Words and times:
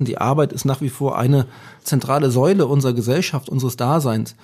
Die 0.00 0.18
Arbeit 0.18 0.52
ist 0.52 0.64
nach 0.64 0.80
wie 0.80 0.88
vor 0.88 1.18
eine 1.18 1.46
zentrale 1.84 2.30
Säule 2.30 2.66
unserer 2.66 2.94
Gesellschaft, 2.94 3.48
unseres 3.50 3.76
Daseins. 3.76 4.34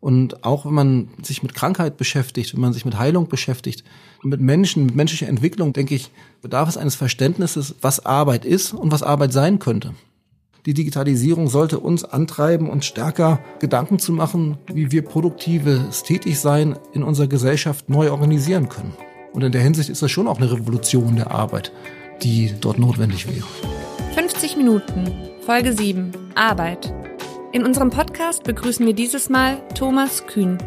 Und 0.00 0.42
auch 0.42 0.64
wenn 0.64 0.72
man 0.72 1.08
sich 1.22 1.42
mit 1.42 1.54
Krankheit 1.54 1.96
beschäftigt, 1.96 2.54
wenn 2.54 2.60
man 2.60 2.72
sich 2.72 2.84
mit 2.84 2.98
Heilung 2.98 3.28
beschäftigt, 3.28 3.84
mit 4.22 4.40
Menschen, 4.40 4.86
mit 4.86 4.96
menschlicher 4.96 5.28
Entwicklung, 5.28 5.74
denke 5.74 5.94
ich, 5.94 6.10
bedarf 6.40 6.68
es 6.68 6.76
eines 6.76 6.94
Verständnisses, 6.94 7.74
was 7.82 8.04
Arbeit 8.04 8.44
ist 8.44 8.72
und 8.72 8.90
was 8.90 9.02
Arbeit 9.02 9.32
sein 9.32 9.58
könnte. 9.58 9.94
Die 10.64 10.74
Digitalisierung 10.74 11.48
sollte 11.48 11.78
uns 11.78 12.04
antreiben, 12.04 12.70
uns 12.70 12.86
stärker 12.86 13.40
Gedanken 13.58 13.98
zu 13.98 14.12
machen, 14.12 14.58
wie 14.72 14.92
wir 14.92 15.02
produktives 15.02 16.04
Tätigsein 16.04 16.76
in 16.92 17.02
unserer 17.02 17.26
Gesellschaft 17.26 17.88
neu 17.90 18.10
organisieren 18.10 18.68
können. 18.68 18.94
Und 19.32 19.42
in 19.42 19.52
der 19.52 19.62
Hinsicht 19.62 19.88
ist 19.88 20.02
das 20.02 20.10
schon 20.10 20.28
auch 20.28 20.38
eine 20.38 20.52
Revolution 20.52 21.16
der 21.16 21.32
Arbeit, 21.32 21.72
die 22.22 22.54
dort 22.60 22.78
notwendig 22.78 23.26
wäre. 23.26 23.81
50 24.22 24.56
Minuten, 24.56 25.30
Folge 25.44 25.72
7, 25.72 26.12
Arbeit. 26.36 26.94
In 27.50 27.64
unserem 27.64 27.90
Podcast 27.90 28.44
begrüßen 28.44 28.86
wir 28.86 28.94
dieses 28.94 29.28
Mal 29.28 29.60
Thomas 29.74 30.24
Kühn. 30.28 30.58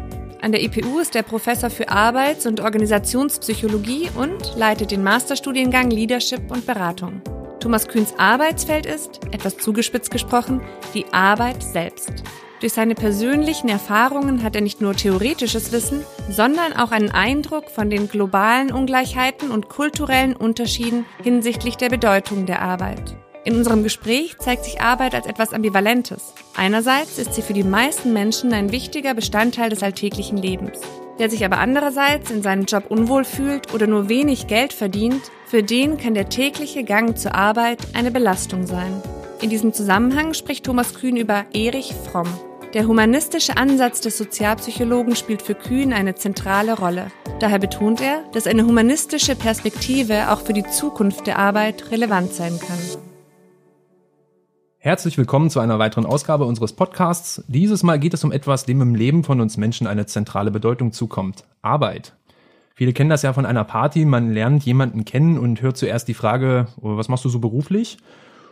An 0.42 0.52
der 0.52 0.62
IPU 0.62 0.98
ist 0.98 1.16
er 1.16 1.22
Professor 1.22 1.70
für 1.70 1.88
Arbeits- 1.88 2.44
und 2.44 2.60
Organisationspsychologie 2.60 4.10
und 4.14 4.54
leitet 4.58 4.90
den 4.90 5.02
Masterstudiengang 5.02 5.88
Leadership 5.88 6.50
und 6.50 6.66
Beratung. 6.66 7.22
Thomas 7.58 7.88
Kühns 7.88 8.12
Arbeitsfeld 8.18 8.84
ist, 8.84 9.20
etwas 9.32 9.56
zugespitzt 9.56 10.10
gesprochen, 10.10 10.60
die 10.92 11.06
Arbeit 11.14 11.62
selbst. 11.62 12.24
Durch 12.60 12.74
seine 12.74 12.94
persönlichen 12.94 13.70
Erfahrungen 13.70 14.42
hat 14.42 14.54
er 14.54 14.60
nicht 14.60 14.82
nur 14.82 14.94
theoretisches 14.94 15.72
Wissen, 15.72 16.04
sondern 16.28 16.74
auch 16.74 16.90
einen 16.90 17.10
Eindruck 17.10 17.70
von 17.70 17.88
den 17.88 18.10
globalen 18.10 18.70
Ungleichheiten 18.70 19.50
und 19.50 19.70
kulturellen 19.70 20.36
Unterschieden 20.36 21.06
hinsichtlich 21.22 21.78
der 21.78 21.88
Bedeutung 21.88 22.44
der 22.44 22.60
Arbeit. 22.60 23.16
In 23.46 23.54
unserem 23.54 23.84
Gespräch 23.84 24.36
zeigt 24.38 24.64
sich 24.64 24.80
Arbeit 24.80 25.14
als 25.14 25.26
etwas 25.26 25.52
Ambivalentes. 25.52 26.34
Einerseits 26.56 27.16
ist 27.16 27.32
sie 27.32 27.42
für 27.42 27.52
die 27.52 27.62
meisten 27.62 28.12
Menschen 28.12 28.52
ein 28.52 28.72
wichtiger 28.72 29.14
Bestandteil 29.14 29.70
des 29.70 29.84
alltäglichen 29.84 30.36
Lebens. 30.36 30.80
Wer 31.16 31.30
sich 31.30 31.44
aber 31.44 31.58
andererseits 31.58 32.32
in 32.32 32.42
seinem 32.42 32.64
Job 32.64 32.86
unwohl 32.88 33.22
fühlt 33.22 33.72
oder 33.72 33.86
nur 33.86 34.08
wenig 34.08 34.48
Geld 34.48 34.72
verdient, 34.72 35.22
für 35.46 35.62
den 35.62 35.96
kann 35.96 36.14
der 36.14 36.28
tägliche 36.28 36.82
Gang 36.82 37.16
zur 37.16 37.36
Arbeit 37.36 37.78
eine 37.94 38.10
Belastung 38.10 38.66
sein. 38.66 39.00
In 39.40 39.48
diesem 39.48 39.72
Zusammenhang 39.72 40.34
spricht 40.34 40.66
Thomas 40.66 40.94
Kühn 40.94 41.16
über 41.16 41.44
Erich 41.52 41.94
Fromm. 42.10 42.26
Der 42.74 42.88
humanistische 42.88 43.56
Ansatz 43.56 44.00
des 44.00 44.18
Sozialpsychologen 44.18 45.14
spielt 45.14 45.40
für 45.40 45.54
Kühn 45.54 45.92
eine 45.92 46.16
zentrale 46.16 46.76
Rolle. 46.76 47.12
Daher 47.38 47.60
betont 47.60 48.00
er, 48.00 48.24
dass 48.32 48.48
eine 48.48 48.66
humanistische 48.66 49.36
Perspektive 49.36 50.32
auch 50.32 50.40
für 50.40 50.52
die 50.52 50.66
Zukunft 50.66 51.28
der 51.28 51.38
Arbeit 51.38 51.92
relevant 51.92 52.34
sein 52.34 52.58
kann. 52.58 53.15
Herzlich 54.86 55.18
willkommen 55.18 55.50
zu 55.50 55.58
einer 55.58 55.80
weiteren 55.80 56.06
Ausgabe 56.06 56.44
unseres 56.44 56.72
Podcasts. 56.72 57.42
Dieses 57.48 57.82
Mal 57.82 57.98
geht 57.98 58.14
es 58.14 58.22
um 58.22 58.30
etwas, 58.30 58.66
dem 58.66 58.80
im 58.80 58.94
Leben 58.94 59.24
von 59.24 59.40
uns 59.40 59.56
Menschen 59.56 59.88
eine 59.88 60.06
zentrale 60.06 60.52
Bedeutung 60.52 60.92
zukommt. 60.92 61.42
Arbeit. 61.60 62.12
Viele 62.72 62.92
kennen 62.92 63.10
das 63.10 63.22
ja 63.22 63.32
von 63.32 63.46
einer 63.46 63.64
Party. 63.64 64.04
Man 64.04 64.32
lernt 64.32 64.64
jemanden 64.64 65.04
kennen 65.04 65.38
und 65.38 65.60
hört 65.60 65.76
zuerst 65.76 66.06
die 66.06 66.14
Frage, 66.14 66.68
oh, 66.80 66.96
was 66.96 67.08
machst 67.08 67.24
du 67.24 67.28
so 67.28 67.40
beruflich? 67.40 67.98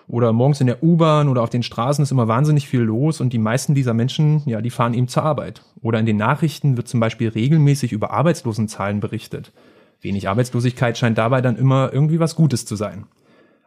Oder 0.08 0.32
morgens 0.32 0.60
in 0.60 0.66
der 0.66 0.82
U-Bahn 0.82 1.28
oder 1.28 1.40
auf 1.40 1.50
den 1.50 1.62
Straßen 1.62 2.02
ist 2.02 2.10
immer 2.10 2.26
wahnsinnig 2.26 2.66
viel 2.66 2.80
los 2.80 3.20
und 3.20 3.32
die 3.32 3.38
meisten 3.38 3.76
dieser 3.76 3.94
Menschen, 3.94 4.42
ja, 4.44 4.60
die 4.60 4.70
fahren 4.70 4.94
eben 4.94 5.06
zur 5.06 5.22
Arbeit. 5.22 5.62
Oder 5.82 6.00
in 6.00 6.06
den 6.06 6.16
Nachrichten 6.16 6.76
wird 6.76 6.88
zum 6.88 6.98
Beispiel 6.98 7.28
regelmäßig 7.28 7.92
über 7.92 8.10
Arbeitslosenzahlen 8.10 8.98
berichtet. 8.98 9.52
Wenig 10.00 10.28
Arbeitslosigkeit 10.28 10.98
scheint 10.98 11.16
dabei 11.16 11.42
dann 11.42 11.54
immer 11.54 11.92
irgendwie 11.92 12.18
was 12.18 12.34
Gutes 12.34 12.66
zu 12.66 12.74
sein. 12.74 13.04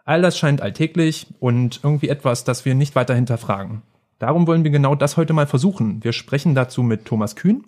All 0.07 0.21
das 0.21 0.37
scheint 0.37 0.61
alltäglich 0.61 1.27
und 1.41 1.81
irgendwie 1.83 2.07
etwas, 2.07 2.45
das 2.45 2.63
wir 2.63 2.75
nicht 2.75 2.95
weiter 2.95 3.13
hinterfragen. 3.13 3.81
Darum 4.19 4.47
wollen 4.47 4.63
wir 4.63 4.71
genau 4.71 4.95
das 4.95 5.17
heute 5.17 5.33
mal 5.33 5.47
versuchen. 5.47 6.01
Wir 6.01 6.13
sprechen 6.13 6.55
dazu 6.55 6.81
mit 6.81 7.03
Thomas 7.03 7.35
Kühn. 7.35 7.65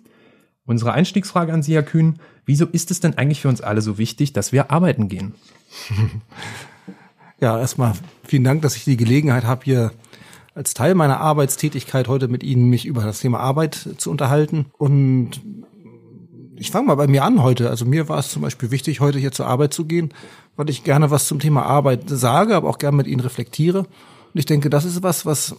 Unsere 0.64 0.92
Einstiegsfrage 0.92 1.52
an 1.52 1.62
Sie, 1.62 1.74
Herr 1.74 1.82
Kühn, 1.82 2.18
wieso 2.46 2.64
ist 2.64 2.90
es 2.90 3.00
denn 3.00 3.18
eigentlich 3.18 3.42
für 3.42 3.48
uns 3.48 3.60
alle 3.60 3.82
so 3.82 3.98
wichtig, 3.98 4.32
dass 4.32 4.52
wir 4.52 4.70
arbeiten 4.70 5.08
gehen? 5.08 5.34
Ja, 7.42 7.58
erstmal 7.58 7.94
vielen 8.22 8.44
Dank, 8.44 8.60
dass 8.60 8.76
ich 8.76 8.84
die 8.84 8.98
Gelegenheit 8.98 9.44
habe, 9.44 9.64
hier 9.64 9.92
als 10.54 10.74
Teil 10.74 10.94
meiner 10.94 11.20
Arbeitstätigkeit 11.20 12.06
heute 12.06 12.28
mit 12.28 12.42
Ihnen 12.42 12.68
mich 12.68 12.84
über 12.84 13.02
das 13.02 13.20
Thema 13.20 13.40
Arbeit 13.40 13.88
zu 13.96 14.10
unterhalten. 14.10 14.66
Und 14.76 15.40
ich 16.56 16.70
fange 16.70 16.88
mal 16.88 16.96
bei 16.96 17.06
mir 17.06 17.24
an 17.24 17.42
heute. 17.42 17.70
Also 17.70 17.86
mir 17.86 18.10
war 18.10 18.18
es 18.18 18.28
zum 18.28 18.42
Beispiel 18.42 18.70
wichtig, 18.70 19.00
heute 19.00 19.18
hier 19.18 19.32
zur 19.32 19.46
Arbeit 19.46 19.72
zu 19.72 19.86
gehen, 19.86 20.12
weil 20.60 20.68
ich 20.68 20.84
gerne 20.84 21.10
was 21.10 21.26
zum 21.26 21.38
Thema 21.38 21.62
Arbeit 21.62 22.02
sage, 22.06 22.54
aber 22.54 22.68
auch 22.68 22.76
gerne 22.76 22.98
mit 22.98 23.06
Ihnen 23.06 23.20
reflektiere. 23.20 23.78
Und 23.78 23.88
ich 24.34 24.44
denke, 24.44 24.68
das 24.68 24.84
ist 24.84 25.02
was, 25.02 25.24
was 25.24 25.56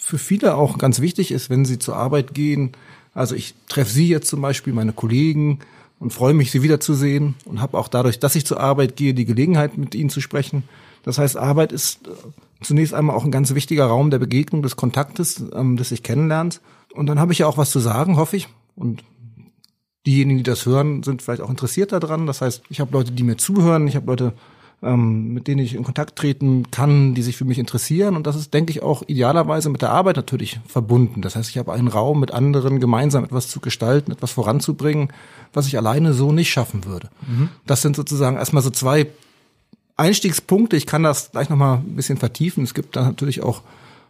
für 0.00 0.16
viele 0.16 0.54
auch 0.54 0.78
ganz 0.78 1.00
wichtig 1.00 1.32
ist, 1.32 1.50
wenn 1.50 1.66
sie 1.66 1.78
zur 1.78 1.96
Arbeit 1.96 2.32
gehen. 2.32 2.72
Also 3.12 3.34
ich 3.34 3.54
treffe 3.68 3.92
Sie 3.92 4.08
jetzt 4.08 4.26
zum 4.28 4.40
Beispiel, 4.40 4.72
meine 4.72 4.94
Kollegen, 4.94 5.58
und 5.98 6.14
freue 6.14 6.32
mich, 6.32 6.50
Sie 6.50 6.62
wiederzusehen 6.62 7.34
und 7.44 7.60
habe 7.60 7.76
auch 7.76 7.88
dadurch, 7.88 8.20
dass 8.20 8.36
ich 8.36 8.46
zur 8.46 8.58
Arbeit 8.58 8.96
gehe, 8.96 9.12
die 9.12 9.26
Gelegenheit, 9.26 9.76
mit 9.76 9.94
Ihnen 9.94 10.08
zu 10.08 10.22
sprechen. 10.22 10.62
Das 11.02 11.18
heißt, 11.18 11.36
Arbeit 11.36 11.70
ist 11.70 12.08
äh, 12.08 12.12
zunächst 12.62 12.94
einmal 12.94 13.16
auch 13.16 13.26
ein 13.26 13.30
ganz 13.30 13.52
wichtiger 13.54 13.84
Raum 13.84 14.08
der 14.10 14.18
Begegnung, 14.18 14.62
des 14.62 14.76
Kontaktes, 14.76 15.44
ähm, 15.54 15.76
des 15.76 15.90
sich 15.90 16.02
kennenlernt. 16.02 16.62
Und 16.94 17.04
dann 17.04 17.20
habe 17.20 17.34
ich 17.34 17.40
ja 17.40 17.48
auch 17.48 17.58
was 17.58 17.70
zu 17.70 17.80
sagen, 17.80 18.16
hoffe 18.16 18.38
ich. 18.38 18.48
Und 18.76 19.04
diejenigen, 20.08 20.38
die 20.38 20.44
das 20.44 20.64
hören, 20.64 21.02
sind 21.02 21.20
vielleicht 21.20 21.42
auch 21.42 21.50
interessiert 21.50 21.92
daran. 21.92 22.26
Das 22.26 22.40
heißt, 22.40 22.62
ich 22.70 22.80
habe 22.80 22.92
Leute, 22.92 23.12
die 23.12 23.22
mir 23.22 23.36
zuhören, 23.36 23.86
ich 23.86 23.94
habe 23.94 24.06
Leute, 24.06 24.32
ähm, 24.82 25.34
mit 25.34 25.48
denen 25.48 25.60
ich 25.60 25.74
in 25.74 25.84
Kontakt 25.84 26.16
treten 26.16 26.70
kann, 26.70 27.14
die 27.14 27.20
sich 27.20 27.36
für 27.36 27.44
mich 27.44 27.58
interessieren. 27.58 28.16
Und 28.16 28.26
das 28.26 28.34
ist, 28.34 28.54
denke 28.54 28.70
ich, 28.70 28.82
auch 28.82 29.02
idealerweise 29.06 29.68
mit 29.68 29.82
der 29.82 29.90
Arbeit 29.90 30.16
natürlich 30.16 30.60
verbunden. 30.66 31.20
Das 31.20 31.36
heißt, 31.36 31.50
ich 31.50 31.58
habe 31.58 31.74
einen 31.74 31.88
Raum 31.88 32.20
mit 32.20 32.32
anderen 32.32 32.80
gemeinsam 32.80 33.22
etwas 33.22 33.48
zu 33.48 33.60
gestalten, 33.60 34.10
etwas 34.10 34.32
voranzubringen, 34.32 35.12
was 35.52 35.66
ich 35.66 35.76
alleine 35.76 36.14
so 36.14 36.32
nicht 36.32 36.50
schaffen 36.50 36.86
würde. 36.86 37.10
Mhm. 37.26 37.50
Das 37.66 37.82
sind 37.82 37.94
sozusagen 37.94 38.36
erstmal 38.36 38.62
so 38.62 38.70
zwei 38.70 39.08
Einstiegspunkte. 39.98 40.76
Ich 40.76 40.86
kann 40.86 41.02
das 41.02 41.32
gleich 41.32 41.50
nochmal 41.50 41.78
ein 41.78 41.96
bisschen 41.96 42.16
vertiefen. 42.16 42.64
Es 42.64 42.72
gibt 42.72 42.96
da 42.96 43.02
natürlich 43.02 43.42
auch 43.42 43.60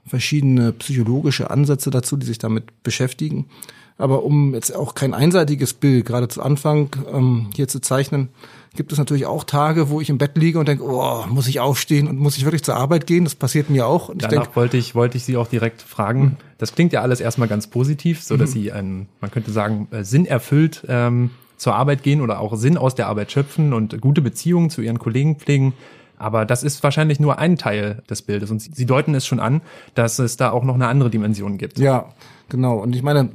verschiedene 0.08 0.72
psychologische 0.72 1.50
Ansätze 1.50 1.90
dazu, 1.90 2.16
die 2.16 2.26
sich 2.26 2.38
damit 2.38 2.82
beschäftigen. 2.82 3.46
Aber 3.98 4.22
um 4.22 4.54
jetzt 4.54 4.74
auch 4.74 4.94
kein 4.94 5.12
einseitiges 5.12 5.74
Bild 5.74 6.06
gerade 6.06 6.28
zu 6.28 6.40
Anfang 6.40 6.90
ähm, 7.12 7.50
hier 7.54 7.66
zu 7.66 7.80
zeichnen, 7.80 8.28
gibt 8.76 8.92
es 8.92 8.98
natürlich 8.98 9.26
auch 9.26 9.42
Tage, 9.42 9.90
wo 9.90 10.00
ich 10.00 10.08
im 10.08 10.18
Bett 10.18 10.36
liege 10.36 10.60
und 10.60 10.68
denke, 10.68 10.84
oh, 10.84 11.24
muss 11.28 11.48
ich 11.48 11.58
aufstehen 11.58 12.06
und 12.06 12.16
muss 12.16 12.36
ich 12.36 12.44
wirklich 12.44 12.62
zur 12.62 12.76
Arbeit 12.76 13.08
gehen? 13.08 13.24
Das 13.24 13.34
passiert 13.34 13.70
mir 13.70 13.88
auch. 13.88 14.08
Und 14.08 14.22
Danach 14.22 14.32
ich 14.32 14.38
denk, 14.44 14.56
wollte 14.56 14.76
ich 14.76 14.94
wollte 14.94 15.16
ich 15.16 15.24
Sie 15.24 15.36
auch 15.36 15.48
direkt 15.48 15.82
fragen. 15.82 16.20
Mhm. 16.20 16.36
Das 16.58 16.74
klingt 16.74 16.92
ja 16.92 17.02
alles 17.02 17.20
erstmal 17.20 17.48
ganz 17.48 17.66
positiv, 17.66 18.22
so 18.22 18.36
dass 18.36 18.50
mhm. 18.50 18.54
Sie 18.54 18.72
ein, 18.72 19.08
man 19.20 19.32
könnte 19.32 19.50
sagen, 19.50 19.88
äh, 19.90 20.04
Sinn 20.04 20.26
erfüllt 20.26 20.84
ähm, 20.88 21.30
zur 21.56 21.74
Arbeit 21.74 22.04
gehen 22.04 22.20
oder 22.20 22.40
auch 22.40 22.54
Sinn 22.56 22.78
aus 22.78 22.94
der 22.94 23.08
Arbeit 23.08 23.32
schöpfen 23.32 23.72
und 23.72 24.00
gute 24.00 24.22
Beziehungen 24.22 24.70
zu 24.70 24.80
Ihren 24.80 25.00
Kollegen 25.00 25.36
pflegen. 25.36 25.74
Aber 26.18 26.44
das 26.44 26.62
ist 26.62 26.82
wahrscheinlich 26.82 27.20
nur 27.20 27.38
ein 27.38 27.56
Teil 27.56 28.02
des 28.08 28.22
Bildes. 28.22 28.50
Und 28.50 28.60
Sie 28.60 28.86
deuten 28.86 29.14
es 29.14 29.26
schon 29.26 29.40
an, 29.40 29.62
dass 29.94 30.18
es 30.18 30.36
da 30.36 30.50
auch 30.50 30.64
noch 30.64 30.74
eine 30.74 30.88
andere 30.88 31.10
Dimension 31.10 31.58
gibt. 31.58 31.78
Ja, 31.78 32.06
genau. 32.48 32.78
Und 32.78 32.94
ich 32.94 33.02
meine, 33.02 33.30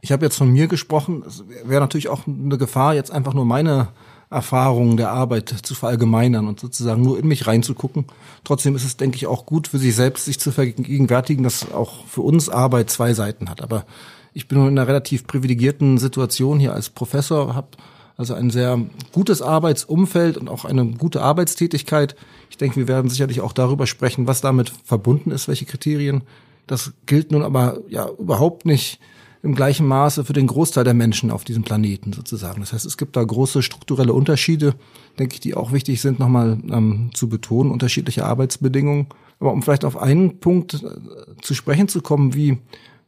ich 0.00 0.12
habe 0.12 0.24
jetzt 0.24 0.36
von 0.36 0.50
mir 0.50 0.66
gesprochen. 0.66 1.22
Es 1.26 1.44
wäre 1.64 1.80
natürlich 1.80 2.08
auch 2.08 2.26
eine 2.26 2.58
Gefahr, 2.58 2.94
jetzt 2.94 3.10
einfach 3.10 3.34
nur 3.34 3.44
meine 3.44 3.88
Erfahrungen 4.30 4.96
der 4.96 5.10
Arbeit 5.10 5.54
zu 5.62 5.74
verallgemeinern 5.74 6.48
und 6.48 6.58
sozusagen 6.58 7.02
nur 7.02 7.18
in 7.18 7.28
mich 7.28 7.46
reinzugucken. 7.46 8.06
Trotzdem 8.44 8.74
ist 8.74 8.84
es, 8.84 8.96
denke 8.96 9.16
ich, 9.16 9.26
auch 9.26 9.46
gut 9.46 9.68
für 9.68 9.78
sich 9.78 9.94
selbst, 9.94 10.24
sich 10.24 10.40
zu 10.40 10.50
vergegenwärtigen, 10.50 11.44
dass 11.44 11.70
auch 11.72 12.06
für 12.06 12.22
uns 12.22 12.48
Arbeit 12.48 12.90
zwei 12.90 13.12
Seiten 13.12 13.50
hat. 13.50 13.62
Aber 13.62 13.84
ich 14.32 14.48
bin 14.48 14.58
in 14.58 14.68
einer 14.68 14.88
relativ 14.88 15.26
privilegierten 15.26 15.98
Situation 15.98 16.58
hier 16.58 16.72
als 16.72 16.88
Professor, 16.88 17.54
habe 17.54 17.68
also 18.16 18.34
ein 18.34 18.50
sehr 18.50 18.80
gutes 19.12 19.42
Arbeitsumfeld 19.42 20.36
und 20.36 20.48
auch 20.48 20.64
eine 20.64 20.86
gute 20.86 21.22
Arbeitstätigkeit. 21.22 22.14
Ich 22.50 22.56
denke, 22.56 22.76
wir 22.76 22.88
werden 22.88 23.10
sicherlich 23.10 23.40
auch 23.40 23.52
darüber 23.52 23.86
sprechen, 23.86 24.26
was 24.26 24.40
damit 24.40 24.72
verbunden 24.84 25.30
ist, 25.30 25.48
welche 25.48 25.64
Kriterien. 25.64 26.22
Das 26.66 26.92
gilt 27.06 27.32
nun 27.32 27.42
aber 27.42 27.78
ja 27.88 28.08
überhaupt 28.18 28.66
nicht 28.66 29.00
im 29.42 29.54
gleichen 29.54 29.86
Maße 29.86 30.24
für 30.24 30.32
den 30.32 30.46
Großteil 30.46 30.84
der 30.84 30.94
Menschen 30.94 31.30
auf 31.30 31.42
diesem 31.44 31.64
Planeten 31.64 32.12
sozusagen. 32.12 32.60
Das 32.60 32.72
heißt, 32.72 32.86
es 32.86 32.96
gibt 32.96 33.16
da 33.16 33.24
große 33.24 33.62
strukturelle 33.62 34.12
Unterschiede, 34.12 34.74
denke 35.18 35.34
ich, 35.34 35.40
die 35.40 35.54
auch 35.54 35.72
wichtig 35.72 36.00
sind, 36.00 36.20
nochmal 36.20 36.58
ähm, 36.70 37.10
zu 37.12 37.28
betonen, 37.28 37.72
unterschiedliche 37.72 38.24
Arbeitsbedingungen. 38.24 39.08
Aber 39.40 39.52
um 39.52 39.62
vielleicht 39.62 39.84
auf 39.84 39.96
einen 39.96 40.38
Punkt 40.38 40.74
äh, 40.74 41.40
zu 41.40 41.54
sprechen 41.54 41.88
zu 41.88 42.02
kommen, 42.02 42.34
wie, 42.34 42.58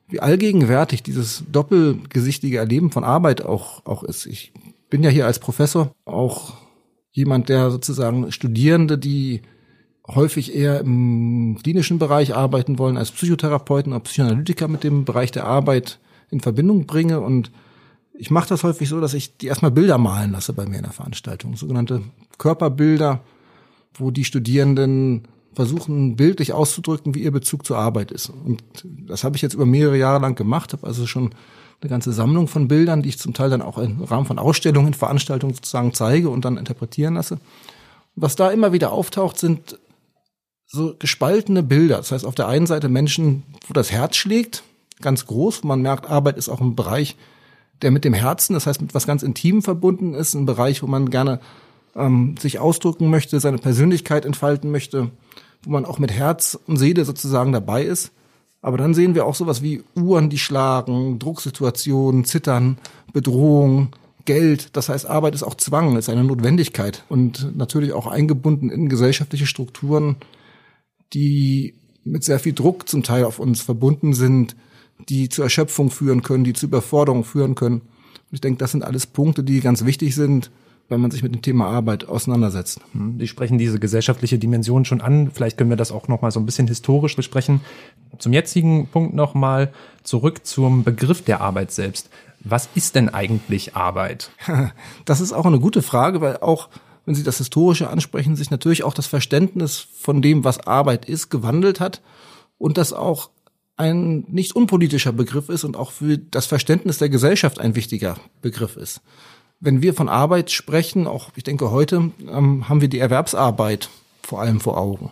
wie 0.08 0.18
allgegenwärtig 0.18 1.04
dieses 1.04 1.44
doppelgesichtige 1.52 2.58
Erleben 2.58 2.90
von 2.90 3.04
Arbeit 3.04 3.44
auch, 3.44 3.86
auch 3.86 4.02
ist. 4.02 4.26
Ich 4.26 4.52
bin 4.94 5.02
ja 5.02 5.10
hier 5.10 5.26
als 5.26 5.40
Professor 5.40 5.92
auch 6.04 6.52
jemand, 7.10 7.48
der 7.48 7.72
sozusagen 7.72 8.30
Studierende, 8.30 8.96
die 8.96 9.42
häufig 10.06 10.54
eher 10.54 10.78
im 10.78 11.58
klinischen 11.60 11.98
Bereich 11.98 12.36
arbeiten 12.36 12.78
wollen, 12.78 12.96
als 12.96 13.10
Psychotherapeuten 13.10 13.92
oder 13.92 14.04
Psychoanalytiker 14.04 14.68
mit 14.68 14.84
dem 14.84 15.04
Bereich 15.04 15.32
der 15.32 15.46
Arbeit 15.46 15.98
in 16.30 16.38
Verbindung 16.38 16.86
bringe. 16.86 17.18
Und 17.18 17.50
ich 18.16 18.30
mache 18.30 18.48
das 18.48 18.62
häufig 18.62 18.88
so, 18.88 19.00
dass 19.00 19.14
ich 19.14 19.36
die 19.36 19.48
erstmal 19.48 19.72
Bilder 19.72 19.98
malen 19.98 20.30
lasse 20.30 20.52
bei 20.52 20.64
mir 20.64 20.76
in 20.76 20.84
der 20.84 20.92
Veranstaltung. 20.92 21.56
Sogenannte 21.56 22.02
Körperbilder, 22.38 23.20
wo 23.94 24.12
die 24.12 24.24
Studierenden 24.24 25.26
versuchen 25.54 26.14
bildlich 26.14 26.52
auszudrücken, 26.52 27.16
wie 27.16 27.24
ihr 27.24 27.32
Bezug 27.32 27.66
zur 27.66 27.78
Arbeit 27.78 28.12
ist. 28.12 28.28
Und 28.28 28.62
das 28.84 29.24
habe 29.24 29.34
ich 29.34 29.42
jetzt 29.42 29.54
über 29.54 29.66
mehrere 29.66 29.98
Jahre 29.98 30.22
lang 30.22 30.36
gemacht, 30.36 30.72
habe 30.72 30.86
also 30.86 31.04
schon 31.08 31.34
eine 31.80 31.90
ganze 31.90 32.12
Sammlung 32.12 32.48
von 32.48 32.68
Bildern, 32.68 33.02
die 33.02 33.10
ich 33.10 33.18
zum 33.18 33.34
Teil 33.34 33.50
dann 33.50 33.62
auch 33.62 33.78
im 33.78 34.02
Rahmen 34.02 34.26
von 34.26 34.38
Ausstellungen, 34.38 34.94
Veranstaltungen 34.94 35.54
sozusagen 35.54 35.92
zeige 35.92 36.30
und 36.30 36.44
dann 36.44 36.56
interpretieren 36.56 37.14
lasse. 37.14 37.38
Was 38.16 38.36
da 38.36 38.50
immer 38.50 38.72
wieder 38.72 38.92
auftaucht, 38.92 39.38
sind 39.38 39.78
so 40.66 40.94
gespaltene 40.98 41.62
Bilder. 41.62 41.98
Das 41.98 42.12
heißt, 42.12 42.24
auf 42.24 42.34
der 42.34 42.48
einen 42.48 42.66
Seite 42.66 42.88
Menschen, 42.88 43.42
wo 43.66 43.72
das 43.72 43.90
Herz 43.90 44.16
schlägt, 44.16 44.62
ganz 45.00 45.26
groß. 45.26 45.64
Man 45.64 45.82
merkt, 45.82 46.08
Arbeit 46.10 46.36
ist 46.36 46.48
auch 46.48 46.60
ein 46.60 46.76
Bereich, 46.76 47.16
der 47.82 47.90
mit 47.90 48.04
dem 48.04 48.14
Herzen, 48.14 48.54
das 48.54 48.66
heißt 48.66 48.80
mit 48.80 48.94
was 48.94 49.06
ganz 49.06 49.22
Intimem 49.22 49.62
verbunden 49.62 50.14
ist, 50.14 50.34
ein 50.34 50.46
Bereich, 50.46 50.82
wo 50.82 50.86
man 50.86 51.10
gerne 51.10 51.40
ähm, 51.96 52.36
sich 52.38 52.58
ausdrücken 52.58 53.10
möchte, 53.10 53.40
seine 53.40 53.58
Persönlichkeit 53.58 54.24
entfalten 54.24 54.70
möchte, 54.70 55.10
wo 55.62 55.70
man 55.70 55.84
auch 55.84 55.98
mit 55.98 56.12
Herz 56.12 56.58
und 56.66 56.76
Seele 56.76 57.04
sozusagen 57.04 57.52
dabei 57.52 57.84
ist. 57.84 58.12
Aber 58.64 58.78
dann 58.78 58.94
sehen 58.94 59.14
wir 59.14 59.26
auch 59.26 59.34
sowas 59.34 59.60
wie 59.60 59.82
Uhren, 59.94 60.30
die 60.30 60.38
schlagen, 60.38 61.18
Drucksituationen, 61.18 62.24
Zittern, 62.24 62.78
Bedrohung, 63.12 63.88
Geld. 64.24 64.74
Das 64.74 64.88
heißt, 64.88 65.04
Arbeit 65.04 65.34
ist 65.34 65.42
auch 65.42 65.56
Zwang, 65.56 65.98
ist 65.98 66.08
eine 66.08 66.24
Notwendigkeit 66.24 67.04
und 67.10 67.54
natürlich 67.58 67.92
auch 67.92 68.06
eingebunden 68.06 68.70
in 68.70 68.88
gesellschaftliche 68.88 69.44
Strukturen, 69.44 70.16
die 71.12 71.74
mit 72.04 72.24
sehr 72.24 72.38
viel 72.38 72.54
Druck 72.54 72.88
zum 72.88 73.02
Teil 73.02 73.24
auf 73.24 73.38
uns 73.38 73.60
verbunden 73.60 74.14
sind, 74.14 74.56
die 75.10 75.28
zur 75.28 75.44
Erschöpfung 75.44 75.90
führen 75.90 76.22
können, 76.22 76.44
die 76.44 76.54
zu 76.54 76.64
Überforderung 76.64 77.24
führen 77.24 77.56
können. 77.56 77.82
Und 77.82 78.32
ich 78.32 78.40
denke, 78.40 78.60
das 78.60 78.72
sind 78.72 78.82
alles 78.82 79.04
Punkte, 79.04 79.44
die 79.44 79.60
ganz 79.60 79.84
wichtig 79.84 80.14
sind, 80.14 80.50
wenn 80.88 81.00
man 81.00 81.10
sich 81.10 81.22
mit 81.22 81.34
dem 81.34 81.42
Thema 81.42 81.66
Arbeit 81.66 82.08
auseinandersetzt. 82.08 82.80
Hm, 82.92 83.18
Sie 83.18 83.26
sprechen 83.26 83.58
diese 83.58 83.78
gesellschaftliche 83.78 84.38
Dimension 84.38 84.84
schon 84.84 85.00
an. 85.00 85.30
Vielleicht 85.32 85.56
können 85.56 85.70
wir 85.70 85.76
das 85.76 85.92
auch 85.92 86.08
noch 86.08 86.22
mal 86.22 86.30
so 86.30 86.40
ein 86.40 86.46
bisschen 86.46 86.68
historisch 86.68 87.16
besprechen. 87.16 87.60
Zum 88.18 88.32
jetzigen 88.32 88.86
Punkt 88.88 89.14
noch 89.14 89.34
mal 89.34 89.72
zurück 90.02 90.46
zum 90.46 90.84
Begriff 90.84 91.22
der 91.22 91.40
Arbeit 91.40 91.72
selbst. 91.72 92.10
Was 92.40 92.68
ist 92.74 92.94
denn 92.94 93.08
eigentlich 93.08 93.74
Arbeit? 93.74 94.30
Das 95.04 95.20
ist 95.20 95.32
auch 95.32 95.46
eine 95.46 95.60
gute 95.60 95.82
Frage, 95.82 96.20
weil 96.20 96.38
auch 96.38 96.68
wenn 97.06 97.14
Sie 97.14 97.22
das 97.22 97.38
Historische 97.38 97.90
ansprechen, 97.90 98.36
sich 98.36 98.50
natürlich 98.50 98.82
auch 98.82 98.94
das 98.94 99.06
Verständnis 99.06 99.86
von 99.98 100.22
dem, 100.22 100.44
was 100.44 100.66
Arbeit 100.66 101.06
ist, 101.06 101.30
gewandelt 101.30 101.80
hat 101.80 102.00
und 102.56 102.78
das 102.78 102.92
auch 102.92 103.30
ein 103.76 104.24
nicht 104.28 104.54
unpolitischer 104.54 105.12
Begriff 105.12 105.48
ist 105.48 105.64
und 105.64 105.76
auch 105.76 105.90
für 105.90 106.16
das 106.16 106.46
Verständnis 106.46 106.98
der 106.98 107.08
Gesellschaft 107.08 107.58
ein 107.58 107.74
wichtiger 107.74 108.16
Begriff 108.40 108.76
ist 108.76 109.02
wenn 109.64 109.80
wir 109.80 109.94
von 109.94 110.08
Arbeit 110.08 110.50
sprechen, 110.50 111.06
auch 111.06 111.30
ich 111.36 111.42
denke 111.42 111.70
heute, 111.70 112.10
ähm, 112.30 112.68
haben 112.68 112.80
wir 112.82 112.88
die 112.88 112.98
Erwerbsarbeit 112.98 113.88
vor 114.22 114.40
allem 114.40 114.60
vor 114.60 114.76
Augen. 114.76 115.10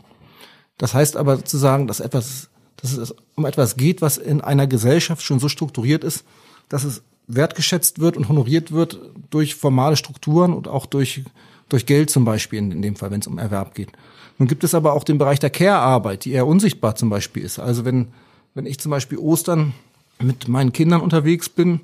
Das 0.77 0.95
heißt 0.95 1.17
aber 1.17 1.45
zu 1.45 1.57
sagen, 1.57 1.87
dass 1.87 2.01
etwas, 2.01 2.51
dass 2.77 2.93
es 2.93 3.15
um 3.35 3.47
etwas 3.47 3.77
geht, 3.77 4.03
was 4.03 4.19
in 4.19 4.41
einer 4.43 4.67
Gesellschaft 4.67 5.23
schon 5.23 5.39
so 5.39 5.49
strukturiert 5.49 6.05
ist, 6.05 6.25
dass 6.69 6.85
es 6.85 7.03
wertgeschätzt 7.29 7.99
wird 7.99 8.17
und 8.17 8.29
honoriert 8.29 8.73
wird 8.73 9.01
durch 9.31 9.55
formale 9.55 9.97
Strukturen 9.97 10.53
und 10.53 10.69
auch 10.69 10.85
durch, 10.85 11.23
durch 11.71 11.87
Geld 11.87 12.11
zum 12.11 12.25
Beispiel 12.25 12.59
in, 12.59 12.83
dem 12.83 12.97
Fall, 12.97 13.11
wenn 13.11 13.21
es 13.21 13.27
um 13.27 13.39
Erwerb 13.39 13.75
geht. 13.75 13.89
Nun 14.39 14.49
gibt 14.49 14.65
es 14.65 14.75
aber 14.75 14.93
auch 14.93 15.05
den 15.05 15.19
Bereich 15.19 15.39
der 15.39 15.51
Care-Arbeit, 15.51 16.25
die 16.25 16.33
eher 16.33 16.47
unsichtbar 16.47 16.95
zum 16.95 17.09
Beispiel 17.09 17.43
ist. 17.43 17.59
Also 17.59 17.85
wenn, 17.85 18.09
wenn 18.55 18.67
ich 18.67 18.79
zum 18.81 18.91
Beispiel 18.91 19.19
Ostern 19.19 19.73
mit 20.21 20.49
meinen 20.49 20.73
Kindern 20.73 21.01
unterwegs 21.01 21.49
bin 21.49 21.81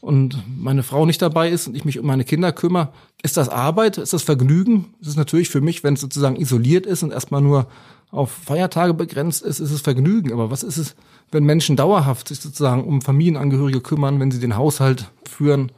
und 0.00 0.42
meine 0.46 0.82
Frau 0.82 1.06
nicht 1.06 1.20
dabei 1.20 1.50
ist 1.50 1.66
und 1.66 1.76
ich 1.76 1.84
mich 1.84 1.98
um 1.98 2.06
meine 2.06 2.24
Kinder 2.24 2.52
kümmere, 2.52 2.92
ist 3.22 3.36
das 3.36 3.48
Arbeit, 3.48 3.98
ist 3.98 4.12
das 4.12 4.22
Vergnügen? 4.22 4.94
Das 5.00 5.08
ist 5.08 5.16
natürlich 5.16 5.48
für 5.48 5.60
mich, 5.60 5.82
wenn 5.82 5.94
es 5.94 6.00
sozusagen 6.00 6.36
isoliert 6.36 6.86
ist 6.86 7.02
und 7.02 7.12
erstmal 7.12 7.40
nur 7.40 7.66
auf 8.10 8.30
Feiertage 8.30 8.94
begrenzt 8.94 9.42
ist, 9.42 9.58
ist 9.58 9.72
es 9.72 9.80
Vergnügen. 9.80 10.32
Aber 10.32 10.50
was 10.50 10.62
ist 10.62 10.78
es, 10.78 10.94
wenn 11.30 11.44
Menschen 11.44 11.76
dauerhaft 11.76 12.28
sich 12.28 12.40
sozusagen 12.40 12.84
um 12.84 13.02
Familienangehörige 13.02 13.80
kümmern, 13.80 14.20
wenn 14.20 14.30
sie 14.30 14.40
den 14.40 14.56
Haushalt 14.56 15.10
führen? 15.28 15.72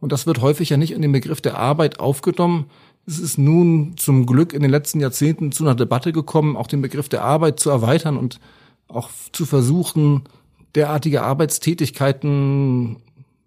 Und 0.00 0.12
das 0.12 0.26
wird 0.26 0.42
häufig 0.42 0.68
ja 0.68 0.76
nicht 0.76 0.92
in 0.92 1.00
den 1.00 1.12
Begriff 1.12 1.40
der 1.40 1.56
Arbeit 1.56 2.00
aufgenommen. 2.00 2.66
Es 3.06 3.18
ist 3.18 3.38
nun 3.38 3.94
zum 3.96 4.26
Glück 4.26 4.52
in 4.52 4.62
den 4.62 4.70
letzten 4.70 5.00
Jahrzehnten 5.00 5.52
zu 5.52 5.64
einer 5.64 5.74
Debatte 5.74 6.12
gekommen, 6.12 6.56
auch 6.56 6.66
den 6.66 6.82
Begriff 6.82 7.08
der 7.08 7.22
Arbeit 7.22 7.60
zu 7.60 7.70
erweitern 7.70 8.16
und 8.16 8.40
auch 8.88 9.08
zu 9.32 9.46
versuchen, 9.46 10.24
derartige 10.74 11.22
Arbeitstätigkeiten 11.22 12.96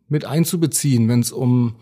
mit 0.09 0.25
einzubeziehen, 0.25 1.07
wenn 1.07 1.19
es 1.19 1.31
um, 1.31 1.75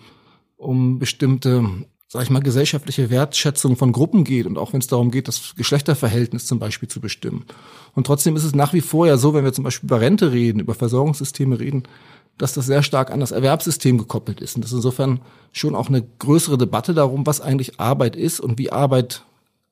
um 0.57 0.99
bestimmte, 0.99 1.65
sag 2.07 2.23
ich 2.23 2.29
mal, 2.29 2.41
gesellschaftliche 2.41 3.09
Wertschätzung 3.09 3.75
von 3.75 3.91
Gruppen 3.91 4.23
geht 4.23 4.45
und 4.45 4.57
auch 4.57 4.73
wenn 4.73 4.79
es 4.79 4.87
darum 4.87 5.11
geht, 5.11 5.27
das 5.27 5.53
Geschlechterverhältnis 5.55 6.45
zum 6.45 6.59
Beispiel 6.59 6.89
zu 6.89 6.99
bestimmen. 7.01 7.45
Und 7.93 8.07
trotzdem 8.07 8.35
ist 8.35 8.43
es 8.43 8.55
nach 8.55 8.73
wie 8.73 8.81
vor 8.81 9.07
ja 9.07 9.17
so, 9.17 9.33
wenn 9.33 9.43
wir 9.43 9.53
zum 9.53 9.63
Beispiel 9.63 9.87
über 9.87 10.01
Rente 10.01 10.31
reden, 10.31 10.59
über 10.59 10.73
Versorgungssysteme 10.73 11.59
reden, 11.59 11.83
dass 12.37 12.53
das 12.53 12.65
sehr 12.65 12.83
stark 12.83 13.11
an 13.11 13.21
das 13.21 13.31
Erwerbssystem 13.31 13.97
gekoppelt 13.97 14.41
ist. 14.41 14.55
Und 14.55 14.63
das 14.63 14.71
ist 14.71 14.77
insofern 14.77 15.21
schon 15.53 15.75
auch 15.75 15.87
eine 15.87 16.01
größere 16.19 16.57
Debatte 16.57 16.93
darum, 16.93 17.25
was 17.25 17.39
eigentlich 17.39 17.79
Arbeit 17.79 18.15
ist 18.15 18.39
und 18.41 18.57
wie 18.57 18.71
Arbeit 18.71 19.23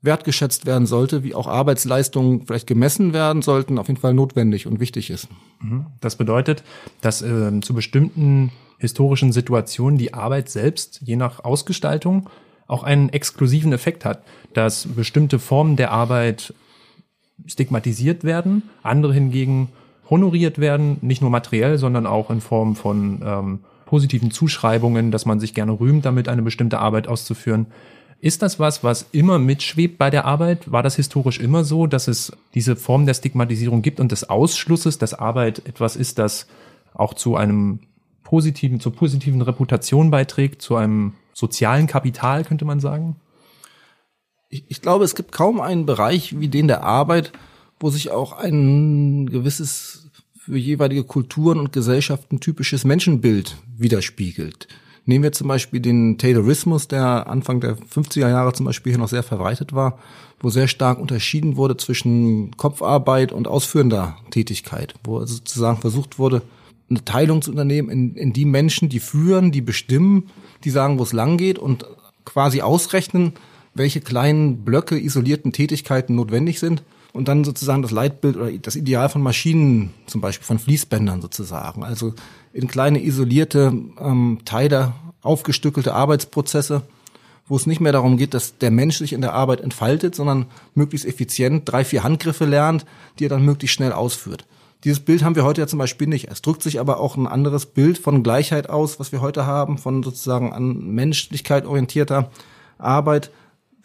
wertgeschätzt 0.03 0.65
werden 0.65 0.85
sollte, 0.85 1.23
wie 1.23 1.33
auch 1.33 1.47
Arbeitsleistungen 1.47 2.45
vielleicht 2.45 2.67
gemessen 2.67 3.13
werden 3.13 3.41
sollten, 3.41 3.79
auf 3.79 3.87
jeden 3.87 3.99
Fall 3.99 4.13
notwendig 4.13 4.67
und 4.67 4.79
wichtig 4.79 5.09
ist. 5.09 5.27
Mhm. 5.61 5.87
Das 6.01 6.17
bedeutet, 6.17 6.63
dass 7.01 7.21
äh, 7.21 7.59
zu 7.61 7.73
bestimmten 7.73 8.51
historischen 8.77 9.31
Situationen 9.31 9.97
die 9.97 10.13
Arbeit 10.13 10.49
selbst, 10.49 11.01
je 11.03 11.15
nach 11.15 11.43
Ausgestaltung, 11.43 12.29
auch 12.67 12.83
einen 12.83 13.09
exklusiven 13.09 13.71
Effekt 13.71 14.03
hat, 14.05 14.23
dass 14.53 14.87
bestimmte 14.87 15.39
Formen 15.39 15.77
der 15.77 15.91
Arbeit 15.91 16.53
stigmatisiert 17.45 18.23
werden, 18.23 18.63
andere 18.83 19.13
hingegen 19.13 19.69
honoriert 20.09 20.59
werden, 20.59 20.97
nicht 21.01 21.21
nur 21.21 21.31
materiell, 21.31 21.77
sondern 21.77 22.05
auch 22.05 22.29
in 22.29 22.41
Form 22.41 22.75
von 22.75 23.21
ähm, 23.25 23.59
positiven 23.85 24.31
Zuschreibungen, 24.31 25.11
dass 25.11 25.25
man 25.25 25.39
sich 25.39 25.53
gerne 25.53 25.79
rühmt, 25.79 26.05
damit 26.05 26.27
eine 26.27 26.41
bestimmte 26.41 26.79
Arbeit 26.79 27.07
auszuführen. 27.07 27.67
Ist 28.23 28.41
das 28.41 28.57
was, 28.57 28.85
was 28.85 29.05
immer 29.11 29.37
mitschwebt 29.37 29.97
bei 29.97 30.09
der 30.09 30.23
Arbeit? 30.23 30.71
War 30.71 30.81
das 30.81 30.95
historisch 30.95 31.41
immer 31.41 31.65
so, 31.65 31.87
dass 31.87 32.07
es 32.07 32.31
diese 32.53 32.77
Form 32.77 33.05
der 33.05 33.15
Stigmatisierung 33.15 33.81
gibt 33.81 33.99
und 33.99 34.13
des 34.13 34.29
Ausschlusses, 34.29 34.97
dass 34.97 35.13
Arbeit 35.13 35.67
etwas 35.67 35.97
ist, 35.97 36.19
das 36.19 36.47
auch 36.93 37.15
zu 37.15 37.35
einem 37.35 37.79
positiven, 38.23 38.79
zur 38.79 38.95
positiven 38.95 39.41
Reputation 39.41 40.09
beiträgt, 40.09 40.61
zu 40.61 40.77
einem 40.77 41.15
sozialen 41.33 41.85
Kapital, 41.85 42.45
könnte 42.45 42.63
man 42.63 42.79
sagen? 42.79 43.17
Ich, 44.47 44.63
ich 44.69 44.81
glaube, 44.81 45.03
es 45.03 45.15
gibt 45.15 45.33
kaum 45.33 45.59
einen 45.59 45.85
Bereich 45.85 46.39
wie 46.39 46.47
den 46.47 46.69
der 46.69 46.81
Arbeit, 46.81 47.33
wo 47.77 47.89
sich 47.89 48.09
auch 48.09 48.31
ein 48.31 49.29
gewisses 49.29 50.09
für 50.37 50.57
jeweilige 50.57 51.03
Kulturen 51.03 51.59
und 51.59 51.73
Gesellschaften 51.73 52.39
typisches 52.39 52.85
Menschenbild 52.85 53.57
widerspiegelt. 53.75 54.69
Nehmen 55.05 55.23
wir 55.23 55.33
zum 55.33 55.49
Beispiel 55.49 55.81
den 55.81 56.17
Taylorismus, 56.17 56.87
der 56.87 57.27
Anfang 57.27 57.59
der 57.59 57.77
50er 57.77 58.29
Jahre 58.29 58.53
zum 58.53 58.65
Beispiel 58.65 58.93
hier 58.93 58.99
noch 58.99 59.09
sehr 59.09 59.23
verbreitet 59.23 59.73
war, 59.73 59.99
wo 60.39 60.49
sehr 60.49 60.67
stark 60.67 60.99
unterschieden 60.99 61.57
wurde 61.57 61.75
zwischen 61.77 62.55
Kopfarbeit 62.55 63.31
und 63.33 63.47
ausführender 63.47 64.17
Tätigkeit, 64.31 64.93
wo 65.03 65.25
sozusagen 65.25 65.79
versucht 65.79 66.19
wurde, 66.19 66.41
eine 66.89 67.03
Teilung 67.03 67.41
zu 67.41 67.51
unternehmen 67.51 67.89
in, 67.89 68.15
in 68.15 68.33
die 68.33 68.45
Menschen, 68.45 68.89
die 68.89 68.99
führen, 68.99 69.51
die 69.51 69.61
bestimmen, 69.61 70.29
die 70.63 70.69
sagen, 70.69 70.99
wo 70.99 71.03
es 71.03 71.13
lang 71.13 71.37
geht 71.37 71.59
und 71.59 71.85
quasi 72.25 72.61
ausrechnen, 72.61 73.33
welche 73.73 74.01
kleinen 74.01 74.63
Blöcke 74.63 75.01
isolierten 75.01 75.51
Tätigkeiten 75.51 76.15
notwendig 76.15 76.59
sind 76.59 76.83
und 77.11 77.27
dann 77.27 77.43
sozusagen 77.43 77.81
das 77.81 77.91
Leitbild 77.91 78.37
oder 78.37 78.51
das 78.51 78.75
Ideal 78.75 79.09
von 79.09 79.21
Maschinen, 79.21 79.93
zum 80.07 80.21
Beispiel 80.21 80.45
von 80.45 80.59
Fließbändern 80.59 81.21
sozusagen. 81.21 81.83
Also 81.83 82.13
in 82.53 82.67
kleine 82.67 83.03
isolierte 83.03 83.73
ähm, 83.99 84.39
Teile 84.45 84.93
aufgestückelte 85.21 85.93
Arbeitsprozesse, 85.93 86.83
wo 87.47 87.55
es 87.55 87.65
nicht 87.65 87.81
mehr 87.81 87.91
darum 87.91 88.17
geht, 88.17 88.33
dass 88.33 88.57
der 88.57 88.71
Mensch 88.71 88.99
sich 88.99 89.13
in 89.13 89.21
der 89.21 89.33
Arbeit 89.33 89.61
entfaltet, 89.61 90.15
sondern 90.15 90.45
möglichst 90.75 91.05
effizient 91.05 91.69
drei, 91.69 91.83
vier 91.83 92.03
Handgriffe 92.03 92.45
lernt, 92.45 92.85
die 93.19 93.25
er 93.25 93.29
dann 93.29 93.43
möglichst 93.43 93.75
schnell 93.75 93.91
ausführt. 93.91 94.45
Dieses 94.83 94.99
Bild 94.99 95.23
haben 95.23 95.35
wir 95.35 95.45
heute 95.45 95.61
ja 95.61 95.67
zum 95.67 95.79
Beispiel 95.79 96.07
nicht. 96.07 96.29
Es 96.29 96.41
drückt 96.41 96.61
sich 96.61 96.79
aber 96.79 96.99
auch 96.99 97.15
ein 97.15 97.27
anderes 97.27 97.65
Bild 97.65 97.97
von 97.97 98.21
Gleichheit 98.21 98.69
aus, 98.69 98.99
was 98.99 99.11
wir 99.11 99.21
heute 99.21 99.45
haben, 99.45 99.77
von 99.77 100.03
sozusagen 100.03 100.51
an 100.51 100.93
Menschlichkeit 100.93 101.65
orientierter 101.65 102.29
Arbeit. 102.77 103.31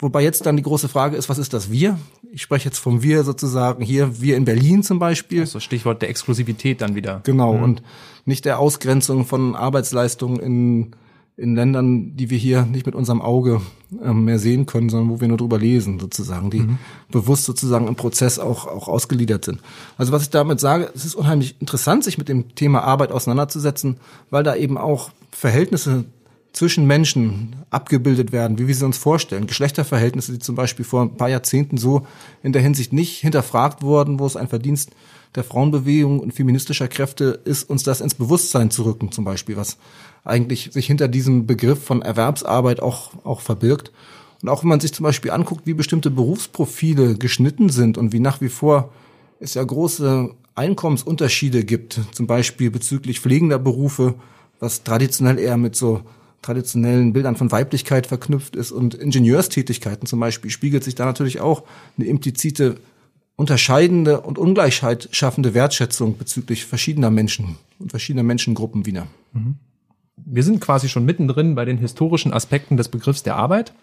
Wobei 0.01 0.23
jetzt 0.23 0.45
dann 0.45 0.55
die 0.55 0.63
große 0.63 0.87
Frage 0.87 1.17
ist, 1.17 1.27
was 1.27 1.37
ist 1.37 1.53
das 1.53 1.71
Wir? 1.71 1.99
Ich 2.31 2.41
spreche 2.41 2.69
jetzt 2.69 2.79
vom 2.79 3.03
Wir 3.03 3.23
sozusagen 3.23 3.83
hier, 3.83 4.21
wir 4.21 4.37
in 4.37 4.45
Berlin 4.45 4.81
zum 4.81 4.97
Beispiel. 4.97 5.41
Also 5.41 5.59
Stichwort 5.59 6.01
der 6.01 6.09
Exklusivität 6.09 6.79
dann 6.79 6.95
wieder. 6.95 7.19
Genau, 7.25 7.53
mhm. 7.53 7.63
und 7.63 7.83
nicht 8.23 8.45
der 8.45 8.59
Ausgrenzung 8.59 9.25
von 9.25 9.57
Arbeitsleistungen 9.57 10.39
in, 10.39 10.91
in 11.35 11.53
Ländern, 11.53 12.15
die 12.15 12.29
wir 12.29 12.37
hier 12.37 12.63
nicht 12.63 12.85
mit 12.85 12.95
unserem 12.95 13.21
Auge 13.21 13.59
äh, 14.01 14.13
mehr 14.13 14.39
sehen 14.39 14.65
können, 14.65 14.87
sondern 14.87 15.09
wo 15.09 15.19
wir 15.19 15.27
nur 15.27 15.37
drüber 15.37 15.57
lesen, 15.57 15.99
sozusagen, 15.99 16.49
die 16.49 16.61
mhm. 16.61 16.77
bewusst 17.11 17.43
sozusagen 17.43 17.89
im 17.89 17.95
Prozess 17.95 18.39
auch, 18.39 18.67
auch 18.67 18.87
ausgeliefert 18.87 19.43
sind. 19.43 19.59
Also 19.97 20.13
was 20.13 20.21
ich 20.21 20.29
damit 20.29 20.61
sage, 20.61 20.89
es 20.95 21.03
ist 21.03 21.15
unheimlich 21.15 21.57
interessant, 21.59 22.05
sich 22.05 22.17
mit 22.17 22.29
dem 22.29 22.55
Thema 22.55 22.83
Arbeit 22.83 23.11
auseinanderzusetzen, 23.11 23.97
weil 24.29 24.43
da 24.43 24.55
eben 24.55 24.77
auch 24.77 25.09
Verhältnisse 25.31 26.05
zwischen 26.53 26.87
Menschen 26.87 27.55
abgebildet 27.69 28.31
werden, 28.31 28.57
wie 28.57 28.67
wir 28.67 28.75
sie 28.75 28.85
uns 28.85 28.97
vorstellen. 28.97 29.47
Geschlechterverhältnisse, 29.47 30.33
die 30.33 30.39
zum 30.39 30.55
Beispiel 30.55 30.85
vor 30.85 31.03
ein 31.03 31.15
paar 31.15 31.29
Jahrzehnten 31.29 31.77
so 31.77 32.05
in 32.43 32.53
der 32.53 32.61
Hinsicht 32.61 32.91
nicht 32.91 33.19
hinterfragt 33.19 33.83
wurden, 33.83 34.19
wo 34.19 34.25
es 34.25 34.35
ein 34.35 34.47
Verdienst 34.47 34.91
der 35.35 35.43
Frauenbewegung 35.43 36.19
und 36.19 36.33
feministischer 36.33 36.87
Kräfte 36.87 37.39
ist, 37.45 37.69
uns 37.69 37.83
das 37.83 38.01
ins 38.01 38.15
Bewusstsein 38.15 38.71
zu 38.71 38.83
rücken, 38.83 39.11
zum 39.11 39.25
Beispiel, 39.25 39.57
was 39.57 39.77
eigentlich 40.23 40.71
sich 40.71 40.87
hinter 40.87 41.07
diesem 41.07 41.45
Begriff 41.45 41.83
von 41.83 42.01
Erwerbsarbeit 42.01 42.81
auch, 42.81 43.11
auch 43.23 43.41
verbirgt. 43.41 43.91
Und 44.41 44.49
auch 44.49 44.63
wenn 44.63 44.69
man 44.69 44.79
sich 44.79 44.93
zum 44.93 45.03
Beispiel 45.03 45.31
anguckt, 45.31 45.67
wie 45.67 45.73
bestimmte 45.73 46.09
Berufsprofile 46.09 47.15
geschnitten 47.15 47.69
sind 47.69 47.97
und 47.97 48.11
wie 48.11 48.19
nach 48.19 48.41
wie 48.41 48.49
vor 48.49 48.91
es 49.39 49.53
ja 49.53 49.63
große 49.63 50.31
Einkommensunterschiede 50.55 51.63
gibt, 51.63 51.99
zum 52.11 52.27
Beispiel 52.27 52.71
bezüglich 52.71 53.19
pflegender 53.19 53.59
Berufe, 53.59 54.15
was 54.59 54.83
traditionell 54.83 55.39
eher 55.39 55.57
mit 55.57 55.75
so 55.75 56.01
traditionellen 56.41 57.13
Bildern 57.13 57.35
von 57.35 57.51
Weiblichkeit 57.51 58.07
verknüpft 58.07 58.55
ist 58.55 58.71
und 58.71 58.93
Ingenieurstätigkeiten 58.93 60.05
zum 60.05 60.19
Beispiel, 60.19 60.51
spiegelt 60.51 60.83
sich 60.83 60.95
da 60.95 61.05
natürlich 61.05 61.41
auch 61.41 61.63
eine 61.97 62.07
implizite 62.07 62.77
unterscheidende 63.35 64.21
und 64.21 64.37
Ungleichheit 64.37 65.07
schaffende 65.11 65.53
Wertschätzung 65.53 66.17
bezüglich 66.17 66.65
verschiedener 66.65 67.09
Menschen 67.09 67.57
und 67.79 67.89
verschiedener 67.91 68.23
Menschengruppen 68.23 68.85
wieder. 68.85 69.07
Mhm. 69.33 69.55
Wir 70.17 70.43
sind 70.43 70.59
quasi 70.59 70.89
schon 70.89 71.05
mittendrin 71.05 71.55
bei 71.55 71.63
den 71.63 71.77
historischen 71.77 72.33
Aspekten 72.33 72.75
des 72.75 72.89
Begriffs 72.89 73.23
der 73.23 73.37
Arbeit. 73.37 73.73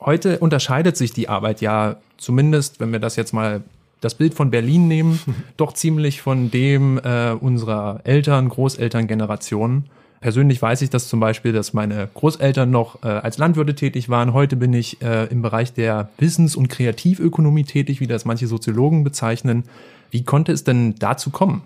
Heute 0.00 0.38
unterscheidet 0.38 0.96
sich 0.96 1.12
die 1.12 1.28
Arbeit 1.28 1.60
ja 1.60 1.96
zumindest, 2.18 2.78
wenn 2.78 2.92
wir 2.92 3.00
das 3.00 3.16
jetzt 3.16 3.32
mal 3.32 3.64
das 4.00 4.14
Bild 4.14 4.34
von 4.34 4.50
Berlin 4.50 4.86
nehmen, 4.86 5.18
doch 5.56 5.72
ziemlich 5.72 6.22
von 6.22 6.50
dem 6.50 6.98
äh, 6.98 7.32
unserer 7.32 8.00
Eltern, 8.04 8.48
Großelterngenerationen. 8.48 9.86
Persönlich 10.24 10.62
weiß 10.62 10.80
ich 10.80 10.88
das 10.88 11.06
zum 11.06 11.20
Beispiel, 11.20 11.52
dass 11.52 11.74
meine 11.74 12.08
Großeltern 12.14 12.70
noch 12.70 13.02
äh, 13.02 13.08
als 13.08 13.36
Landwirte 13.36 13.74
tätig 13.74 14.08
waren. 14.08 14.32
Heute 14.32 14.56
bin 14.56 14.72
ich 14.72 15.02
äh, 15.02 15.26
im 15.26 15.42
Bereich 15.42 15.74
der 15.74 16.08
Wissens- 16.16 16.56
und 16.56 16.68
Kreativökonomie 16.68 17.64
tätig, 17.64 18.00
wie 18.00 18.06
das 18.06 18.24
manche 18.24 18.46
Soziologen 18.46 19.04
bezeichnen. 19.04 19.64
Wie 20.10 20.24
konnte 20.24 20.52
es 20.52 20.64
denn 20.64 20.94
dazu 20.94 21.28
kommen? 21.28 21.60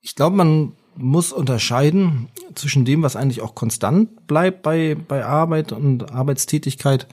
Ich 0.00 0.16
glaube, 0.16 0.34
man 0.34 0.72
muss 0.96 1.32
unterscheiden 1.32 2.26
zwischen 2.56 2.84
dem, 2.84 3.04
was 3.04 3.14
eigentlich 3.14 3.42
auch 3.42 3.54
konstant 3.54 4.26
bleibt 4.26 4.62
bei, 4.62 4.96
bei 4.96 5.24
Arbeit 5.24 5.70
und 5.70 6.10
Arbeitstätigkeit 6.10 7.06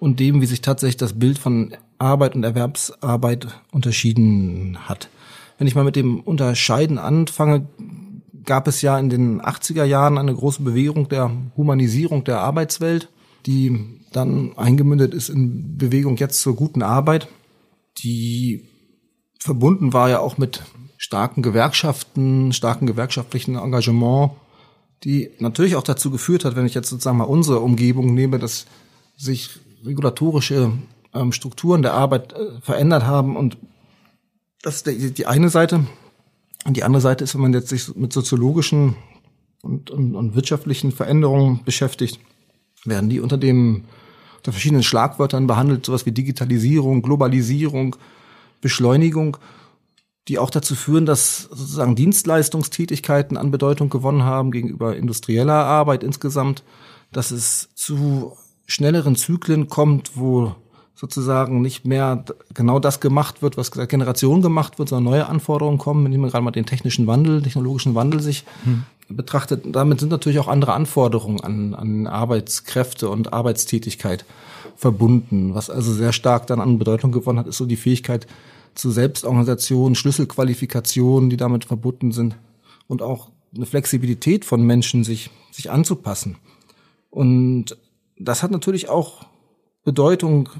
und 0.00 0.18
dem, 0.18 0.40
wie 0.40 0.46
sich 0.46 0.60
tatsächlich 0.60 0.96
das 0.96 1.20
Bild 1.20 1.38
von 1.38 1.76
Arbeit 2.00 2.34
und 2.34 2.42
Erwerbsarbeit 2.42 3.46
unterschieden 3.70 4.76
hat. 4.88 5.08
Wenn 5.56 5.68
ich 5.68 5.76
mal 5.76 5.84
mit 5.84 5.94
dem 5.94 6.18
Unterscheiden 6.18 6.98
anfange, 6.98 7.68
gab 8.44 8.68
es 8.68 8.82
ja 8.82 8.98
in 8.98 9.10
den 9.10 9.40
80er 9.40 9.84
Jahren 9.84 10.18
eine 10.18 10.34
große 10.34 10.62
Bewegung 10.62 11.08
der 11.08 11.30
Humanisierung 11.56 12.24
der 12.24 12.40
Arbeitswelt, 12.40 13.08
die 13.46 14.00
dann 14.12 14.56
eingemündet 14.56 15.14
ist 15.14 15.28
in 15.28 15.76
Bewegung 15.76 16.16
jetzt 16.16 16.40
zur 16.40 16.56
guten 16.56 16.82
Arbeit, 16.82 17.28
die 17.98 18.68
verbunden 19.38 19.92
war 19.92 20.10
ja 20.10 20.18
auch 20.20 20.38
mit 20.38 20.62
starken 20.98 21.42
Gewerkschaften, 21.42 22.52
starken 22.52 22.86
gewerkschaftlichen 22.86 23.56
Engagement, 23.56 24.32
die 25.04 25.30
natürlich 25.38 25.76
auch 25.76 25.82
dazu 25.82 26.10
geführt 26.10 26.44
hat, 26.44 26.56
wenn 26.56 26.66
ich 26.66 26.74
jetzt 26.74 26.90
sozusagen 26.90 27.18
mal 27.18 27.24
unsere 27.24 27.60
Umgebung 27.60 28.12
nehme, 28.12 28.38
dass 28.38 28.66
sich 29.16 29.50
regulatorische 29.84 30.72
ähm, 31.14 31.32
Strukturen 31.32 31.82
der 31.82 31.94
Arbeit 31.94 32.34
äh, 32.34 32.60
verändert 32.60 33.04
haben 33.04 33.36
und 33.36 33.56
das 34.62 34.76
ist 34.76 34.86
die, 34.86 35.12
die 35.12 35.26
eine 35.26 35.48
Seite. 35.48 35.86
Und 36.64 36.76
die 36.76 36.84
andere 36.84 37.00
Seite 37.00 37.24
ist, 37.24 37.34
wenn 37.34 37.42
man 37.42 37.54
jetzt 37.54 37.68
sich 37.68 37.94
mit 37.94 38.12
soziologischen 38.12 38.96
und, 39.62 39.90
und, 39.90 40.14
und 40.14 40.34
wirtschaftlichen 40.34 40.92
Veränderungen 40.92 41.60
beschäftigt, 41.64 42.20
werden 42.84 43.10
die 43.10 43.20
unter 43.20 43.38
dem 43.38 43.84
unter 44.40 44.52
verschiedenen 44.52 44.82
Schlagwörtern 44.82 45.46
behandelt, 45.46 45.84
sowas 45.84 46.06
wie 46.06 46.12
Digitalisierung, 46.12 47.02
Globalisierung, 47.02 47.96
Beschleunigung, 48.62 49.36
die 50.28 50.38
auch 50.38 50.48
dazu 50.48 50.74
führen, 50.74 51.04
dass 51.04 51.42
sozusagen 51.42 51.94
Dienstleistungstätigkeiten 51.94 53.36
an 53.36 53.50
Bedeutung 53.50 53.90
gewonnen 53.90 54.22
haben 54.22 54.50
gegenüber 54.50 54.96
industrieller 54.96 55.64
Arbeit 55.66 56.02
insgesamt, 56.02 56.62
dass 57.12 57.30
es 57.32 57.68
zu 57.74 58.32
schnelleren 58.66 59.14
Zyklen 59.14 59.68
kommt, 59.68 60.12
wo 60.14 60.54
sozusagen 61.00 61.62
nicht 61.62 61.86
mehr 61.86 62.24
genau 62.52 62.78
das 62.78 63.00
gemacht 63.00 63.40
wird, 63.40 63.56
was 63.56 63.70
Generation 63.70 64.42
gemacht 64.42 64.78
wird, 64.78 64.90
sondern 64.90 65.10
neue 65.10 65.26
Anforderungen 65.26 65.78
kommen, 65.78 66.04
wenn 66.04 66.20
man 66.20 66.28
gerade 66.28 66.44
mal 66.44 66.50
den 66.50 66.66
technischen 66.66 67.06
Wandel, 67.06 67.40
technologischen 67.40 67.94
Wandel 67.94 68.20
sich 68.20 68.44
hm. 68.64 68.82
betrachtet. 69.08 69.64
Damit 69.66 70.00
sind 70.00 70.10
natürlich 70.10 70.38
auch 70.40 70.48
andere 70.48 70.74
Anforderungen 70.74 71.40
an, 71.40 71.74
an 71.74 72.06
Arbeitskräfte 72.06 73.08
und 73.08 73.32
Arbeitstätigkeit 73.32 74.26
verbunden. 74.76 75.54
Was 75.54 75.70
also 75.70 75.90
sehr 75.90 76.12
stark 76.12 76.46
dann 76.48 76.60
an 76.60 76.78
Bedeutung 76.78 77.12
gewonnen 77.12 77.38
hat, 77.38 77.46
ist 77.46 77.56
so 77.56 77.64
die 77.64 77.76
Fähigkeit 77.76 78.26
zu 78.74 78.90
Selbstorganisation, 78.90 79.94
Schlüsselqualifikationen, 79.94 81.30
die 81.30 81.38
damit 81.38 81.64
verbunden 81.64 82.12
sind 82.12 82.36
und 82.88 83.00
auch 83.00 83.30
eine 83.56 83.64
Flexibilität 83.64 84.44
von 84.44 84.66
Menschen, 84.66 85.02
sich, 85.04 85.30
sich 85.50 85.70
anzupassen. 85.70 86.36
Und 87.08 87.78
das 88.18 88.42
hat 88.42 88.50
natürlich 88.50 88.90
auch 88.90 89.24
Bedeutung 89.82 90.50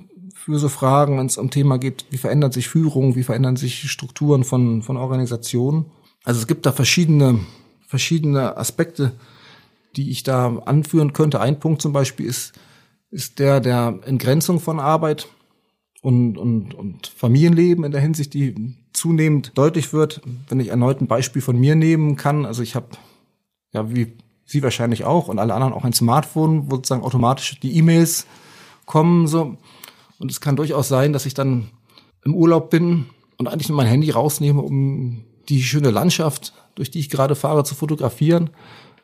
für 0.41 0.59
so 0.59 0.71
Fragen, 0.71 1.19
wenn 1.19 1.27
es 1.27 1.37
um 1.37 1.51
Thema 1.51 1.79
geht, 1.79 2.07
wie 2.09 2.17
verändert 2.17 2.55
sich 2.55 2.69
Führung, 2.69 3.15
wie 3.15 3.25
verändern 3.25 3.57
sich 3.57 3.91
Strukturen 3.91 4.43
von, 4.43 4.83
von 4.83 4.97
Organisationen. 4.97 5.85
Also 6.25 6.41
es 6.41 6.47
gibt 6.47 6.65
da 6.65 6.73
verschiedene, 6.73 7.41
verschiedene 7.87 8.57
Aspekte, 8.57 9.13
die 9.97 10.11
ich 10.11 10.23
da 10.23 10.57
anführen 10.65 11.13
könnte. 11.13 11.41
Ein 11.41 11.61
Punkt 11.61 11.83
zum 11.83 11.93
Beispiel 11.93 12.25
ist, 12.25 12.55
ist 13.11 13.39
der 13.39 13.61
der 13.61 13.99
Entgrenzung 14.07 14.61
von 14.61 14.81
Arbeit 14.81 15.29
und, 16.01 16.39
und, 16.39 16.73
und 16.73 17.09
Familienleben 17.09 17.85
in 17.85 17.93
der 17.93 18.01
Hinsicht, 18.01 18.33
die 18.33 18.75
zunehmend 18.95 19.53
deutlich 19.57 19.93
wird. 19.93 20.23
Wenn 20.49 20.61
ich 20.61 20.69
erneut 20.69 21.03
ein 21.03 21.07
Beispiel 21.07 21.43
von 21.43 21.59
mir 21.61 21.75
nehmen 21.75 22.17
kann, 22.17 22.47
also 22.47 22.63
ich 22.63 22.75
habe, 22.75 22.87
ja, 23.73 23.95
wie 23.95 24.15
Sie 24.47 24.63
wahrscheinlich 24.63 25.05
auch 25.05 25.29
und 25.29 25.39
alle 25.39 25.53
anderen 25.53 25.75
auch 25.75 25.85
ein 25.85 25.93
Smartphone, 25.93 26.71
wo 26.71 26.77
sozusagen 26.77 27.03
automatisch 27.03 27.61
die 27.61 27.77
E-Mails 27.77 28.27
kommen, 28.87 29.27
so. 29.27 29.59
Und 30.21 30.31
es 30.31 30.41
kann 30.41 30.55
durchaus 30.55 30.87
sein, 30.87 31.13
dass 31.13 31.27
ich 31.27 31.35
dann 31.35 31.71
im 32.25 32.35
Urlaub 32.35 32.71
bin 32.71 33.07
und 33.39 33.49
eigentlich 33.49 33.71
nur 33.71 33.77
mein 33.77 33.87
Handy 33.87 34.11
rausnehme, 34.11 34.61
um 34.61 35.25
die 35.49 35.63
schöne 35.63 35.91
Landschaft, 35.91 36.53
durch 36.75 36.91
die 36.91 37.01
ich 37.01 37.09
gerade 37.09 37.35
fahre, 37.35 37.65
zu 37.65 37.75
fotografieren. 37.75 38.51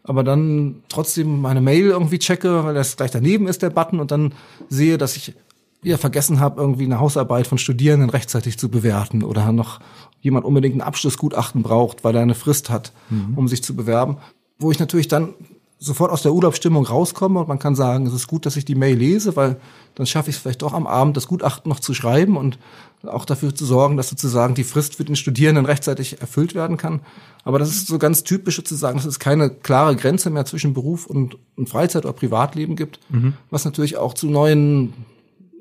Aber 0.05 0.23
dann 0.23 0.83
trotzdem 0.91 1.41
meine 1.41 1.63
Mail 1.63 1.87
irgendwie 1.87 2.19
checke, 2.19 2.65
weil 2.65 2.75
das 2.75 2.97
gleich 2.97 3.11
daneben 3.11 3.49
ist, 3.49 3.63
der 3.63 3.71
Button, 3.71 3.99
und 3.99 4.11
dann 4.11 4.35
sehe, 4.69 4.99
dass 4.99 5.17
ich 5.17 5.35
wieder 5.81 5.97
vergessen 5.97 6.39
habe, 6.39 6.61
irgendwie 6.61 6.85
eine 6.85 7.01
Hausarbeit 7.01 7.47
von 7.47 7.57
Studierenden 7.57 8.11
rechtzeitig 8.11 8.59
zu 8.59 8.69
bewerten 8.69 9.23
oder 9.23 9.51
noch 9.53 9.81
jemand 10.21 10.45
unbedingt 10.45 10.77
ein 10.77 10.83
Abschlussgutachten 10.83 11.63
braucht, 11.63 12.05
weil 12.05 12.15
er 12.15 12.23
eine 12.23 12.35
Frist 12.35 12.69
hat, 12.69 12.93
mhm. 13.09 13.39
um 13.39 13.49
sich 13.49 13.63
zu 13.63 13.75
bewerben. 13.75 14.19
Wo 14.59 14.71
ich 14.71 14.79
natürlich 14.79 15.09
dann 15.09 15.35
sofort 15.79 16.11
aus 16.11 16.23
der 16.23 16.33
Urlaubsstimmung 16.33 16.87
rauskomme 16.87 17.41
und 17.41 17.49
man 17.49 17.59
kann 17.59 17.75
sagen, 17.75 18.07
es 18.07 18.15
ist 18.15 18.29
gut, 18.29 18.47
dass 18.47 18.57
ich 18.57 18.65
die 18.65 18.75
Mail 18.75 18.97
lese, 18.97 19.37
weil 19.37 19.57
dann 19.95 20.07
schaffe 20.07 20.31
ich 20.31 20.37
es 20.37 20.43
vielleicht 20.43 20.63
doch 20.63 20.73
am 20.73 20.87
Abend, 20.87 21.17
das 21.17 21.27
Gutachten 21.27 21.69
noch 21.69 21.81
zu 21.81 21.93
schreiben 21.93 22.37
und 22.37 22.59
auch 23.05 23.27
dafür 23.27 23.55
zu 23.55 23.67
sorgen, 23.67 23.97
dass 23.97 24.09
sozusagen 24.09 24.55
die 24.55 24.65
Frist 24.65 24.97
für 24.97 25.05
den 25.05 25.17
Studierenden 25.17 25.67
rechtzeitig 25.67 26.21
erfüllt 26.21 26.55
werden 26.55 26.79
kann. 26.79 27.01
Aber 27.45 27.59
das 27.59 27.69
ist 27.69 27.87
so 27.87 27.99
ganz 27.99 28.25
typisch 28.25 28.57
sozusagen, 28.57 28.97
dass 28.97 29.07
es 29.07 29.19
keine 29.19 29.51
klare 29.51 29.95
Grenze 29.97 30.31
mehr 30.31 30.47
zwischen 30.47 30.73
Beruf 30.73 31.07
und, 31.07 31.37
und 31.57 31.69
Freizeit 31.69 32.05
oder 32.05 32.15
Privatleben 32.15 32.75
gibt, 32.75 32.99
mhm. 33.11 33.35
was 33.51 33.65
natürlich 33.65 33.99
auch 33.99 34.15
zu 34.15 34.29
neuen 34.29 34.95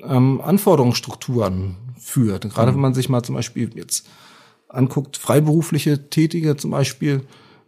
ähm, 0.02 0.42
Anforderungsstrukturen 0.42 1.76
führt. 2.00 2.50
Gerade 2.50 2.72
mhm. 2.72 2.76
wenn 2.76 2.82
man 2.82 2.94
sich 2.94 3.10
mal 3.10 3.24
zum 3.24 3.36
Beispiel 3.36 3.70
jetzt 3.76 4.08
anguckt, 4.70 5.18
freiberufliche 5.18 6.10
Tätige 6.10 6.56
zum 6.56 6.72
Beispiel, 6.72 7.22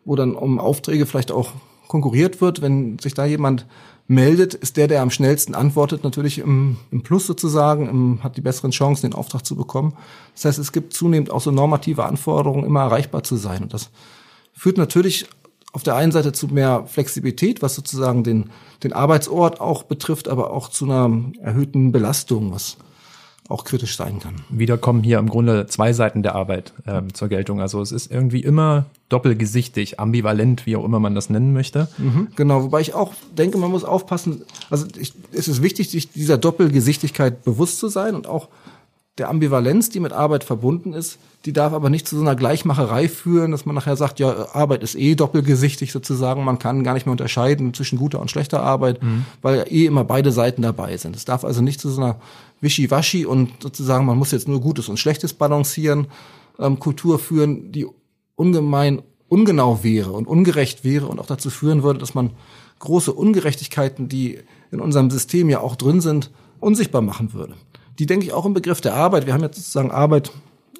wo 0.06 0.16
dann 0.16 0.34
um 0.34 0.60
Aufträge 0.60 1.06
vielleicht 1.06 1.32
auch 1.32 1.51
konkurriert 1.88 2.41
wird, 2.41 2.62
wenn 2.62 3.00
sich 3.00 3.13
da 3.13 3.25
jemand 3.25 3.65
meldet, 4.08 4.53
ist 4.53 4.77
der, 4.77 4.88
der 4.88 5.01
am 5.01 5.10
schnellsten 5.10 5.53
antwortet, 5.53 6.03
natürlich 6.03 6.39
im, 6.39 6.77
im 6.91 7.03
Plus 7.03 7.27
sozusagen, 7.27 7.89
im, 7.89 8.24
hat 8.24 8.38
die 8.38 8.41
besseren 8.41 8.72
Chancen, 8.72 9.10
den 9.10 9.17
Auftrag 9.17 9.46
zu 9.46 9.56
bekommen. 9.56 9.94
Das 10.34 10.46
heißt, 10.46 10.60
es 10.60 10.72
gibt 10.72 10.94
zunehmend 10.94 11.29
auch 11.29 11.41
so 11.41 11.51
normative 11.51 12.06
Anforderungen, 12.06 12.65
immer 12.65 12.82
erreichbar 12.82 13.24
zu 13.24 13.36
sein. 13.36 13.63
Und 13.63 13.74
das 13.74 13.89
führt 14.53 14.77
natürlich 14.77 15.27
auf 15.74 15.84
der 15.84 15.96
einen 15.96 16.12
Seite 16.12 16.32
zu 16.32 16.48
mehr 16.48 16.86
Flexibilität, 16.88 17.62
was 17.62 17.75
sozusagen 17.75 18.24
den, 18.24 18.50
den 18.84 18.94
Arbeitsort 18.94 19.60
auch 19.60 19.84
betrifft, 19.84 20.29
aber 20.29 20.51
auch 20.51 20.70
zu 20.70 20.86
einer 20.86 21.32
erhöhten 21.41 21.91
Belastung, 21.91 22.51
was 22.51 22.77
auch 23.50 23.63
kritisch 23.63 23.96
sein 23.96 24.20
kann. 24.20 24.36
Wieder 24.50 24.77
kommen 24.77 25.04
hier 25.04 25.20
im 25.20 25.30
Grunde 25.30 25.68
zwei 25.68 25.94
Seiten 25.94 26.24
der 26.24 26.36
Arbeit 26.36 26.74
ähm, 26.86 27.13
zur 27.13 27.30
Geltung. 27.30 27.62
Also 27.62 27.82
es 27.82 27.92
ist 27.92 28.12
irgendwie 28.12 28.42
immer 28.42 28.86
doppelgesichtig, 29.10 30.00
ambivalent, 30.00 30.66
wie 30.66 30.75
auch 30.75 30.84
immer 30.84 31.00
man 31.00 31.16
das 31.16 31.30
nennen 31.30 31.54
möchte. 31.54 31.88
Mhm, 31.98 32.27
genau, 32.36 32.63
wobei 32.63 32.82
ich 32.82 32.94
auch 32.94 33.13
denke, 33.38 33.58
man 33.58 33.72
muss 33.72 33.86
aufpassen. 33.86 34.42
Also 34.70 34.86
ich, 35.00 35.13
es 35.32 35.48
ist 35.48 35.62
wichtig, 35.62 35.89
sich 35.89 36.12
dieser 36.12 36.38
Doppelgesichtigkeit 36.38 37.44
bewusst 37.44 37.80
zu 37.80 37.88
sein 37.88 38.16
und 38.16 38.27
auch 38.27 38.50
der 39.17 39.29
Ambivalenz, 39.29 39.89
die 39.89 40.00
mit 40.00 40.13
Arbeit 40.13 40.43
verbunden 40.43 40.93
ist, 40.93 41.17
die 41.45 41.53
darf 41.53 41.74
aber 41.74 41.89
nicht 41.89 42.07
zu 42.07 42.15
so 42.15 42.21
einer 42.21 42.36
Gleichmacherei 42.36 43.07
führen, 43.07 43.51
dass 43.51 43.65
man 43.65 43.74
nachher 43.74 43.95
sagt, 43.95 44.19
ja, 44.19 44.53
Arbeit 44.53 44.83
ist 44.83 44.95
eh 44.95 45.15
doppelgesichtig 45.15 45.91
sozusagen, 45.91 46.43
man 46.43 46.59
kann 46.59 46.83
gar 46.83 46.93
nicht 46.93 47.05
mehr 47.05 47.12
unterscheiden 47.12 47.74
zwischen 47.74 47.97
guter 47.97 48.19
und 48.19 48.29
schlechter 48.29 48.62
Arbeit, 48.62 49.01
mhm. 49.01 49.25
weil 49.41 49.65
eh 49.69 49.86
immer 49.86 50.03
beide 50.03 50.31
Seiten 50.31 50.62
dabei 50.62 50.97
sind. 50.97 51.15
Es 51.15 51.25
darf 51.25 51.43
also 51.43 51.62
nicht 51.62 51.79
zu 51.79 51.89
so 51.89 52.01
einer 52.01 52.17
Wischiwaschi 52.62 53.25
und 53.25 53.51
sozusagen, 53.62 54.05
man 54.05 54.17
muss 54.17 54.31
jetzt 54.31 54.47
nur 54.47 54.62
Gutes 54.62 54.89
und 54.89 54.97
Schlechtes 54.97 55.33
balancieren, 55.33 56.07
ähm, 56.59 56.79
Kultur 56.79 57.17
führen, 57.17 57.71
die 57.71 57.88
ungemein 58.36 59.01
ungenau 59.29 59.83
wäre 59.83 60.12
und 60.12 60.27
ungerecht 60.27 60.83
wäre 60.83 61.07
und 61.07 61.19
auch 61.19 61.25
dazu 61.25 61.50
führen 61.50 61.83
würde, 61.83 62.00
dass 62.00 62.13
man 62.13 62.31
große 62.79 63.12
Ungerechtigkeiten, 63.12 64.07
die 64.07 64.39
in 64.71 64.79
unserem 64.79 65.09
System 65.09 65.50
ja 65.50 65.59
auch 65.59 65.75
drin 65.75 66.01
sind, 66.01 66.31
unsichtbar 66.59 67.01
machen 67.01 67.33
würde. 67.33 67.55
Die 68.00 68.06
denke 68.06 68.25
ich 68.25 68.34
auch 68.34 68.46
im 68.46 68.54
Begriff 68.54 68.82
der 68.82 68.94
Arbeit. 68.94 69.25
Wir 69.25 69.34
haben 69.34 69.42
jetzt 69.42 69.58
sozusagen 69.58 69.92
Arbeit 69.92 70.32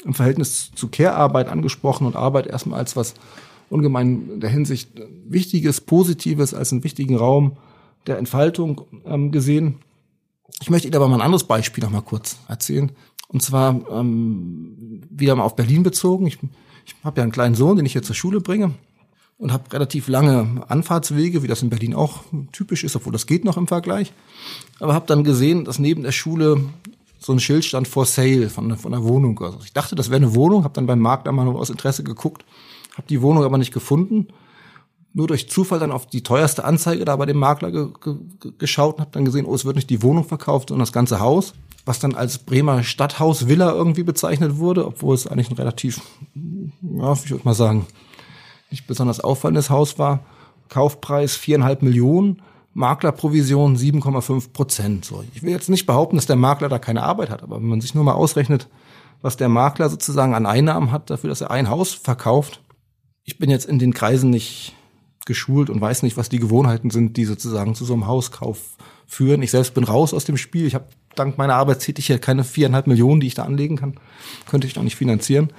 im 0.04 0.14
Verhältnis 0.14 0.72
zu 0.76 0.88
Care-Arbeit 0.88 1.50
angesprochen 1.50 2.06
und 2.06 2.16
Arbeit 2.16 2.48
erstmal 2.48 2.80
als 2.80 2.96
was 2.96 3.16
ungemein 3.70 4.30
in 4.34 4.40
der 4.40 4.50
Hinsicht 4.50 4.90
Wichtiges, 5.28 5.82
Positives, 5.82 6.54
als 6.54 6.72
einen 6.72 6.84
wichtigen 6.84 7.16
Raum 7.16 7.58
der 8.06 8.18
Entfaltung 8.18 8.82
ähm, 9.06 9.32
gesehen. 9.32 9.80
Ich 10.62 10.70
möchte 10.70 10.88
Ihnen 10.88 10.96
aber 10.96 11.08
mal 11.08 11.16
ein 11.16 11.22
anderes 11.22 11.44
Beispiel 11.44 11.84
noch 11.84 11.92
mal 11.92 12.02
kurz 12.02 12.38
erzählen. 12.48 12.92
Und 13.28 13.42
zwar 13.42 13.82
ähm, 13.92 15.02
wieder 15.10 15.36
mal 15.36 15.44
auf 15.44 15.56
Berlin 15.56 15.84
bezogen. 15.84 16.28
Ich, 16.28 16.38
ich 16.86 16.96
habe 17.04 17.18
ja 17.18 17.24
einen 17.24 17.34
kleinen 17.34 17.56
Sohn, 17.56 17.76
den 17.76 17.86
ich 17.86 17.92
hier 17.92 18.04
zur 18.04 18.16
Schule 18.16 18.40
bringe 18.40 18.74
und 19.38 19.52
habe 19.52 19.72
relativ 19.74 20.08
lange 20.08 20.64
Anfahrtswege, 20.68 21.44
wie 21.44 21.48
das 21.48 21.62
in 21.62 21.70
Berlin 21.70 21.94
auch 21.94 22.24
typisch 22.54 22.84
ist, 22.84 22.96
obwohl 22.96 23.14
das 23.14 23.28
geht 23.28 23.44
noch 23.44 23.58
im 23.58 23.68
Vergleich. 23.68 24.14
Aber 24.80 24.94
habe 24.94 25.06
dann 25.08 25.24
gesehen, 25.24 25.66
dass 25.66 25.80
neben 25.80 26.04
der 26.04 26.12
Schule 26.12 26.64
so 27.20 27.34
ein 27.34 27.40
Schild 27.40 27.66
stand 27.66 27.88
for 27.88 28.06
sale 28.06 28.50
von, 28.50 28.76
von 28.78 28.94
einer 28.94 29.04
Wohnung. 29.04 29.40
Also 29.42 29.60
ich 29.64 29.74
dachte, 29.74 29.96
das 29.96 30.10
wäre 30.10 30.18
eine 30.18 30.36
Wohnung, 30.36 30.64
habe 30.64 30.74
dann 30.74 30.86
beim 30.86 31.00
Makler 31.00 31.32
mal 31.32 31.46
nur 31.46 31.60
aus 31.60 31.70
Interesse 31.70 32.04
geguckt, 32.04 32.46
habe 32.96 33.08
die 33.08 33.22
Wohnung 33.22 33.44
aber 33.44 33.58
nicht 33.58 33.74
gefunden. 33.74 34.28
Nur 35.14 35.28
durch 35.28 35.50
Zufall 35.50 35.80
dann 35.80 35.92
auf 35.92 36.06
die 36.06 36.22
teuerste 36.22 36.64
Anzeige 36.64 37.04
da 37.04 37.16
bei 37.16 37.26
dem 37.26 37.38
Makler 37.38 37.72
ge 37.72 37.88
ge 38.02 38.52
geschaut 38.58 38.96
und 38.96 39.02
habe 39.02 39.12
dann 39.12 39.26
gesehen, 39.26 39.46
oh, 39.46 39.56
es 39.56 39.66
wird 39.66 39.76
nicht 39.76 39.90
die 39.90 40.04
Wohnung 40.04 40.26
verkauft, 40.26 40.70
sondern 40.70 40.86
das 40.86 40.94
ganze 40.94 41.20
Haus, 41.20 41.54
was 41.86 42.00
dann 42.00 42.14
als 42.14 42.38
Bremer 42.38 42.84
Stadthaus 42.84 43.48
Villa 43.48 43.72
irgendwie 43.72 44.04
bezeichnet 44.04 44.58
wurde, 44.58 44.86
obwohl 44.86 45.16
es 45.16 45.26
eigentlich 45.26 45.50
ein 45.50 45.56
relativ, 45.56 46.02
ja, 46.36 47.14
ich 47.14 47.32
würde 47.32 47.46
mal 47.46 47.56
sagen, 47.56 47.88
nicht 48.70 48.86
besonders 48.86 49.20
auffallendes 49.20 49.70
Haus 49.70 49.98
war. 49.98 50.20
Kaufpreis 50.70 51.36
viereinhalb 51.36 51.82
Millionen 51.82 52.42
Maklerprovision 52.78 53.76
7,5 53.76 54.54
Prozent. 54.54 55.04
So, 55.04 55.24
ich 55.34 55.42
will 55.42 55.50
jetzt 55.50 55.68
nicht 55.68 55.88
behaupten, 55.88 56.16
dass 56.16 56.28
der 56.28 56.36
Makler 56.36 56.70
da 56.70 56.78
keine 56.78 57.02
Arbeit 57.02 57.32
hat, 57.32 57.42
aber 57.42 57.58
wenn 57.58 57.66
man 57.66 57.82
sich 57.82 57.96
nur 57.96 58.04
mal 58.04 58.14
ausrechnet, 58.14 58.70
was 59.24 59.36
der 59.36 59.50
Makler 59.50 59.90
sozusagen 59.90 60.36
an 60.36 60.46
Einnahmen 60.46 60.92
hat 60.92 61.10
dafür, 61.10 61.30
dass 61.30 61.42
er 61.42 61.50
ein 61.50 61.72
Haus 61.72 61.94
verkauft. 61.94 62.62
Ich 63.24 63.40
bin 63.40 63.50
jetzt 63.50 63.66
in 63.66 63.80
den 63.80 63.96
Kreisen 63.96 64.30
nicht 64.30 64.76
geschult 65.26 65.72
und 65.72 65.82
weiß 65.82 66.04
nicht, 66.04 66.18
was 66.18 66.30
die 66.30 66.38
Gewohnheiten 66.38 66.92
sind, 66.92 67.18
die 67.18 67.26
sozusagen 67.26 67.74
zu 67.74 67.84
so 67.84 67.94
einem 67.94 68.06
Hauskauf 68.06 68.78
führen. 69.08 69.42
Ich 69.42 69.50
selbst 69.50 69.74
bin 69.74 69.84
raus 69.84 70.14
aus 70.14 70.26
dem 70.26 70.38
Spiel. 70.38 70.68
Ich 70.68 70.76
habe 70.76 70.86
dank 71.16 71.40
meiner 71.40 71.56
Arbeitstätigkeit 71.56 72.22
keine 72.22 72.44
viereinhalb 72.44 72.86
Millionen, 72.86 73.22
die 73.22 73.28
ich 73.28 73.34
da 73.34 73.44
anlegen 73.44 73.78
kann. 73.78 74.00
Könnte 74.48 74.68
ich 74.68 74.76
noch 74.76 74.84
nicht 74.84 74.98
finanzieren. 74.98 75.50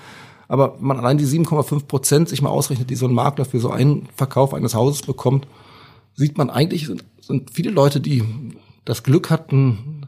Aber 0.47 0.77
man 0.79 0.99
allein 0.99 1.19
die 1.19 1.27
7,5 1.27 1.87
Prozent 1.87 2.29
sich 2.29 2.43
mal 2.43 2.51
ausrechnet, 2.51 2.91
die 2.91 2.95
so 2.95 3.09
ein 3.09 3.13
Makler 3.13 3.45
für 3.45 3.59
so 3.59 3.73
einen 3.73 4.09
Verkauf 4.15 4.55
eines 4.55 4.77
Hauses 4.77 5.03
bekommt, 5.03 5.49
sieht 6.19 6.37
man 6.37 6.51
eigentlich, 6.51 6.89
sind, 6.89 7.05
sind 7.21 7.51
viele 7.53 7.71
Leute, 7.71 8.01
die 8.01 8.25
das 8.85 9.05
Glück 9.05 9.31
hatten, 9.31 10.07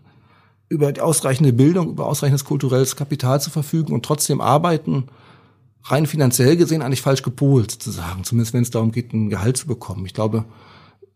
über 0.69 0.93
die 0.93 1.01
ausreichende 1.01 1.53
Bildung, 1.53 1.89
über 1.89 2.07
ausreichendes 2.07 2.45
kulturelles 2.45 2.97
Kapital 2.97 3.41
zu 3.41 3.51
verfügen 3.51 3.93
und 3.93 4.05
trotzdem 4.05 4.41
arbeiten, 4.41 5.05
rein 5.85 6.07
finanziell 6.07 6.57
gesehen 6.57 6.83
eigentlich 6.83 7.01
falsch 7.01 7.23
gepolt 7.23 7.71
zu 7.71 7.93
sagen, 7.93 8.25
zumindest 8.25 8.55
wenn 8.55 8.63
es 8.63 8.71
darum 8.71 8.91
geht, 8.91 9.13
ein 9.13 9.31
Gehalt 9.31 9.57
zu 9.57 9.69
bekommen. 9.69 10.05
Ich 10.05 10.13
glaube, 10.13 10.45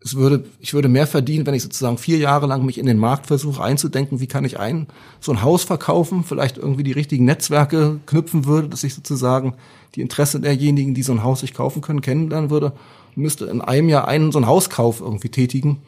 es 0.01 0.15
würde, 0.15 0.45
ich 0.59 0.73
würde 0.73 0.87
mehr 0.87 1.07
verdienen, 1.07 1.45
wenn 1.45 1.55
ich 1.55 1.63
sozusagen 1.63 1.97
vier 1.97 2.17
Jahre 2.17 2.47
lang 2.47 2.65
mich 2.65 2.77
in 2.77 2.85
den 2.85 2.97
Markt 2.97 3.27
versuche 3.27 3.61
einzudenken, 3.61 4.21
wie 4.21 4.27
kann 4.27 4.45
ich 4.45 4.59
ein, 4.59 4.87
so 5.19 5.33
ein 5.33 5.41
Haus 5.41 5.63
verkaufen, 5.63 6.23
vielleicht 6.23 6.57
irgendwie 6.57 6.83
die 6.83 6.93
richtigen 6.93 7.25
Netzwerke 7.25 7.99
knüpfen 8.05 8.45
würde, 8.45 8.69
dass 8.69 8.85
ich 8.85 8.93
sozusagen 8.93 9.55
die 9.95 10.01
Interesse 10.01 10.39
derjenigen, 10.39 10.93
die 10.93 11.03
so 11.03 11.11
ein 11.11 11.23
Haus 11.23 11.41
sich 11.41 11.53
kaufen 11.53 11.81
können, 11.81 12.01
kennenlernen 12.01 12.49
würde 12.49 12.73
müsste 13.15 13.45
in 13.45 13.61
einem 13.61 13.89
Jahr 13.89 14.07
einen 14.07 14.31
so 14.31 14.39
einen 14.39 14.47
Hauskauf 14.47 15.01
irgendwie 15.01 15.29
tätigen 15.29 15.81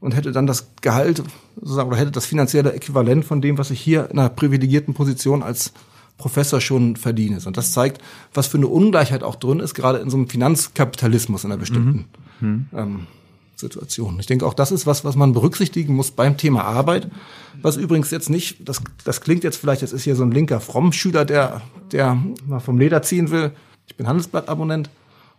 und 0.00 0.14
hätte 0.14 0.32
dann 0.32 0.46
das 0.46 0.68
Gehalt 0.82 1.22
sozusagen 1.56 1.88
oder 1.88 1.98
hätte 1.98 2.10
das 2.10 2.26
finanzielle 2.26 2.72
Äquivalent 2.72 3.24
von 3.24 3.40
dem, 3.40 3.58
was 3.58 3.70
ich 3.70 3.80
hier 3.80 4.10
in 4.10 4.18
einer 4.18 4.28
privilegierten 4.28 4.94
Position 4.94 5.42
als 5.42 5.72
Professor 6.18 6.60
schon 6.60 6.96
verdiene. 6.96 7.38
Und 7.44 7.56
das 7.56 7.72
zeigt, 7.72 8.00
was 8.32 8.46
für 8.46 8.56
eine 8.56 8.68
Ungleichheit 8.68 9.22
auch 9.22 9.36
drin 9.36 9.60
ist, 9.60 9.74
gerade 9.74 9.98
in 9.98 10.10
so 10.10 10.16
einem 10.16 10.28
Finanzkapitalismus 10.28 11.44
in 11.44 11.52
einer 11.52 11.60
bestimmten 11.60 12.06
mhm. 12.40 12.48
mhm. 12.48 12.66
ähm, 12.74 13.06
Situation. 13.54 14.18
Ich 14.20 14.26
denke, 14.26 14.46
auch 14.46 14.54
das 14.54 14.70
ist 14.70 14.86
was, 14.86 15.04
was 15.04 15.16
man 15.16 15.32
berücksichtigen 15.32 15.94
muss 15.94 16.10
beim 16.10 16.36
Thema 16.36 16.64
Arbeit. 16.64 17.10
Was 17.62 17.76
übrigens 17.76 18.10
jetzt 18.10 18.30
nicht, 18.30 18.68
das, 18.68 18.82
das 19.04 19.22
klingt 19.22 19.44
jetzt 19.44 19.56
vielleicht, 19.56 19.82
das 19.82 19.92
ist 19.92 20.04
hier 20.04 20.16
so 20.16 20.24
ein 20.24 20.30
linker 20.30 20.60
Fromm-Schüler, 20.60 21.24
der, 21.24 21.62
der 21.92 22.22
mal 22.46 22.60
vom 22.60 22.78
Leder 22.78 23.02
ziehen 23.02 23.30
will. 23.30 23.52
Ich 23.86 23.96
bin 23.96 24.06
Handelsblatt-Abonnent 24.06 24.90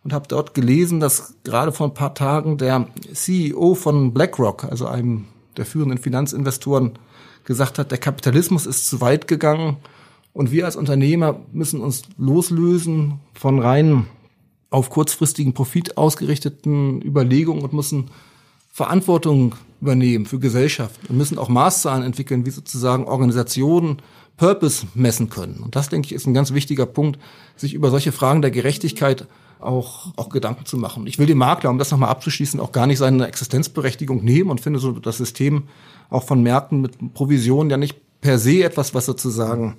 und 0.04 0.14
habe 0.14 0.28
dort 0.28 0.54
gelesen, 0.54 1.00
dass 1.00 1.36
gerade 1.44 1.72
vor 1.72 1.88
ein 1.88 1.94
paar 1.94 2.14
Tagen 2.14 2.58
der 2.58 2.88
CEO 3.14 3.76
von 3.76 4.14
BlackRock, 4.14 4.66
also 4.66 4.88
einem 4.88 5.26
der 5.58 5.66
führenden 5.66 5.98
Finanzinvestoren, 5.98 7.00
gesagt 7.44 7.80
hat, 7.80 7.92
der 7.92 7.98
Kapitalismus 7.98 8.66
ist 8.66 8.88
zu 8.88 9.02
weit 9.02 9.28
gegangen 9.28 9.78
und 10.34 10.52
wir 10.52 10.66
als 10.66 10.76
Unternehmer 10.76 11.40
müssen 11.52 11.82
uns 11.82 12.04
loslösen 12.18 13.20
von 13.34 13.60
rein 13.60 14.06
auf 14.70 14.90
kurzfristigen 14.90 15.54
Profit 15.54 15.98
ausgerichteten 15.98 17.02
Überlegungen 17.02 17.64
und 17.64 17.74
müssen 17.74 18.12
Verantwortung 18.70 19.56
übernehmen 19.82 20.26
für 20.26 20.40
Gesellschaft 20.40 21.00
und 21.10 21.18
müssen 21.18 21.40
auch 21.40 21.50
Maßzahlen 21.50 22.04
entwickeln, 22.04 22.46
wie 22.46 22.52
sozusagen 22.52 23.06
Organisationen 23.06 23.98
Purpose 24.36 24.86
messen 24.94 25.30
können. 25.30 25.62
Und 25.64 25.76
das, 25.76 25.90
denke 25.90 26.06
ich, 26.06 26.14
ist 26.14 26.28
ein 26.28 26.34
ganz 26.34 26.54
wichtiger 26.54 26.86
Punkt, 26.86 27.20
sich 27.56 27.74
über 27.74 27.90
solche 27.90 28.12
Fragen 28.12 28.44
der 28.44 28.52
Gerechtigkeit 28.52 29.26
auch, 29.60 30.14
auch 30.16 30.30
Gedanken 30.30 30.66
zu 30.66 30.78
machen. 30.78 31.08
Ich 31.08 31.20
will 31.20 31.26
dem 31.26 31.38
Makler, 31.38 31.70
um 31.70 31.78
das 31.78 31.92
nochmal 31.92 32.10
abzuschließen, 32.10 32.60
auch 32.60 32.72
gar 32.72 32.88
nicht 32.88 33.00
seine 33.00 33.28
Existenzberechtigung 33.28 34.24
nehmen 34.24 34.50
und 34.50 34.62
finde 34.62 34.80
so 34.80 34.92
das 34.94 35.18
System 35.18 35.64
auch 36.10 36.24
von 36.24 36.42
Märkten 36.42 36.82
mit 36.82 37.14
Provision 37.14 37.70
ja 37.70 37.78
nicht 37.78 37.98
per 38.22 38.40
se 38.40 38.64
etwas, 38.64 38.94
was 38.94 39.06
sozusagen 39.06 39.78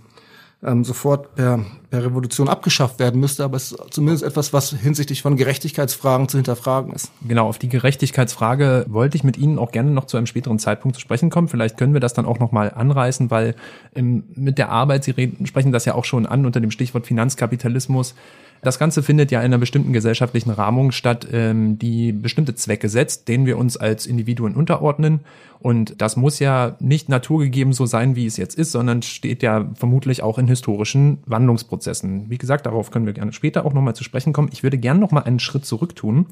ähm, 0.62 0.84
sofort 0.84 1.34
per, 1.36 1.64
per 1.90 2.04
Revolution 2.04 2.48
abgeschafft 2.48 2.98
werden 2.98 3.20
müsste, 3.20 3.44
aber 3.44 3.56
es 3.56 3.72
ist 3.72 3.80
zumindest 3.90 4.24
etwas, 4.24 4.52
was 4.52 4.70
hinsichtlich 4.70 5.22
von 5.22 5.36
Gerechtigkeitsfragen 5.36 6.28
zu 6.28 6.36
hinterfragen 6.38 6.92
ist. 6.92 7.12
Genau, 7.26 7.48
auf 7.48 7.58
die 7.58 7.68
Gerechtigkeitsfrage 7.68 8.84
wollte 8.88 9.16
ich 9.16 9.24
mit 9.24 9.38
Ihnen 9.38 9.58
auch 9.58 9.70
gerne 9.70 9.90
noch 9.90 10.06
zu 10.06 10.16
einem 10.16 10.26
späteren 10.26 10.58
Zeitpunkt 10.58 10.96
zu 10.96 11.00
sprechen 11.00 11.30
kommen. 11.30 11.48
Vielleicht 11.48 11.76
können 11.76 11.92
wir 11.92 12.00
das 12.00 12.12
dann 12.12 12.26
auch 12.26 12.40
nochmal 12.40 12.72
anreißen, 12.74 13.30
weil 13.30 13.54
ähm, 13.94 14.24
mit 14.34 14.58
der 14.58 14.70
Arbeit, 14.70 15.04
Sie 15.04 15.12
reden, 15.12 15.46
sprechen 15.46 15.70
das 15.70 15.84
ja 15.84 15.94
auch 15.94 16.04
schon 16.04 16.26
an 16.26 16.44
unter 16.44 16.60
dem 16.60 16.72
Stichwort 16.72 17.06
Finanzkapitalismus, 17.06 18.14
das 18.62 18.79
Ganze 18.79 19.03
findet 19.03 19.31
ja 19.31 19.40
in 19.40 19.47
einer 19.47 19.59
bestimmten 19.59 19.92
gesellschaftlichen 19.92 20.51
Rahmung 20.51 20.92
statt, 20.92 21.27
ähm, 21.33 21.79
die 21.79 22.12
bestimmte 22.12 22.55
Zwecke 22.55 22.88
setzt, 22.88 23.29
denen 23.29 23.47
wir 23.47 23.59
uns 23.59 23.77
als 23.77 24.07
Individuen 24.07 24.55
unterordnen. 24.55 25.21
Und 25.61 26.01
das 26.01 26.16
muss 26.16 26.38
ja 26.38 26.77
nicht 26.79 27.09
naturgegeben 27.09 27.73
so 27.73 27.85
sein, 27.85 28.14
wie 28.14 28.27
es 28.27 28.37
jetzt 28.37 28.57
ist, 28.57 28.73
sondern 28.73 29.03
steht 29.03 29.42
ja 29.42 29.71
vermutlich 29.75 30.23
auch 30.23 30.38
in 30.38 30.47
historischen 30.47 31.18
Wandlungsprozessen. 31.27 32.31
Wie 32.31 32.38
gesagt, 32.38 32.66
darauf 32.66 32.90
können 32.90 33.07
wir 33.07 33.12
gerne 33.12 33.33
später 33.33 33.66
auch 33.66 33.73
nochmal 33.73 33.97
zu 33.97 34.05
sprechen 34.05 34.33
kommen. 34.33 34.51
Ich 34.53 34.62
würde 34.62 34.79
gerne 34.79 35.01
nochmal 35.01 35.25
einen 35.25 35.40
Schritt 35.40 35.66
zurück 35.66 35.97
tun 35.97 36.27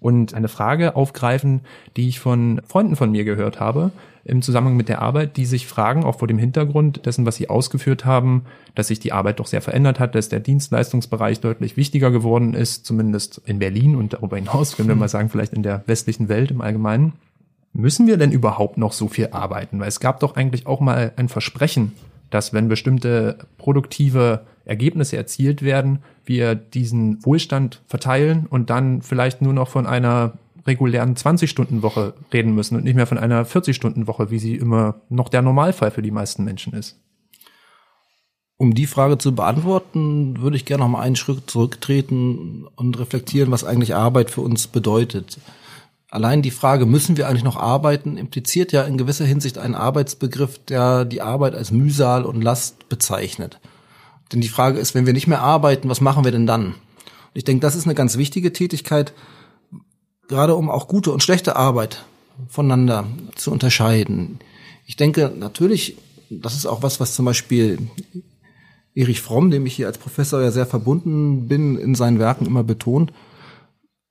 und 0.00 0.34
eine 0.34 0.48
Frage 0.48 0.96
aufgreifen, 0.96 1.60
die 1.96 2.08
ich 2.08 2.18
von 2.18 2.60
Freunden 2.66 2.96
von 2.96 3.12
mir 3.12 3.24
gehört 3.24 3.60
habe, 3.60 3.92
im 4.24 4.42
Zusammenhang 4.42 4.76
mit 4.76 4.88
der 4.88 5.02
Arbeit, 5.02 5.36
die 5.36 5.46
sich 5.46 5.66
fragen, 5.66 6.04
auch 6.04 6.18
vor 6.18 6.28
dem 6.28 6.38
Hintergrund 6.38 7.06
dessen, 7.06 7.26
was 7.26 7.36
sie 7.36 7.48
ausgeführt 7.48 8.04
haben, 8.04 8.44
dass 8.74 8.88
sich 8.88 9.00
die 9.00 9.12
Arbeit 9.12 9.40
doch 9.40 9.46
sehr 9.46 9.62
verändert 9.62 9.98
hat, 9.98 10.14
dass 10.14 10.28
der 10.28 10.40
Dienstleistungsbereich 10.40 11.40
deutlich 11.40 11.76
wichtiger 11.76 12.10
geworden 12.10 12.54
ist, 12.54 12.86
zumindest 12.86 13.40
in 13.46 13.58
Berlin 13.58 13.96
und 13.96 14.12
darüber 14.12 14.36
hinaus, 14.36 14.76
können 14.76 14.88
wir 14.88 14.94
mal 14.94 15.08
sagen, 15.08 15.28
vielleicht 15.28 15.52
in 15.52 15.62
der 15.62 15.82
westlichen 15.86 16.28
Welt 16.28 16.50
im 16.50 16.60
Allgemeinen. 16.60 17.14
Müssen 17.72 18.06
wir 18.06 18.18
denn 18.18 18.32
überhaupt 18.32 18.76
noch 18.76 18.92
so 18.92 19.08
viel 19.08 19.28
arbeiten? 19.32 19.80
Weil 19.80 19.88
es 19.88 20.00
gab 20.00 20.20
doch 20.20 20.36
eigentlich 20.36 20.66
auch 20.66 20.80
mal 20.80 21.12
ein 21.16 21.28
Versprechen, 21.28 21.92
dass 22.30 22.52
wenn 22.52 22.68
bestimmte 22.68 23.38
produktive 23.58 24.46
Ergebnisse 24.64 25.16
erzielt 25.16 25.62
werden, 25.62 26.00
wir 26.24 26.54
diesen 26.54 27.24
Wohlstand 27.24 27.82
verteilen 27.86 28.46
und 28.48 28.70
dann 28.70 29.02
vielleicht 29.02 29.42
nur 29.42 29.52
noch 29.52 29.68
von 29.68 29.86
einer 29.86 30.34
regulären 30.66 31.14
20-Stunden-Woche 31.14 32.14
reden 32.32 32.54
müssen 32.54 32.76
und 32.76 32.84
nicht 32.84 32.94
mehr 32.94 33.06
von 33.06 33.18
einer 33.18 33.44
40-Stunden-Woche, 33.44 34.30
wie 34.30 34.38
sie 34.38 34.54
immer 34.54 35.00
noch 35.08 35.28
der 35.28 35.42
Normalfall 35.42 35.90
für 35.90 36.02
die 36.02 36.10
meisten 36.10 36.44
Menschen 36.44 36.72
ist. 36.74 36.98
Um 38.56 38.74
die 38.74 38.86
Frage 38.86 39.18
zu 39.18 39.34
beantworten, 39.34 40.40
würde 40.40 40.56
ich 40.56 40.64
gerne 40.64 40.84
noch 40.84 40.90
mal 40.90 41.00
einen 41.00 41.16
Schritt 41.16 41.50
zurücktreten 41.50 42.66
und 42.76 42.98
reflektieren, 42.98 43.50
was 43.50 43.64
eigentlich 43.64 43.96
Arbeit 43.96 44.30
für 44.30 44.42
uns 44.42 44.68
bedeutet. 44.68 45.38
Allein 46.12 46.42
die 46.42 46.50
Frage, 46.50 46.84
müssen 46.84 47.16
wir 47.16 47.26
eigentlich 47.26 47.42
noch 47.42 47.56
arbeiten, 47.56 48.18
impliziert 48.18 48.70
ja 48.70 48.82
in 48.82 48.98
gewisser 48.98 49.24
Hinsicht 49.24 49.56
einen 49.56 49.74
Arbeitsbegriff, 49.74 50.58
der 50.58 51.06
die 51.06 51.22
Arbeit 51.22 51.54
als 51.54 51.70
Mühsal 51.70 52.24
und 52.24 52.42
Last 52.42 52.88
bezeichnet. 52.90 53.60
Denn 54.30 54.42
die 54.42 54.48
Frage 54.48 54.78
ist, 54.78 54.94
wenn 54.94 55.06
wir 55.06 55.14
nicht 55.14 55.26
mehr 55.26 55.40
arbeiten, 55.40 55.88
was 55.88 56.02
machen 56.02 56.24
wir 56.24 56.30
denn 56.30 56.46
dann? 56.46 56.66
Und 56.66 56.74
ich 57.32 57.44
denke, 57.44 57.62
das 57.62 57.74
ist 57.74 57.86
eine 57.86 57.94
ganz 57.94 58.18
wichtige 58.18 58.52
Tätigkeit, 58.52 59.14
gerade 60.28 60.54
um 60.54 60.68
auch 60.68 60.86
gute 60.86 61.12
und 61.12 61.22
schlechte 61.22 61.56
Arbeit 61.56 62.04
voneinander 62.46 63.06
zu 63.34 63.50
unterscheiden. 63.50 64.38
Ich 64.86 64.96
denke 64.96 65.32
natürlich, 65.34 65.96
das 66.28 66.54
ist 66.54 66.66
auch 66.66 66.82
was, 66.82 67.00
was 67.00 67.14
zum 67.14 67.24
Beispiel 67.24 67.78
Erich 68.94 69.22
Fromm, 69.22 69.50
dem 69.50 69.64
ich 69.64 69.74
hier 69.74 69.86
als 69.86 69.96
Professor 69.96 70.42
ja 70.42 70.50
sehr 70.50 70.66
verbunden 70.66 71.48
bin, 71.48 71.78
in 71.78 71.94
seinen 71.94 72.18
Werken 72.18 72.44
immer 72.44 72.64
betont, 72.64 73.14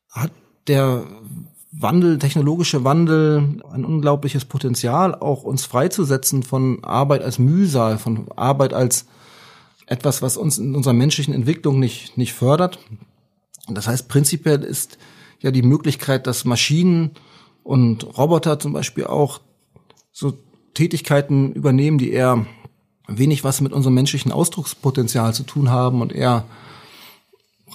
hat 0.10 0.32
der 0.68 1.06
Wandel, 1.72 2.20
technologische 2.20 2.84
Wandel, 2.84 3.62
ein 3.72 3.86
unglaubliches 3.86 4.46
Potenzial, 4.46 5.16
auch 5.16 5.44
uns 5.44 5.66
freizusetzen 5.66 6.44
von 6.44 6.84
Arbeit 6.84 7.24
als 7.24 7.40
Mühsal, 7.40 7.98
von 7.98 8.30
Arbeit 8.36 8.74
als 8.74 9.06
etwas, 9.86 10.22
was 10.22 10.38
uns 10.38 10.58
in 10.58 10.76
unserer 10.76 10.94
menschlichen 10.94 11.34
Entwicklung 11.34 11.80
nicht, 11.80 12.18
nicht 12.18 12.34
fördert. 12.34 12.80
Das 13.70 13.88
heißt, 13.88 14.10
prinzipiell 14.10 14.64
ist 14.64 14.98
ja 15.40 15.52
die 15.52 15.62
Möglichkeit, 15.62 16.28
dass 16.28 16.46
Maschinen 16.46 17.12
und 17.64 18.18
Roboter 18.18 18.60
zum 18.60 18.74
Beispiel 18.74 19.06
auch 19.06 19.40
so 20.12 20.34
Tätigkeiten 20.74 21.54
übernehmen, 21.54 21.98
die 21.98 22.12
eher 22.12 22.46
wenig 23.08 23.44
was 23.44 23.62
mit 23.62 23.74
unserem 23.74 23.96
menschlichen 23.96 24.32
Ausdruckspotenzial 24.32 25.34
zu 25.34 25.44
tun 25.44 25.70
haben 25.70 26.02
und 26.02 26.12
eher 26.12 26.46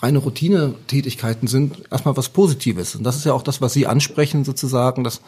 reine 0.02 0.18
Routine-Tätigkeiten 0.18 1.46
sind, 1.46 1.82
erstmal 1.90 2.16
was 2.16 2.28
Positives. 2.28 2.94
Und 2.94 3.04
das 3.04 3.16
ist 3.16 3.24
ja 3.24 3.32
auch 3.32 3.42
das, 3.42 3.60
was 3.60 3.72
Sie 3.72 3.86
ansprechen, 3.86 4.44
sozusagen, 4.44 5.04
dass 5.04 5.20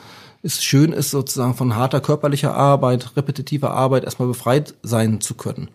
es 0.43 0.63
schön 0.63 0.93
ist, 0.93 1.11
sozusagen 1.11 1.55
von 1.55 1.75
harter 1.75 2.01
körperlicher 2.01 2.55
Arbeit, 2.55 3.17
repetitiver 3.17 3.73
Arbeit 3.73 4.05
erstmal 4.05 4.29
befreit 4.29 4.75
sein 4.83 5.21
zu 5.21 5.35
können. 5.35 5.69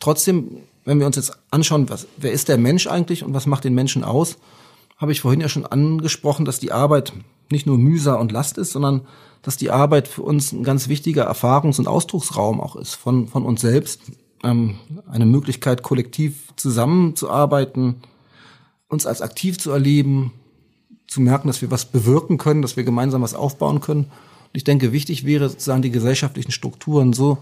Trotzdem, 0.00 0.58
wenn 0.84 0.98
wir 0.98 1.06
uns 1.06 1.16
jetzt 1.16 1.38
anschauen, 1.50 1.88
was, 1.88 2.06
wer 2.16 2.32
ist 2.32 2.48
der 2.48 2.58
Mensch 2.58 2.86
eigentlich 2.86 3.24
und 3.24 3.34
was 3.34 3.46
macht 3.46 3.64
den 3.64 3.74
Menschen 3.74 4.04
aus, 4.04 4.36
habe 4.96 5.12
ich 5.12 5.20
vorhin 5.20 5.40
ja 5.40 5.48
schon 5.48 5.66
angesprochen, 5.66 6.44
dass 6.44 6.60
die 6.60 6.72
Arbeit 6.72 7.12
nicht 7.50 7.66
nur 7.66 7.78
Mühsal 7.78 8.18
und 8.18 8.32
Last 8.32 8.58
ist, 8.58 8.72
sondern 8.72 9.02
dass 9.42 9.56
die 9.56 9.70
Arbeit 9.70 10.08
für 10.08 10.22
uns 10.22 10.52
ein 10.52 10.62
ganz 10.62 10.88
wichtiger 10.88 11.28
Erfahrungs- 11.28 11.78
und 11.78 11.88
Ausdrucksraum 11.88 12.60
auch 12.60 12.76
ist 12.76 12.94
von, 12.94 13.28
von 13.28 13.44
uns 13.44 13.60
selbst. 13.60 14.00
Ähm, 14.44 14.76
eine 15.10 15.26
Möglichkeit, 15.26 15.82
kollektiv 15.82 16.52
zusammenzuarbeiten, 16.56 18.02
uns 18.92 19.06
als 19.06 19.22
aktiv 19.22 19.58
zu 19.58 19.70
erleben, 19.70 20.32
zu 21.06 21.20
merken, 21.20 21.48
dass 21.48 21.62
wir 21.62 21.70
was 21.70 21.86
bewirken 21.86 22.38
können, 22.38 22.62
dass 22.62 22.76
wir 22.76 22.84
gemeinsam 22.84 23.22
was 23.22 23.34
aufbauen 23.34 23.80
können. 23.80 24.04
Und 24.04 24.54
ich 24.54 24.64
denke, 24.64 24.92
wichtig 24.92 25.24
wäre 25.24 25.48
sozusagen 25.48 25.82
die 25.82 25.90
gesellschaftlichen 25.90 26.52
Strukturen 26.52 27.12
so 27.12 27.38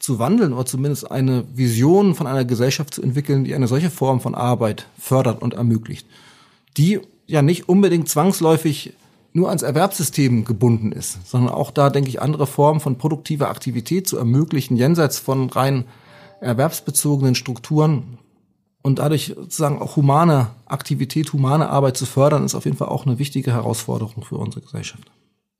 zu 0.00 0.18
wandeln 0.18 0.52
oder 0.52 0.66
zumindest 0.66 1.10
eine 1.10 1.44
Vision 1.54 2.14
von 2.14 2.26
einer 2.26 2.44
Gesellschaft 2.44 2.94
zu 2.94 3.02
entwickeln, 3.02 3.44
die 3.44 3.54
eine 3.54 3.68
solche 3.68 3.90
Form 3.90 4.20
von 4.20 4.34
Arbeit 4.34 4.86
fördert 4.98 5.42
und 5.42 5.54
ermöglicht, 5.54 6.06
die 6.76 7.00
ja 7.26 7.42
nicht 7.42 7.68
unbedingt 7.68 8.08
zwangsläufig 8.08 8.94
nur 9.32 9.48
ans 9.48 9.62
Erwerbssystem 9.62 10.44
gebunden 10.44 10.90
ist, 10.90 11.28
sondern 11.28 11.54
auch 11.54 11.70
da, 11.70 11.90
denke 11.90 12.08
ich, 12.08 12.20
andere 12.20 12.48
Formen 12.48 12.80
von 12.80 12.98
produktiver 12.98 13.48
Aktivität 13.48 14.08
zu 14.08 14.16
ermöglichen, 14.16 14.76
jenseits 14.76 15.18
von 15.20 15.50
rein 15.50 15.84
erwerbsbezogenen 16.40 17.36
Strukturen 17.36 18.18
und 18.82 18.98
dadurch 18.98 19.34
sozusagen 19.36 19.80
auch 19.80 19.96
humane 19.96 20.48
Aktivität, 20.66 21.32
humane 21.32 21.68
Arbeit 21.68 21.96
zu 21.96 22.06
fördern, 22.06 22.44
ist 22.44 22.54
auf 22.54 22.64
jeden 22.64 22.76
Fall 22.76 22.88
auch 22.88 23.06
eine 23.06 23.18
wichtige 23.18 23.52
Herausforderung 23.52 24.24
für 24.24 24.36
unsere 24.36 24.62
Gesellschaft. 24.62 25.10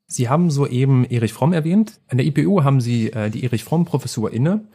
Sie 0.07 0.27
haben 0.27 0.51
soeben 0.51 1.05
Erich 1.05 1.31
Fromm 1.31 1.53
erwähnt. 1.53 1.99
An 2.07 2.17
der 2.17 2.25
IPU 2.25 2.63
haben 2.63 2.81
Sie 2.81 3.11
äh, 3.13 3.29
die 3.29 3.43
Erich 3.43 3.63
Fromm 3.63 3.85
Professur 3.85 4.33
inne. 4.33 4.65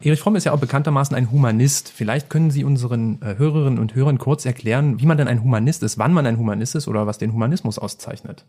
Erich 0.00 0.20
Fromm 0.20 0.36
ist 0.36 0.44
ja 0.44 0.52
auch 0.52 0.60
bekanntermaßen 0.60 1.16
ein 1.16 1.30
Humanist. 1.32 1.88
Vielleicht 1.88 2.30
können 2.30 2.50
Sie 2.50 2.62
unseren 2.62 3.20
äh, 3.22 3.36
Hörerinnen 3.38 3.78
und 3.78 3.94
Hörern 3.94 4.18
kurz 4.18 4.44
erklären, 4.44 5.00
wie 5.00 5.06
man 5.06 5.16
denn 5.16 5.28
ein 5.28 5.42
Humanist 5.42 5.82
ist, 5.82 5.98
wann 5.98 6.12
man 6.12 6.26
ein 6.26 6.38
Humanist 6.38 6.74
ist 6.74 6.86
oder 6.86 7.06
was 7.06 7.18
den 7.18 7.32
Humanismus 7.32 7.78
auszeichnet. 7.78 8.44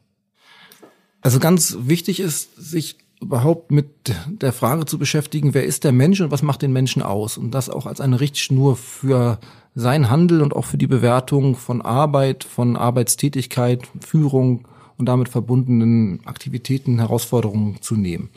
Also 1.22 1.40
ganz 1.40 1.78
wichtig 1.80 2.20
ist, 2.20 2.56
sich 2.58 2.98
überhaupt 3.22 3.72
mit 3.72 3.88
der 4.28 4.54
Frage 4.54 4.86
zu 4.86 4.98
beschäftigen, 4.98 5.54
wer 5.54 5.66
ist 5.66 5.84
der 5.84 5.92
Mensch 5.92 6.22
und 6.22 6.32
was 6.32 6.42
macht 6.42 6.62
den 6.62 6.74
Menschen 6.74 7.02
aus? 7.02 7.38
Und 7.38 7.52
das 7.52 7.70
auch 7.70 7.86
als 7.86 8.02
eine 8.02 8.20
Richtschnur 8.20 8.76
für 8.76 9.40
sein 9.74 10.10
Handel 10.10 10.42
und 10.42 10.56
auch 10.56 10.66
für 10.66 10.78
die 10.78 10.88
Bewertung 10.88 11.56
von 11.56 11.82
Arbeit, 11.82 12.44
von 12.44 12.78
Arbeitstätigkeit, 12.78 13.88
Führung 14.00 14.68
und 14.98 15.08
damit 15.08 15.30
verbundenen 15.30 16.26
Aktivitäten, 16.26 17.00
Herausforderungen 17.00 17.82
zu 17.82 17.96
nehmen. 17.96 18.30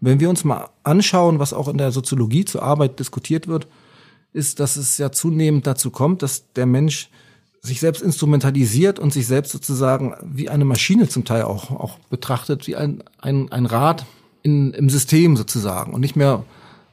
Wenn 0.00 0.20
wir 0.20 0.30
uns 0.30 0.44
mal 0.44 0.68
anschauen, 0.82 1.38
was 1.38 1.52
auch 1.52 1.68
in 1.68 1.76
der 1.76 1.92
Soziologie 1.92 2.46
zur 2.46 2.62
Arbeit 2.62 2.98
diskutiert 2.98 3.48
wird, 3.48 3.68
ist, 4.32 4.60
dass 4.60 4.76
es 4.76 4.96
ja 4.96 5.12
zunehmend 5.12 5.66
dazu 5.66 5.90
kommt, 5.90 6.22
dass 6.22 6.52
der 6.52 6.66
Mensch 6.66 7.10
sich 7.62 7.80
selbst 7.80 8.02
instrumentalisiert 8.02 8.98
und 8.98 9.12
sich 9.12 9.26
selbst 9.26 9.52
sozusagen 9.52 10.14
wie 10.22 10.48
eine 10.48 10.64
Maschine 10.64 11.08
zum 11.08 11.24
Teil 11.24 11.42
auch, 11.42 11.70
auch 11.70 11.98
betrachtet, 12.10 12.66
wie 12.66 12.76
ein, 12.76 13.02
ein, 13.18 13.52
ein 13.52 13.66
Rad 13.66 14.06
in, 14.42 14.72
im 14.72 14.88
System 14.88 15.36
sozusagen 15.36 15.92
und 15.92 16.00
nicht 16.00 16.16
mehr 16.16 16.44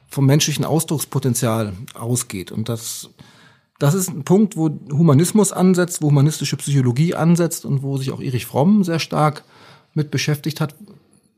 vom 0.08 0.26
menschlichen 0.26 0.64
Ausdruckspotenzial 0.64 1.72
ausgeht. 1.94 2.52
Und 2.52 2.68
das, 2.68 3.10
das 3.78 3.94
ist 3.94 4.08
ein 4.08 4.24
Punkt, 4.24 4.56
wo 4.56 4.70
Humanismus 4.90 5.52
ansetzt, 5.52 6.02
wo 6.02 6.08
humanistische 6.08 6.56
Psychologie 6.56 7.14
ansetzt 7.14 7.64
und 7.64 7.82
wo 7.82 7.96
sich 7.96 8.10
auch 8.10 8.20
Erich 8.20 8.46
Fromm 8.46 8.84
sehr 8.84 8.98
stark 8.98 9.44
mit 9.94 10.10
beschäftigt 10.10 10.60
hat, 10.60 10.74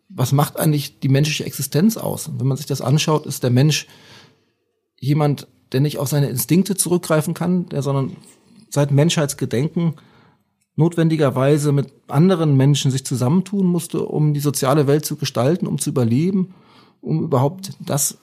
was 0.09 0.33
macht 0.33 0.59
eigentlich 0.59 0.99
die 0.99 1.09
menschliche 1.09 1.45
Existenz 1.45 1.97
aus? 1.97 2.27
Und 2.27 2.41
wenn 2.41 2.49
man 2.49 2.57
sich 2.57 2.67
das 2.67 2.81
anschaut, 2.81 3.27
ist 3.27 3.45
der 3.45 3.51
Mensch 3.51 3.87
jemand, 4.99 5.47
der 5.71 5.81
nicht 5.81 5.99
auf 5.99 6.09
seine 6.09 6.29
Instinkte 6.29 6.75
zurückgreifen 6.75 7.33
kann, 7.33 7.69
der 7.69 7.83
sondern 7.83 8.17
seit 8.71 8.91
Menschheitsgedenken 8.91 9.95
notwendigerweise 10.77 11.73
mit 11.73 11.93
anderen 12.09 12.57
Menschen 12.57 12.91
sich 12.91 13.05
zusammentun 13.05 13.67
musste, 13.67 14.03
um 14.05 14.35
die 14.35 14.41
soziale 14.41 14.87
Welt 14.87 15.05
zu 15.05 15.17
gestalten, 15.17 15.67
um 15.67 15.79
zu 15.79 15.91
überleben, 15.91 16.55
um 17.01 17.23
überhaupt 17.23 17.73
das, 17.81 18.19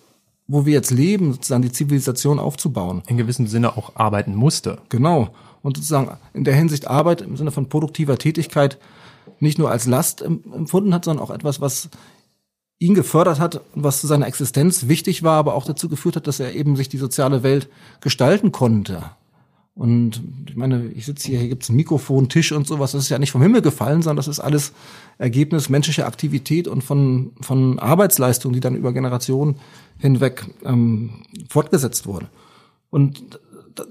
wo 0.48 0.66
wir 0.66 0.74
jetzt 0.74 0.92
leben, 0.92 1.34
sozusagen 1.34 1.62
die 1.62 1.72
Zivilisation 1.72 2.40
aufzubauen. 2.40 3.04
In 3.08 3.18
gewissem 3.18 3.48
Sinne 3.48 3.78
auch 3.78 3.96
arbeiten 3.96 4.36
musste. 4.36 4.80
Genau. 4.90 5.30
Und 5.62 5.78
sozusagen 5.78 6.18
in 6.34 6.46
der 6.46 6.56
Hinsicht 6.56 6.88
Arbeit 6.88 7.22
im 7.22 7.38
Sinne 7.38 7.52
von 7.52 7.70
produktiver 7.70 8.18
Tätigkeit 8.18 8.78
nicht 9.40 9.60
nur 9.60 9.70
als 9.70 9.86
Last 9.86 10.22
empfunden 10.22 10.94
hat, 10.94 11.06
sondern 11.06 11.24
auch 11.24 11.32
etwas, 11.32 11.62
was 11.62 11.90
ihn 12.80 12.94
gefördert 12.94 13.40
hat 13.40 13.62
und 13.76 13.84
was 13.84 14.02
zu 14.02 14.08
seiner 14.08 14.28
Existenz 14.28 14.88
wichtig 14.88 15.24
war, 15.24 15.38
aber 15.38 15.56
auch 15.56 15.66
dazu 15.66 15.90
geführt 15.90 16.16
hat, 16.16 16.28
dass 16.28 16.40
er 16.40 16.54
eben 16.54 16.76
sich 16.76 16.90
die 16.90 16.98
soziale 16.98 17.44
Welt 17.44 17.70
gestalten 18.02 18.52
konnte. 18.52 19.04
Und 19.78 20.24
ich 20.50 20.56
meine, 20.56 20.88
ich 20.96 21.06
sitze 21.06 21.28
hier, 21.28 21.40
hier 21.40 21.50
gibt's 21.50 21.70
ein 21.70 21.76
Mikrofon, 21.76 22.30
Tisch 22.30 22.52
und 22.52 22.66
sowas, 22.66 22.94
das 22.94 23.04
ist 23.04 23.10
ja 23.10 23.20
nicht 23.20 23.32
vom 23.32 23.44
Himmel 23.44 23.62
gefallen, 23.62 24.02
sondern 24.02 24.18
das 24.18 24.28
ist 24.28 24.40
alles 24.40 24.74
Ergebnis 25.20 25.70
menschlicher 25.70 26.08
Aktivität 26.08 26.68
und 26.68 26.84
von, 26.84 27.32
von 27.42 27.78
Arbeitsleistung, 27.78 28.54
die 28.54 28.60
dann 28.60 28.76
über 28.76 28.92
Generationen 28.92 29.58
hinweg 30.00 30.46
ähm, 30.66 31.22
fortgesetzt 31.48 32.08
wurde. 32.08 32.28
Und 32.90 33.40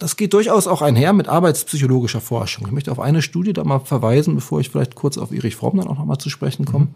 das 0.00 0.16
geht 0.16 0.32
durchaus 0.32 0.66
auch 0.66 0.82
einher 0.82 1.12
mit 1.12 1.28
arbeitspsychologischer 1.28 2.20
Forschung. 2.20 2.66
Ich 2.66 2.72
möchte 2.72 2.90
auf 2.90 2.98
eine 2.98 3.22
Studie 3.22 3.52
da 3.52 3.62
mal 3.62 3.78
verweisen, 3.78 4.34
bevor 4.34 4.58
ich 4.58 4.70
vielleicht 4.70 4.96
kurz 4.96 5.16
auf 5.18 5.30
Erich 5.30 5.54
Fromm 5.54 5.76
dann 5.76 5.86
auch 5.86 5.98
nochmal 5.98 6.18
zu 6.18 6.30
sprechen 6.30 6.64
komme. 6.64 6.86
Mhm. 6.86 6.94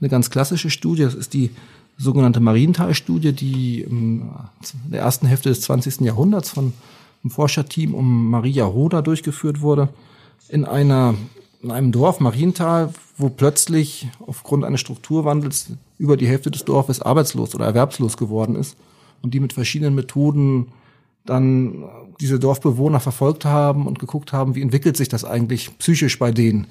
Eine 0.00 0.08
ganz 0.08 0.30
klassische 0.30 0.70
Studie, 0.70 1.02
das 1.02 1.14
ist 1.14 1.34
die 1.34 1.50
sogenannte 1.98 2.40
Marienthal-Studie, 2.40 3.34
die 3.34 3.82
in 3.82 4.30
der 4.90 5.02
ersten 5.02 5.26
Hälfte 5.26 5.50
des 5.50 5.60
20. 5.60 6.00
Jahrhunderts 6.00 6.48
von 6.48 6.72
einem 7.22 7.30
Forscherteam 7.30 7.94
um 7.94 8.30
Maria 8.30 8.64
Roda 8.64 9.02
durchgeführt 9.02 9.60
wurde. 9.60 9.88
In 10.48 10.64
einer 10.64 11.14
in 11.62 11.70
einem 11.70 11.92
Dorf, 11.92 12.20
Marienthal, 12.20 12.92
wo 13.16 13.28
plötzlich 13.28 14.08
aufgrund 14.26 14.64
eines 14.64 14.80
Strukturwandels 14.80 15.72
über 15.98 16.16
die 16.16 16.26
Hälfte 16.26 16.50
des 16.50 16.64
Dorfes 16.64 17.02
arbeitslos 17.02 17.54
oder 17.54 17.66
erwerbslos 17.66 18.16
geworden 18.16 18.56
ist 18.56 18.76
und 19.20 19.34
die 19.34 19.40
mit 19.40 19.52
verschiedenen 19.52 19.94
Methoden 19.94 20.72
dann 21.26 21.84
diese 22.18 22.38
Dorfbewohner 22.38 22.98
verfolgt 22.98 23.44
haben 23.44 23.86
und 23.86 23.98
geguckt 23.98 24.32
haben, 24.32 24.54
wie 24.54 24.62
entwickelt 24.62 24.96
sich 24.96 25.08
das 25.08 25.24
eigentlich 25.24 25.76
psychisch 25.78 26.18
bei 26.18 26.32
denen? 26.32 26.66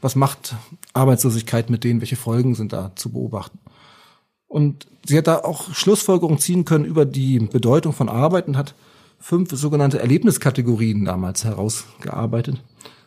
Was 0.00 0.16
macht 0.16 0.56
Arbeitslosigkeit 0.92 1.70
mit 1.70 1.84
denen? 1.84 2.00
Welche 2.00 2.16
Folgen 2.16 2.56
sind 2.56 2.72
da 2.72 2.90
zu 2.96 3.12
beobachten? 3.12 3.60
Und 4.48 4.88
sie 5.06 5.16
hat 5.16 5.28
da 5.28 5.38
auch 5.38 5.72
Schlussfolgerungen 5.72 6.38
ziehen 6.38 6.64
können 6.64 6.84
über 6.84 7.04
die 7.04 7.38
Bedeutung 7.38 7.92
von 7.92 8.08
Arbeit 8.08 8.48
und 8.48 8.56
hat 8.56 8.74
fünf 9.22 9.50
sogenannte 9.52 10.00
Erlebniskategorien 10.00 11.04
damals 11.04 11.44
herausgearbeitet, 11.44 12.60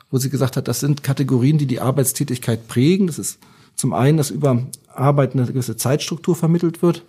wo 0.09 0.17
sie 0.17 0.29
gesagt 0.29 0.55
hat, 0.55 0.67
das 0.67 0.79
sind 0.79 1.03
Kategorien, 1.03 1.57
die 1.57 1.65
die 1.65 1.81
Arbeitstätigkeit 1.81 2.67
prägen. 2.69 3.07
Das 3.07 3.19
ist 3.19 3.37
zum 3.75 3.93
einen, 3.93 4.17
dass 4.17 4.31
über 4.31 4.63
Arbeit 4.87 5.33
eine 5.33 5.45
gewisse 5.45 5.75
Zeitstruktur 5.75 6.35
vermittelt 6.35 6.81
wird. 6.81 7.03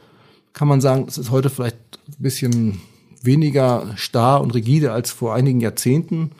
Kann 0.52 0.66
man 0.66 0.80
sagen, 0.80 1.06
das 1.06 1.18
ist 1.18 1.30
heute 1.30 1.50
vielleicht 1.50 1.76
ein 2.08 2.14
bisschen 2.22 2.80
weniger 3.22 3.92
starr 3.94 4.40
und 4.40 4.54
rigide 4.54 4.90
als 4.92 5.12
vor 5.12 5.34
einigen 5.34 5.60
Jahrzehnten. 5.60 6.32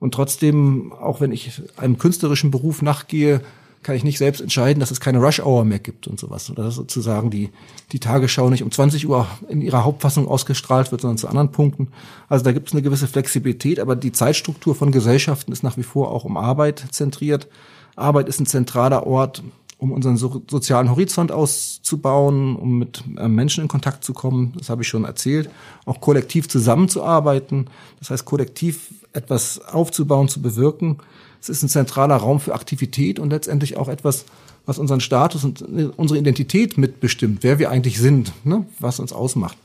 Und 0.00 0.12
trotzdem, 0.12 0.92
auch 0.92 1.20
wenn 1.20 1.30
ich 1.30 1.62
einem 1.76 1.98
künstlerischen 1.98 2.50
Beruf 2.50 2.82
nachgehe, 2.82 3.40
kann 3.82 3.96
ich 3.96 4.04
nicht 4.04 4.18
selbst 4.18 4.40
entscheiden, 4.40 4.80
dass 4.80 4.90
es 4.90 5.00
keine 5.00 5.18
Rush 5.18 5.40
Hour 5.40 5.64
mehr 5.64 5.78
gibt 5.78 6.06
und 6.06 6.20
sowas. 6.20 6.50
Oder 6.50 6.64
dass 6.64 6.74
sozusagen 6.74 7.30
die, 7.30 7.50
die 7.92 8.00
Tagesschau 8.00 8.50
nicht 8.50 8.62
um 8.62 8.70
20 8.70 9.08
Uhr 9.08 9.26
in 9.48 9.62
ihrer 9.62 9.84
Hauptfassung 9.84 10.28
ausgestrahlt 10.28 10.90
wird, 10.90 11.00
sondern 11.00 11.18
zu 11.18 11.28
anderen 11.28 11.50
Punkten. 11.50 11.88
Also 12.28 12.44
da 12.44 12.52
gibt 12.52 12.68
es 12.68 12.74
eine 12.74 12.82
gewisse 12.82 13.06
Flexibilität, 13.06 13.80
aber 13.80 13.96
die 13.96 14.12
Zeitstruktur 14.12 14.74
von 14.74 14.92
Gesellschaften 14.92 15.52
ist 15.52 15.62
nach 15.62 15.78
wie 15.78 15.82
vor 15.82 16.10
auch 16.10 16.24
um 16.24 16.36
Arbeit 16.36 16.84
zentriert. 16.90 17.48
Arbeit 17.96 18.28
ist 18.28 18.40
ein 18.40 18.46
zentraler 18.46 19.06
Ort, 19.06 19.42
um 19.78 19.92
unseren 19.92 20.18
so 20.18 20.42
sozialen 20.48 20.90
Horizont 20.90 21.32
auszubauen, 21.32 22.56
um 22.56 22.78
mit 22.78 23.02
äh, 23.16 23.28
Menschen 23.28 23.62
in 23.62 23.68
Kontakt 23.68 24.04
zu 24.04 24.12
kommen. 24.12 24.52
Das 24.58 24.68
habe 24.68 24.82
ich 24.82 24.88
schon 24.88 25.04
erzählt. 25.04 25.48
Auch 25.86 26.02
kollektiv 26.02 26.48
zusammenzuarbeiten. 26.48 27.70
Das 27.98 28.10
heißt, 28.10 28.26
kollektiv 28.26 28.92
etwas 29.14 29.58
aufzubauen, 29.64 30.28
zu 30.28 30.42
bewirken. 30.42 30.98
Es 31.40 31.48
ist 31.48 31.62
ein 31.62 31.68
zentraler 31.68 32.16
Raum 32.16 32.40
für 32.40 32.54
Aktivität 32.54 33.18
und 33.18 33.30
letztendlich 33.30 33.76
auch 33.76 33.88
etwas, 33.88 34.24
was 34.66 34.78
unseren 34.78 35.00
Status 35.00 35.44
und 35.44 35.62
unsere 35.96 36.18
Identität 36.18 36.76
mitbestimmt, 36.76 37.42
wer 37.42 37.58
wir 37.58 37.70
eigentlich 37.70 37.98
sind, 37.98 38.32
ne? 38.44 38.66
was 38.78 39.00
uns 39.00 39.12
ausmacht. 39.12 39.56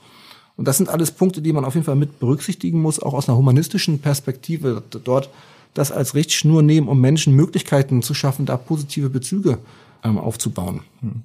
Und 0.58 0.68
das 0.68 0.78
sind 0.78 0.90
alles 0.90 1.12
Punkte, 1.12 1.42
die 1.42 1.52
man 1.52 1.66
auf 1.66 1.74
jeden 1.74 1.86
Fall 1.86 1.98
mit 1.98 2.20
berücksichtigen 2.20 2.82
muss, 2.82 3.02
auch 3.02 3.14
aus 3.14 3.28
einer 3.28 3.38
humanistischen 3.38 4.00
Perspektive, 4.00 4.82
dort 5.04 5.30
das 5.74 5.92
als 5.92 6.16
Richtschnur 6.16 6.64
nehmen, 6.64 6.88
um 6.88 7.02
Menschen 7.02 7.36
Möglichkeiten 7.36 8.02
zu 8.02 8.14
schaffen, 8.14 8.46
da 8.46 8.56
positive 8.56 9.10
Bezüge 9.10 9.60
ähm, 10.04 10.18
aufzubauen. 10.18 10.82
Hm. 11.02 11.24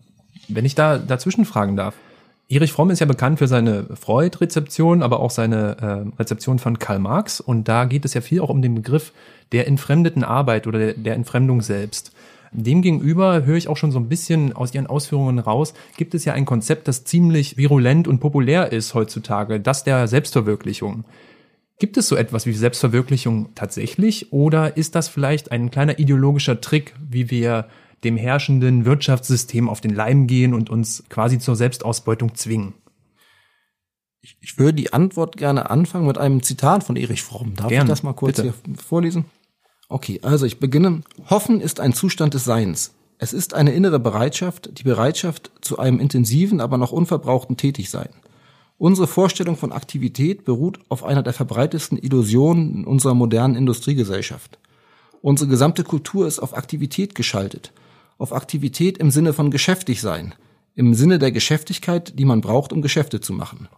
Wenn 0.49 0.65
ich 0.65 0.75
da 0.75 0.99
dazwischen 0.99 1.45
fragen 1.45 1.77
darf. 1.77 1.95
Erich 2.51 2.73
Fromm 2.73 2.91
ist 2.91 2.99
ja 2.99 3.07
bekannt 3.07 3.39
für 3.39 3.47
seine 3.47 3.87
Freud-Rezeption, 3.95 5.05
aber 5.05 5.21
auch 5.21 5.31
seine 5.31 5.77
äh, 5.81 6.21
Rezeption 6.21 6.59
von 6.59 6.81
Karl 6.81 6.99
Marx. 6.99 7.41
Und 7.41 7.69
da 7.69 7.85
geht 7.85 8.05
es 8.05 8.13
ja 8.15 8.21
viel 8.21 8.41
auch 8.41 8.51
um 8.51 8.61
den 8.61 8.75
Begriff 8.75 9.13
der 9.53 9.69
entfremdeten 9.69 10.25
Arbeit 10.25 10.67
oder 10.67 10.81
der, 10.81 10.95
der 10.95 11.15
Entfremdung 11.15 11.63
selbst. 11.63 12.11
Demgegenüber 12.51 13.45
höre 13.45 13.57
ich 13.57 13.69
auch 13.69 13.77
schon 13.77 13.93
so 13.93 14.01
ein 14.01 14.09
bisschen 14.09 14.53
aus 14.53 14.75
Ihren 14.75 14.89
Ausführungen 14.89 15.39
raus, 15.39 15.75
gibt 15.97 16.13
es 16.17 16.25
ja 16.25 16.33
ein 16.33 16.45
Konzept, 16.45 16.89
das 16.89 17.05
ziemlich 17.05 17.57
virulent 17.57 18.09
und 18.09 18.19
populär 18.19 18.73
ist 18.73 18.95
heutzutage, 18.95 19.61
das 19.61 19.85
der 19.85 20.09
Selbstverwirklichung. 20.09 21.05
Gibt 21.79 21.97
es 21.97 22.09
so 22.09 22.17
etwas 22.17 22.47
wie 22.47 22.53
Selbstverwirklichung 22.53 23.51
tatsächlich 23.55 24.33
oder 24.33 24.77
ist 24.77 24.97
das 24.97 25.07
vielleicht 25.07 25.53
ein 25.53 25.71
kleiner 25.71 26.01
ideologischer 26.01 26.61
Trick, 26.61 26.95
wie 27.09 27.31
wir 27.31 27.67
dem 28.05 28.17
herrschenden 28.17 28.85
Wirtschaftssystem 28.85 29.69
auf 29.69 29.81
den 29.81 29.95
Leim 29.95 30.27
gehen 30.27 30.55
und 30.55 30.71
uns 30.71 31.05
quasi 31.09 31.39
zur 31.39 31.57
Selbstausbeutung 31.57 32.35
zwingen? 32.35 32.75
Ich, 34.23 34.37
ich 34.41 34.59
würde 34.59 34.75
die 34.75 34.93
Antwort 34.93 35.37
gerne 35.37 35.71
anfangen 35.71 36.07
mit 36.07 36.19
einem 36.19 36.43
Zitat 36.43 36.85
von 36.85 36.97
Erich 36.97 37.23
Fromm. 37.23 37.55
Darf 37.55 37.69
gerne, 37.69 37.85
ich 37.85 37.89
das 37.89 38.03
mal 38.03 38.13
kurz 38.13 38.37
bitte. 38.37 38.55
hier 38.65 38.75
vorlesen? 38.77 39.25
Okay, 39.89 40.21
also 40.23 40.47
ich 40.47 40.61
beginne. 40.61 41.03
Hoffen 41.29 41.61
ist 41.61 41.81
ein 41.81 41.93
Zustand 41.93 42.35
des 42.35 42.45
Seins. 42.45 42.93
Es 43.19 43.33
ist 43.33 43.55
eine 43.55 43.73
innere 43.73 43.99
Bereitschaft, 43.99 44.79
die 44.79 44.83
Bereitschaft 44.83 45.51
zu 45.61 45.79
einem 45.79 46.01
intensiven, 46.01 46.61
aber 46.61 46.79
noch 46.79 46.93
unverbrauchten 46.93 47.57
Tätigsein. 47.57 48.09
Unsere 48.79 49.07
Vorstellung 49.07 49.57
von 49.57 49.73
Aktivität 49.73 50.47
beruht 50.47 50.81
auf 50.89 51.05
einer 51.05 51.23
der 51.23 51.35
verbreitetsten 51.35 51.99
Illusionen 51.99 52.77
in 52.77 52.85
unserer 52.85 53.15
modernen 53.15 53.57
Industriegesellschaft. 53.57 54.59
Unsere 55.21 55.51
gesamte 55.51 55.85
Kultur 55.85 56.27
ist 56.27 56.39
auf 56.39 56.57
Aktivität 56.57 57.15
geschaltet 57.15 57.73
auf 58.21 58.33
Aktivität 58.33 58.99
im 58.99 59.11
Sinne 59.11 59.33
von 59.33 59.51
geschäftig 59.51 60.01
sein, 60.01 60.35
im 60.75 60.95
Sinne 60.95 61.19
der 61.19 61.33
Geschäftigkeit, 61.33 62.19
die 62.19 62.25
man 62.25 62.41
braucht, 62.41 62.73
um 62.73 62.83
Geschäfte 62.83 63.21
zu 63.21 63.33
machen. 63.33 63.69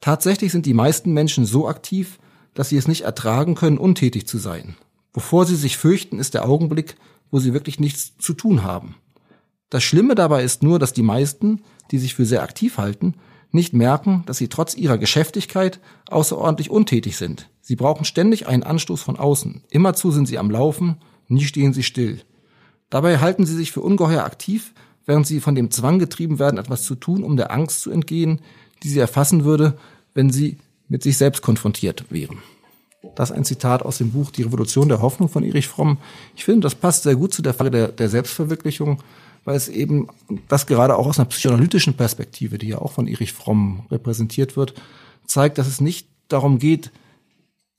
Tatsächlich 0.00 0.52
sind 0.52 0.66
die 0.66 0.74
meisten 0.74 1.12
Menschen 1.12 1.44
so 1.44 1.68
aktiv, 1.68 2.18
dass 2.54 2.68
sie 2.68 2.76
es 2.76 2.88
nicht 2.88 3.02
ertragen 3.02 3.54
können, 3.54 3.78
untätig 3.78 4.26
zu 4.26 4.38
sein. 4.38 4.76
Wovor 5.12 5.46
sie 5.46 5.56
sich 5.56 5.76
fürchten, 5.76 6.18
ist 6.18 6.34
der 6.34 6.48
Augenblick, 6.48 6.96
wo 7.30 7.38
sie 7.38 7.52
wirklich 7.52 7.78
nichts 7.78 8.16
zu 8.18 8.32
tun 8.32 8.62
haben. 8.62 8.96
Das 9.70 9.82
Schlimme 9.82 10.14
dabei 10.14 10.44
ist 10.44 10.62
nur, 10.62 10.78
dass 10.78 10.92
die 10.92 11.02
meisten, 11.02 11.62
die 11.90 11.98
sich 11.98 12.14
für 12.14 12.26
sehr 12.26 12.42
aktiv 12.42 12.78
halten, 12.78 13.14
nicht 13.50 13.72
merken, 13.72 14.24
dass 14.26 14.38
sie 14.38 14.48
trotz 14.48 14.74
ihrer 14.74 14.98
Geschäftigkeit 14.98 15.80
außerordentlich 16.08 16.70
untätig 16.70 17.16
sind. 17.16 17.48
Sie 17.60 17.76
brauchen 17.76 18.04
ständig 18.04 18.46
einen 18.46 18.62
Anstoß 18.62 19.02
von 19.02 19.16
außen. 19.16 19.62
Immerzu 19.70 20.10
sind 20.10 20.26
sie 20.26 20.38
am 20.38 20.50
Laufen, 20.50 20.98
nie 21.28 21.44
stehen 21.44 21.72
sie 21.72 21.82
still. 21.82 22.20
Dabei 22.94 23.18
halten 23.18 23.44
sie 23.44 23.56
sich 23.56 23.72
für 23.72 23.80
ungeheuer 23.80 24.22
aktiv, 24.22 24.72
während 25.04 25.26
sie 25.26 25.40
von 25.40 25.56
dem 25.56 25.72
Zwang 25.72 25.98
getrieben 25.98 26.38
werden, 26.38 26.60
etwas 26.60 26.84
zu 26.84 26.94
tun, 26.94 27.24
um 27.24 27.36
der 27.36 27.50
Angst 27.50 27.80
zu 27.80 27.90
entgehen, 27.90 28.38
die 28.84 28.88
sie 28.88 29.00
erfassen 29.00 29.44
würde, 29.44 29.76
wenn 30.14 30.30
sie 30.30 30.58
mit 30.88 31.02
sich 31.02 31.16
selbst 31.16 31.42
konfrontiert 31.42 32.04
wären. 32.10 32.38
Das 33.16 33.30
ist 33.30 33.36
ein 33.36 33.44
Zitat 33.44 33.82
aus 33.82 33.98
dem 33.98 34.12
Buch 34.12 34.30
Die 34.30 34.44
Revolution 34.44 34.88
der 34.88 35.02
Hoffnung 35.02 35.28
von 35.28 35.42
Erich 35.42 35.66
Fromm. 35.66 35.98
Ich 36.36 36.44
finde, 36.44 36.60
das 36.60 36.76
passt 36.76 37.02
sehr 37.02 37.16
gut 37.16 37.34
zu 37.34 37.42
der 37.42 37.52
Frage 37.52 37.72
der, 37.72 37.88
der 37.88 38.08
Selbstverwirklichung, 38.08 39.02
weil 39.44 39.56
es 39.56 39.66
eben 39.66 40.06
das 40.46 40.64
gerade 40.66 40.96
auch 40.96 41.08
aus 41.08 41.18
einer 41.18 41.28
psychoanalytischen 41.28 41.94
Perspektive, 41.94 42.58
die 42.58 42.68
ja 42.68 42.78
auch 42.78 42.92
von 42.92 43.08
Erich 43.08 43.32
Fromm 43.32 43.86
repräsentiert 43.90 44.56
wird, 44.56 44.72
zeigt, 45.26 45.58
dass 45.58 45.66
es 45.66 45.80
nicht 45.80 46.06
darum 46.28 46.60
geht, 46.60 46.92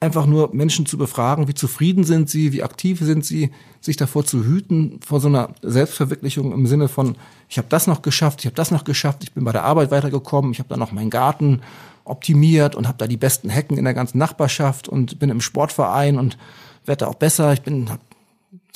einfach 0.05 0.25
nur 0.25 0.53
Menschen 0.53 0.85
zu 0.85 0.97
befragen, 0.97 1.47
wie 1.47 1.53
zufrieden 1.53 2.03
sind 2.03 2.29
sie, 2.29 2.53
wie 2.53 2.63
aktiv 2.63 2.99
sind 3.01 3.25
sie, 3.25 3.51
sich 3.81 3.97
davor 3.97 4.25
zu 4.25 4.43
hüten, 4.45 4.99
vor 5.05 5.19
so 5.19 5.27
einer 5.27 5.49
Selbstverwirklichung 5.61 6.53
im 6.53 6.67
Sinne 6.67 6.87
von, 6.87 7.15
ich 7.49 7.57
habe 7.57 7.67
das 7.69 7.87
noch 7.87 8.01
geschafft, 8.01 8.39
ich 8.39 8.45
habe 8.45 8.55
das 8.55 8.71
noch 8.71 8.83
geschafft, 8.83 9.23
ich 9.23 9.33
bin 9.33 9.43
bei 9.43 9.51
der 9.51 9.63
Arbeit 9.63 9.91
weitergekommen, 9.91 10.51
ich 10.51 10.59
habe 10.59 10.69
da 10.69 10.77
noch 10.77 10.91
meinen 10.91 11.09
Garten 11.09 11.61
optimiert 12.05 12.75
und 12.75 12.87
habe 12.87 12.97
da 12.97 13.07
die 13.07 13.17
besten 13.17 13.49
Hecken 13.49 13.77
in 13.77 13.83
der 13.83 13.93
ganzen 13.93 14.17
Nachbarschaft 14.17 14.87
und 14.87 15.19
bin 15.19 15.29
im 15.29 15.41
Sportverein 15.41 16.17
und 16.17 16.37
werde 16.85 17.07
auch 17.07 17.15
besser. 17.15 17.51
Ich 17.53 17.63
bin 17.63 17.89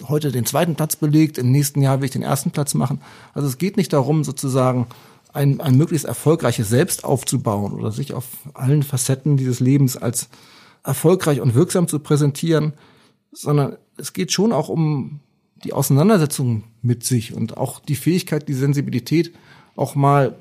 heute 0.07 0.31
den 0.31 0.45
zweiten 0.45 0.75
Platz 0.75 0.95
belegt, 0.95 1.37
im 1.37 1.51
nächsten 1.51 1.81
Jahr 1.81 1.99
will 1.99 2.05
ich 2.05 2.11
den 2.11 2.23
ersten 2.23 2.51
Platz 2.51 2.73
machen. 2.73 3.01
Also 3.33 3.47
es 3.47 3.57
geht 3.57 3.77
nicht 3.77 3.93
darum, 3.93 4.23
sozusagen 4.23 4.87
ein, 5.33 5.61
ein 5.61 5.75
möglichst 5.75 6.05
erfolgreiches 6.05 6.69
Selbst 6.69 7.03
aufzubauen 7.03 7.73
oder 7.73 7.91
sich 7.91 8.13
auf 8.13 8.25
allen 8.53 8.83
Facetten 8.83 9.37
dieses 9.37 9.59
Lebens 9.59 9.95
als 9.95 10.29
erfolgreich 10.89 11.39
und 11.39 11.53
wirksam 11.53 11.87
zu 11.87 11.99
präsentieren, 11.99 12.73
sondern 13.31 13.77
es 13.97 14.13
geht 14.13 14.31
schon 14.31 14.51
auch 14.51 14.69
um 14.69 15.19
die 15.63 15.73
Auseinandersetzung 15.73 16.63
mit 16.81 17.03
sich 17.03 17.33
und 17.33 17.57
auch 17.57 17.79
die 17.79 17.95
Fähigkeit, 17.95 18.47
die 18.47 18.53
Sensibilität, 18.53 19.33
auch 19.75 19.93
mal 19.95 20.35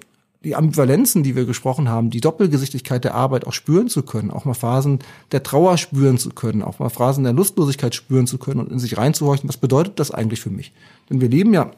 die 0.45 0.57
Ambivalenzen, 0.57 1.23
die 1.23 1.37
wir 1.37 1.45
gesprochen 1.45 1.89
haben, 1.89 2.11
die 2.11 2.21
Doppelgesichtigkeit 2.21 3.05
der 3.05 3.15
Arbeit 3.15 3.47
auch 3.47 3.53
spüren 3.53 3.89
zu 3.89 4.03
können, 4.03 4.31
auch 4.31 4.47
mal 4.47 4.55
Phasen 4.55 5.01
der 5.33 5.43
Trauer 5.43 5.77
spüren 5.77 6.17
zu 6.17 6.31
können, 6.31 6.63
auch 6.63 6.79
mal 6.79 6.89
Phasen 6.89 7.25
der 7.25 7.33
Lustlosigkeit 7.35 7.95
spüren 7.95 8.27
zu 8.27 8.39
können 8.39 8.61
und 8.61 8.73
in 8.73 8.79
sich 8.79 8.97
reinzuhorchen, 8.97 9.49
was 9.49 9.57
bedeutet 9.59 9.99
das 9.99 10.13
eigentlich 10.13 10.41
für 10.41 10.51
mich? 10.51 10.73
Denn 11.11 11.21
wir 11.21 11.29
leben 11.29 11.53
ja 11.53 11.73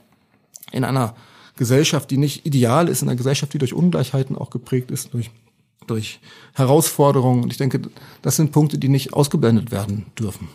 in 0.70 0.84
einer 0.84 1.16
Gesellschaft, 1.56 2.10
die 2.10 2.18
nicht 2.18 2.46
ideal 2.46 2.88
ist, 2.88 3.02
in 3.02 3.08
einer 3.08 3.16
Gesellschaft, 3.16 3.52
die 3.52 3.58
durch 3.58 3.72
Ungleichheiten 3.74 4.36
auch 4.36 4.50
geprägt 4.50 4.90
ist, 4.90 5.12
durch 5.14 5.30
durch 5.90 6.20
Herausforderungen. 6.54 7.42
Und 7.42 7.52
ich 7.52 7.58
denke, 7.58 7.80
das 8.22 8.36
sind 8.36 8.52
Punkte, 8.52 8.78
die 8.78 8.88
nicht 8.88 9.12
ausgeblendet 9.12 9.70
werden 9.70 10.06
dürfen. 10.18 10.48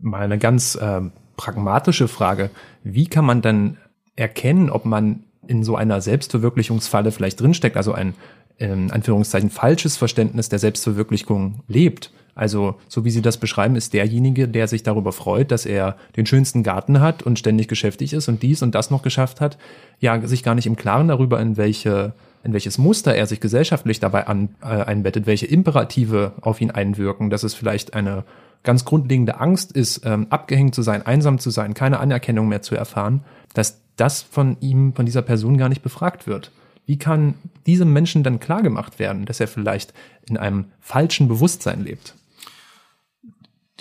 Mal 0.00 0.22
eine 0.22 0.38
ganz 0.38 0.74
äh, 0.74 1.02
pragmatische 1.36 2.08
Frage. 2.08 2.50
Wie 2.82 3.06
kann 3.06 3.24
man 3.24 3.42
dann 3.42 3.78
erkennen, 4.16 4.70
ob 4.70 4.84
man 4.84 5.24
in 5.46 5.64
so 5.64 5.76
einer 5.76 6.00
Selbstverwirklichungsfalle 6.00 7.12
vielleicht 7.12 7.40
drinsteckt, 7.40 7.76
also 7.76 7.92
ein 7.92 8.14
in 8.58 8.90
Anführungszeichen 8.90 9.50
falsches 9.50 9.96
Verständnis 9.96 10.48
der 10.48 10.58
Selbstverwirklichung 10.58 11.62
lebt? 11.66 12.12
Also, 12.34 12.76
so 12.88 13.04
wie 13.04 13.10
Sie 13.10 13.20
das 13.20 13.36
beschreiben, 13.36 13.76
ist 13.76 13.92
derjenige, 13.92 14.48
der 14.48 14.66
sich 14.66 14.82
darüber 14.82 15.12
freut, 15.12 15.50
dass 15.50 15.66
er 15.66 15.96
den 16.16 16.24
schönsten 16.24 16.62
Garten 16.62 17.00
hat 17.00 17.22
und 17.22 17.38
ständig 17.38 17.68
geschäftig 17.68 18.14
ist 18.14 18.28
und 18.28 18.42
dies 18.42 18.62
und 18.62 18.74
das 18.74 18.90
noch 18.90 19.02
geschafft 19.02 19.40
hat, 19.40 19.58
ja, 20.00 20.20
sich 20.26 20.42
gar 20.42 20.54
nicht 20.54 20.66
im 20.66 20.76
Klaren 20.76 21.08
darüber, 21.08 21.40
in 21.40 21.56
welche 21.56 22.14
in 22.44 22.52
welches 22.52 22.78
Muster 22.78 23.14
er 23.14 23.26
sich 23.26 23.40
gesellschaftlich 23.40 24.00
dabei 24.00 24.26
an, 24.26 24.48
äh, 24.62 24.66
einbettet, 24.66 25.26
welche 25.26 25.46
Imperative 25.46 26.32
auf 26.40 26.60
ihn 26.60 26.72
einwirken, 26.72 27.30
dass 27.30 27.44
es 27.44 27.54
vielleicht 27.54 27.94
eine 27.94 28.24
ganz 28.62 28.84
grundlegende 28.84 29.40
Angst 29.40 29.72
ist, 29.72 30.02
ähm, 30.04 30.26
abgehängt 30.30 30.74
zu 30.74 30.82
sein, 30.82 31.04
einsam 31.04 31.38
zu 31.38 31.50
sein, 31.50 31.74
keine 31.74 32.00
Anerkennung 32.00 32.48
mehr 32.48 32.62
zu 32.62 32.74
erfahren, 32.74 33.20
dass 33.54 33.80
das 33.96 34.22
von 34.22 34.56
ihm, 34.60 34.94
von 34.94 35.06
dieser 35.06 35.22
Person 35.22 35.58
gar 35.58 35.68
nicht 35.68 35.82
befragt 35.82 36.26
wird. 36.26 36.50
Wie 36.86 36.98
kann 36.98 37.34
diesem 37.66 37.92
Menschen 37.92 38.22
dann 38.22 38.40
klargemacht 38.40 38.98
werden, 38.98 39.24
dass 39.24 39.40
er 39.40 39.46
vielleicht 39.46 39.94
in 40.28 40.36
einem 40.36 40.66
falschen 40.80 41.28
Bewusstsein 41.28 41.84
lebt? 41.84 42.14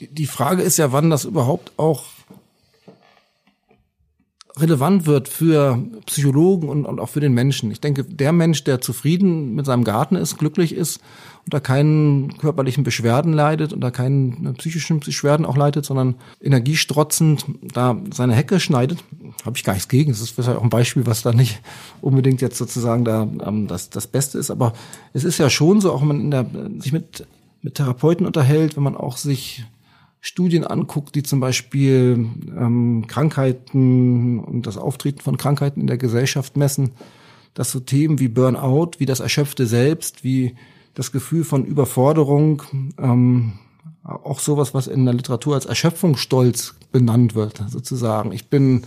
Die, 0.09 0.25
Frage 0.25 0.61
ist 0.61 0.77
ja, 0.77 0.91
wann 0.91 1.09
das 1.09 1.25
überhaupt 1.25 1.71
auch 1.77 2.05
relevant 4.57 5.05
wird 5.05 5.29
für 5.29 5.79
Psychologen 6.05 6.67
und, 6.69 6.85
und 6.85 6.99
auch 6.99 7.09
für 7.09 7.19
den 7.19 7.33
Menschen. 7.33 7.71
Ich 7.71 7.79
denke, 7.79 8.03
der 8.03 8.31
Mensch, 8.31 8.63
der 8.63 8.81
zufrieden 8.81 9.55
mit 9.55 9.65
seinem 9.65 9.83
Garten 9.83 10.15
ist, 10.15 10.37
glücklich 10.37 10.75
ist, 10.75 10.99
unter 11.45 11.59
keinen 11.59 12.37
körperlichen 12.37 12.83
Beschwerden 12.83 13.33
leidet, 13.33 13.73
unter 13.73 13.91
keinen 13.91 14.53
psychischen 14.55 14.99
Beschwerden 14.99 15.45
auch 15.45 15.57
leidet, 15.57 15.85
sondern 15.85 16.15
energiestrotzend 16.41 17.45
da 17.73 17.97
seine 18.13 18.35
Hecke 18.35 18.59
schneidet, 18.59 19.03
habe 19.45 19.57
ich 19.57 19.63
gar 19.63 19.73
nichts 19.73 19.87
gegen. 19.87 20.11
Das 20.11 20.21
ist 20.21 20.31
vielleicht 20.31 20.49
auch 20.49 20.63
ein 20.63 20.69
Beispiel, 20.69 21.05
was 21.05 21.21
da 21.21 21.33
nicht 21.33 21.61
unbedingt 22.01 22.41
jetzt 22.41 22.57
sozusagen 22.57 23.05
da 23.05 23.23
ähm, 23.23 23.67
das, 23.67 23.89
das 23.89 24.07
Beste 24.07 24.37
ist. 24.37 24.51
Aber 24.51 24.73
es 25.13 25.23
ist 25.23 25.37
ja 25.37 25.49
schon 25.49 25.81
so, 25.81 25.91
auch 25.91 26.01
wenn 26.01 26.07
man 26.07 26.19
in 26.21 26.31
der, 26.31 26.45
sich 26.79 26.91
mit, 26.91 27.25
mit 27.61 27.75
Therapeuten 27.75 28.25
unterhält, 28.25 28.75
wenn 28.75 28.83
man 28.83 28.97
auch 28.97 29.17
sich 29.17 29.65
Studien 30.21 30.63
anguckt, 30.63 31.15
die 31.15 31.23
zum 31.23 31.39
Beispiel 31.39 32.27
ähm, 32.55 33.05
Krankheiten 33.07 34.39
und 34.39 34.67
das 34.67 34.77
Auftreten 34.77 35.19
von 35.19 35.35
Krankheiten 35.35 35.81
in 35.81 35.87
der 35.87 35.97
Gesellschaft 35.97 36.55
messen, 36.55 36.91
dass 37.55 37.71
so 37.71 37.79
Themen 37.79 38.19
wie 38.19 38.27
Burnout, 38.27 38.91
wie 38.99 39.07
das 39.07 39.19
erschöpfte 39.19 39.65
Selbst, 39.65 40.23
wie 40.23 40.55
das 40.93 41.11
Gefühl 41.11 41.43
von 41.43 41.65
Überforderung, 41.65 42.61
ähm, 42.99 43.53
auch 44.03 44.39
sowas, 44.39 44.73
was 44.73 44.87
in 44.87 45.05
der 45.05 45.15
Literatur 45.15 45.55
als 45.55 45.65
Erschöpfungsstolz 45.65 46.75
benannt 46.91 47.33
wird, 47.33 47.63
sozusagen. 47.67 48.31
Ich 48.31 48.47
bin, 48.47 48.83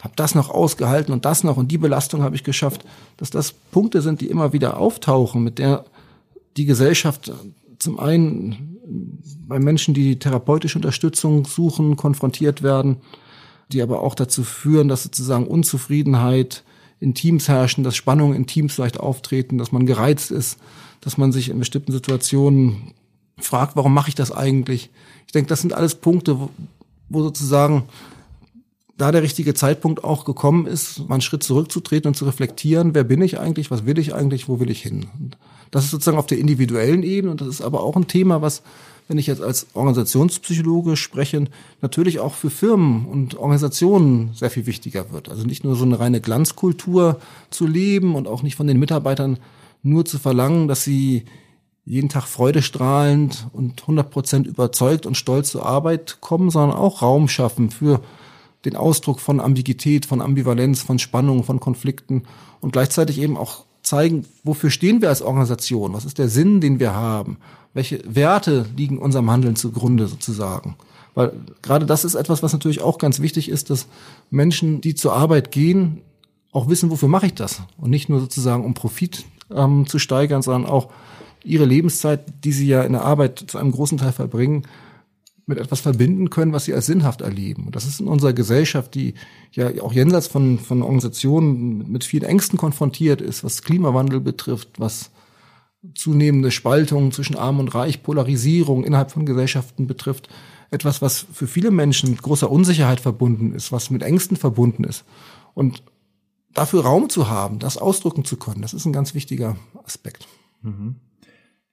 habe 0.00 0.14
das 0.16 0.34
noch 0.34 0.50
ausgehalten 0.50 1.12
und 1.12 1.26
das 1.26 1.44
noch 1.44 1.58
und 1.58 1.70
die 1.70 1.78
Belastung 1.78 2.22
habe 2.22 2.34
ich 2.34 2.44
geschafft, 2.44 2.84
dass 3.18 3.28
das 3.28 3.52
Punkte 3.52 4.00
sind, 4.00 4.22
die 4.22 4.28
immer 4.28 4.54
wieder 4.54 4.78
auftauchen, 4.78 5.42
mit 5.44 5.58
der 5.58 5.84
die 6.56 6.64
Gesellschaft 6.64 7.32
zum 7.78 7.98
einen 7.98 8.75
bei 9.48 9.58
Menschen, 9.58 9.94
die 9.94 10.18
therapeutische 10.18 10.78
Unterstützung 10.78 11.44
suchen, 11.44 11.96
konfrontiert 11.96 12.62
werden, 12.62 12.98
die 13.72 13.82
aber 13.82 14.00
auch 14.00 14.14
dazu 14.14 14.44
führen, 14.44 14.88
dass 14.88 15.02
sozusagen 15.02 15.46
Unzufriedenheit 15.46 16.62
in 17.00 17.14
Teams 17.14 17.48
herrschen, 17.48 17.84
dass 17.84 17.96
Spannungen 17.96 18.36
in 18.36 18.46
Teams 18.46 18.74
vielleicht 18.74 19.00
auftreten, 19.00 19.58
dass 19.58 19.72
man 19.72 19.86
gereizt 19.86 20.30
ist, 20.30 20.58
dass 21.00 21.18
man 21.18 21.32
sich 21.32 21.48
in 21.48 21.58
bestimmten 21.58 21.92
Situationen 21.92 22.92
fragt, 23.38 23.76
warum 23.76 23.92
mache 23.92 24.08
ich 24.08 24.14
das 24.14 24.32
eigentlich? 24.32 24.90
Ich 25.26 25.32
denke, 25.32 25.48
das 25.48 25.60
sind 25.60 25.74
alles 25.74 25.96
Punkte, 25.96 26.48
wo, 27.08 27.22
sozusagen 27.22 27.84
da 28.96 29.12
der 29.12 29.22
richtige 29.22 29.52
Zeitpunkt 29.52 30.04
auch 30.04 30.24
gekommen 30.24 30.66
ist, 30.66 31.00
mal 31.00 31.16
einen 31.16 31.20
Schritt 31.20 31.42
zurückzutreten 31.42 32.08
und 32.08 32.14
zu 32.14 32.24
reflektieren, 32.24 32.94
wer 32.94 33.04
bin 33.04 33.20
ich 33.20 33.38
eigentlich, 33.38 33.70
was 33.70 33.84
will 33.84 33.98
ich 33.98 34.14
eigentlich, 34.14 34.48
wo 34.48 34.58
will 34.58 34.70
ich 34.70 34.80
hin? 34.80 35.06
Und 35.20 35.36
das 35.70 35.84
ist 35.84 35.90
sozusagen 35.90 36.18
auf 36.18 36.26
der 36.26 36.38
individuellen 36.38 37.02
Ebene 37.02 37.30
und 37.30 37.40
das 37.40 37.48
ist 37.48 37.60
aber 37.60 37.82
auch 37.82 37.96
ein 37.96 38.06
Thema, 38.06 38.42
was, 38.42 38.62
wenn 39.08 39.18
ich 39.18 39.26
jetzt 39.26 39.42
als 39.42 39.68
Organisationspsychologe 39.74 40.96
spreche, 40.96 41.44
natürlich 41.80 42.20
auch 42.20 42.34
für 42.34 42.50
Firmen 42.50 43.06
und 43.06 43.36
Organisationen 43.36 44.30
sehr 44.34 44.50
viel 44.50 44.66
wichtiger 44.66 45.12
wird. 45.12 45.28
Also 45.28 45.44
nicht 45.44 45.64
nur 45.64 45.76
so 45.76 45.84
eine 45.84 45.98
reine 45.98 46.20
Glanzkultur 46.20 47.20
zu 47.50 47.66
leben 47.66 48.14
und 48.14 48.28
auch 48.28 48.42
nicht 48.42 48.56
von 48.56 48.66
den 48.66 48.78
Mitarbeitern 48.78 49.38
nur 49.82 50.04
zu 50.04 50.18
verlangen, 50.18 50.68
dass 50.68 50.84
sie 50.84 51.24
jeden 51.84 52.08
Tag 52.08 52.24
freudestrahlend 52.24 53.46
und 53.52 53.82
100 53.82 54.10
Prozent 54.10 54.46
überzeugt 54.48 55.06
und 55.06 55.16
stolz 55.16 55.52
zur 55.52 55.64
Arbeit 55.64 56.18
kommen, 56.20 56.50
sondern 56.50 56.76
auch 56.76 57.00
Raum 57.00 57.28
schaffen 57.28 57.70
für 57.70 58.00
den 58.64 58.74
Ausdruck 58.74 59.20
von 59.20 59.38
Ambiguität, 59.40 60.04
von 60.04 60.20
Ambivalenz, 60.20 60.82
von 60.82 60.98
Spannung, 60.98 61.44
von 61.44 61.60
Konflikten 61.60 62.24
und 62.60 62.72
gleichzeitig 62.72 63.20
eben 63.20 63.36
auch 63.36 63.65
zeigen, 63.86 64.24
wofür 64.42 64.70
stehen 64.70 65.00
wir 65.00 65.08
als 65.08 65.22
Organisation? 65.22 65.92
Was 65.92 66.04
ist 66.04 66.18
der 66.18 66.28
Sinn, 66.28 66.60
den 66.60 66.80
wir 66.80 66.92
haben? 66.92 67.38
Welche 67.72 68.02
Werte 68.06 68.66
liegen 68.76 68.98
unserem 68.98 69.30
Handeln 69.30 69.54
zugrunde 69.54 70.08
sozusagen? 70.08 70.76
Weil 71.14 71.32
gerade 71.62 71.86
das 71.86 72.04
ist 72.04 72.16
etwas, 72.16 72.42
was 72.42 72.52
natürlich 72.52 72.82
auch 72.82 72.98
ganz 72.98 73.20
wichtig 73.20 73.48
ist, 73.48 73.70
dass 73.70 73.86
Menschen, 74.30 74.80
die 74.80 74.94
zur 74.94 75.14
Arbeit 75.14 75.52
gehen, 75.52 76.02
auch 76.52 76.68
wissen, 76.68 76.90
wofür 76.90 77.08
mache 77.08 77.26
ich 77.26 77.34
das? 77.34 77.62
Und 77.78 77.90
nicht 77.90 78.08
nur 78.08 78.18
sozusagen, 78.18 78.64
um 78.64 78.74
Profit 78.74 79.24
ähm, 79.54 79.86
zu 79.86 79.98
steigern, 79.98 80.42
sondern 80.42 80.70
auch 80.70 80.90
ihre 81.44 81.64
Lebenszeit, 81.64 82.24
die 82.44 82.52
sie 82.52 82.66
ja 82.66 82.82
in 82.82 82.92
der 82.92 83.04
Arbeit 83.04 83.44
zu 83.46 83.56
einem 83.56 83.70
großen 83.70 83.98
Teil 83.98 84.12
verbringen, 84.12 84.64
mit 85.46 85.58
etwas 85.58 85.80
verbinden 85.80 86.28
können, 86.28 86.52
was 86.52 86.64
sie 86.64 86.74
als 86.74 86.86
sinnhaft 86.86 87.20
erleben. 87.20 87.66
Und 87.66 87.76
das 87.76 87.86
ist 87.86 88.00
in 88.00 88.08
unserer 88.08 88.32
Gesellschaft, 88.32 88.94
die 88.94 89.14
ja 89.52 89.70
auch 89.80 89.92
jenseits 89.92 90.26
von, 90.26 90.58
von 90.58 90.82
Organisationen 90.82 91.90
mit 91.90 92.02
vielen 92.02 92.24
Ängsten 92.24 92.58
konfrontiert 92.58 93.20
ist, 93.20 93.44
was 93.44 93.62
Klimawandel 93.62 94.20
betrifft, 94.20 94.78
was 94.78 95.10
zunehmende 95.94 96.50
Spaltung 96.50 97.12
zwischen 97.12 97.36
Arm 97.36 97.60
und 97.60 97.74
Reich, 97.74 98.02
Polarisierung 98.02 98.82
innerhalb 98.84 99.12
von 99.12 99.24
Gesellschaften 99.24 99.86
betrifft, 99.86 100.28
etwas, 100.70 101.00
was 101.00 101.26
für 101.32 101.46
viele 101.46 101.70
Menschen 101.70 102.10
mit 102.10 102.22
großer 102.22 102.50
Unsicherheit 102.50 102.98
verbunden 102.98 103.54
ist, 103.54 103.70
was 103.70 103.90
mit 103.90 104.02
Ängsten 104.02 104.36
verbunden 104.36 104.82
ist. 104.82 105.04
Und 105.54 105.84
dafür 106.54 106.82
Raum 106.82 107.08
zu 107.08 107.28
haben, 107.28 107.60
das 107.60 107.78
ausdrücken 107.78 108.24
zu 108.24 108.36
können, 108.36 108.62
das 108.62 108.74
ist 108.74 108.84
ein 108.84 108.92
ganz 108.92 109.14
wichtiger 109.14 109.56
Aspekt. 109.84 110.26
Mhm. 110.62 110.96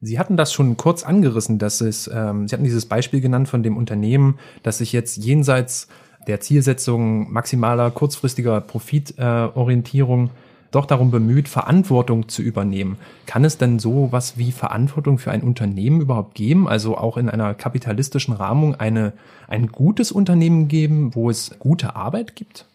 Sie 0.05 0.19
hatten 0.19 0.35
das 0.35 0.51
schon 0.51 0.75
kurz 0.75 1.03
angerissen, 1.03 1.59
dass 1.59 1.79
es, 1.79 2.09
ähm, 2.13 2.47
Sie 2.47 2.53
hatten 2.53 2.65
dieses 2.65 2.85
Beispiel 2.85 3.21
genannt 3.21 3.47
von 3.47 3.63
dem 3.63 3.77
Unternehmen, 3.77 4.37
das 4.61 4.79
sich 4.79 4.91
jetzt 4.91 5.23
jenseits 5.23 5.87
der 6.27 6.41
Zielsetzung 6.41 7.31
maximaler 7.31 7.89
kurzfristiger 7.89 8.59
Profitorientierung 8.59 10.27
äh, 10.27 10.29
doch 10.71 10.85
darum 10.87 11.09
bemüht, 11.09 11.47
Verantwortung 11.47 12.27
zu 12.27 12.41
übernehmen. 12.41 12.97
Kann 13.27 13.45
es 13.45 13.57
denn 13.57 13.79
so 13.79 14.09
was 14.11 14.37
wie 14.37 14.51
Verantwortung 14.51 15.19
für 15.19 15.31
ein 15.31 15.41
Unternehmen 15.41 16.01
überhaupt 16.01 16.35
geben? 16.35 16.67
Also 16.67 16.97
auch 16.97 17.15
in 17.15 17.29
einer 17.29 17.53
kapitalistischen 17.53 18.33
Rahmung 18.33 18.75
eine, 18.75 19.13
ein 19.47 19.67
gutes 19.67 20.11
Unternehmen 20.11 20.67
geben, 20.67 21.15
wo 21.15 21.29
es 21.29 21.51
gute 21.59 21.95
Arbeit 21.95 22.35
gibt? 22.35 22.65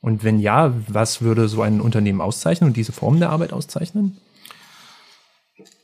Und 0.00 0.24
wenn 0.24 0.38
ja, 0.38 0.74
was 0.88 1.22
würde 1.22 1.48
so 1.48 1.62
ein 1.62 1.80
Unternehmen 1.80 2.20
auszeichnen 2.20 2.68
und 2.68 2.76
diese 2.76 2.92
Form 2.92 3.20
der 3.20 3.30
Arbeit 3.30 3.52
auszeichnen? 3.52 4.18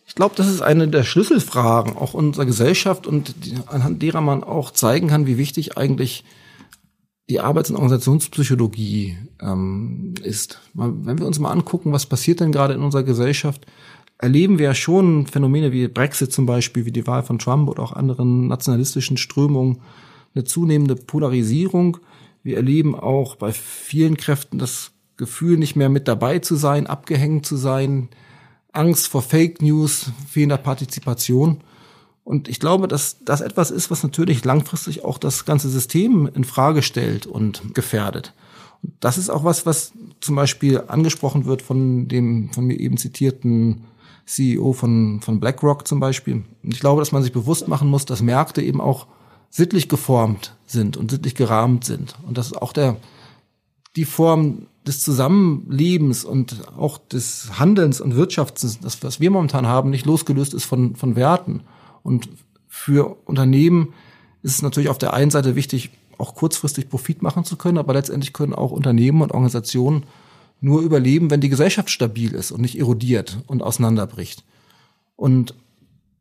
Ich 0.08 0.14
glaube, 0.14 0.34
das 0.34 0.48
ist 0.48 0.62
eine 0.62 0.88
der 0.88 1.04
Schlüsselfragen 1.04 1.96
auch 1.96 2.14
unserer 2.14 2.46
Gesellschaft 2.46 3.06
und 3.06 3.44
die, 3.44 3.54
anhand 3.66 4.02
derer 4.02 4.22
man 4.22 4.42
auch 4.42 4.70
zeigen 4.70 5.08
kann, 5.08 5.26
wie 5.26 5.36
wichtig 5.36 5.76
eigentlich 5.76 6.24
die 7.28 7.40
Arbeits- 7.40 7.68
und 7.68 7.76
Organisationspsychologie 7.76 9.18
ähm, 9.40 10.14
ist. 10.22 10.60
Wenn 10.72 11.18
wir 11.18 11.26
uns 11.26 11.38
mal 11.38 11.52
angucken, 11.52 11.92
was 11.92 12.06
passiert 12.06 12.40
denn 12.40 12.52
gerade 12.52 12.72
in 12.72 12.80
unserer 12.80 13.02
Gesellschaft, 13.02 13.66
erleben 14.16 14.58
wir 14.58 14.64
ja 14.66 14.74
schon 14.74 15.26
Phänomene 15.26 15.72
wie 15.72 15.86
Brexit 15.88 16.32
zum 16.32 16.46
Beispiel, 16.46 16.86
wie 16.86 16.92
die 16.92 17.06
Wahl 17.06 17.22
von 17.22 17.38
Trump 17.38 17.68
oder 17.68 17.82
auch 17.82 17.92
anderen 17.92 18.48
nationalistischen 18.48 19.18
Strömungen, 19.18 19.82
eine 20.34 20.44
zunehmende 20.44 20.96
Polarisierung. 20.96 21.98
Wir 22.42 22.56
erleben 22.56 22.94
auch 22.94 23.36
bei 23.36 23.52
vielen 23.52 24.16
Kräften 24.16 24.58
das 24.58 24.92
Gefühl, 25.18 25.58
nicht 25.58 25.76
mehr 25.76 25.90
mit 25.90 26.08
dabei 26.08 26.38
zu 26.38 26.56
sein, 26.56 26.86
abgehängt 26.86 27.44
zu 27.44 27.56
sein, 27.56 28.08
Angst 28.72 29.08
vor 29.08 29.22
Fake 29.22 29.62
News, 29.62 30.10
fehlender 30.28 30.58
Partizipation. 30.58 31.62
Und 32.24 32.48
ich 32.48 32.60
glaube, 32.60 32.88
dass 32.88 33.16
das 33.24 33.40
etwas 33.40 33.70
ist, 33.70 33.90
was 33.90 34.02
natürlich 34.02 34.44
langfristig 34.44 35.04
auch 35.04 35.18
das 35.18 35.44
ganze 35.44 35.68
System 35.68 36.28
in 36.34 36.44
Frage 36.44 36.82
stellt 36.82 37.26
und 37.26 37.74
gefährdet. 37.74 38.34
Und 38.82 38.92
das 39.00 39.18
ist 39.18 39.30
auch 39.30 39.44
was, 39.44 39.66
was 39.66 39.92
zum 40.20 40.36
Beispiel 40.36 40.82
angesprochen 40.86 41.46
wird 41.46 41.62
von 41.62 42.06
dem 42.08 42.50
von 42.52 42.64
mir 42.66 42.78
eben 42.78 42.96
zitierten 42.96 43.84
CEO 44.26 44.74
von, 44.74 45.20
von 45.22 45.40
BlackRock 45.40 45.88
zum 45.88 46.00
Beispiel. 46.00 46.44
Und 46.62 46.74
ich 46.74 46.80
glaube, 46.80 47.00
dass 47.00 47.12
man 47.12 47.22
sich 47.22 47.32
bewusst 47.32 47.66
machen 47.66 47.88
muss, 47.88 48.04
dass 48.04 48.20
Märkte 48.20 48.62
eben 48.62 48.80
auch 48.80 49.06
sittlich 49.50 49.88
geformt 49.88 50.54
sind 50.66 50.96
und 50.96 51.10
sittlich 51.10 51.34
gerahmt 51.34 51.84
sind. 51.84 52.16
Und 52.26 52.36
dass 52.36 52.52
auch 52.52 52.72
der, 52.72 52.96
die 53.96 54.04
Form 54.04 54.66
des 54.88 55.00
Zusammenlebens 55.00 56.24
und 56.24 56.66
auch 56.76 56.98
des 56.98 57.58
Handelns 57.58 58.00
und 58.00 58.16
Wirtschafts, 58.16 58.78
das, 58.80 59.02
was 59.02 59.20
wir 59.20 59.30
momentan 59.30 59.66
haben, 59.66 59.90
nicht 59.90 60.06
losgelöst 60.06 60.54
ist 60.54 60.64
von, 60.64 60.96
von 60.96 61.14
Werten. 61.14 61.60
Und 62.02 62.28
für 62.66 63.16
Unternehmen 63.26 63.92
ist 64.42 64.54
es 64.54 64.62
natürlich 64.62 64.88
auf 64.88 64.98
der 64.98 65.14
einen 65.14 65.30
Seite 65.30 65.54
wichtig, 65.54 65.90
auch 66.16 66.34
kurzfristig 66.34 66.88
Profit 66.88 67.22
machen 67.22 67.44
zu 67.44 67.56
können, 67.56 67.78
aber 67.78 67.92
letztendlich 67.92 68.32
können 68.32 68.54
auch 68.54 68.72
Unternehmen 68.72 69.22
und 69.22 69.32
Organisationen 69.32 70.04
nur 70.60 70.80
überleben, 70.80 71.30
wenn 71.30 71.40
die 71.40 71.48
Gesellschaft 71.48 71.90
stabil 71.90 72.34
ist 72.34 72.50
und 72.50 72.60
nicht 72.60 72.78
erodiert 72.78 73.38
und 73.46 73.62
auseinanderbricht. 73.62 74.42
Und 75.14 75.54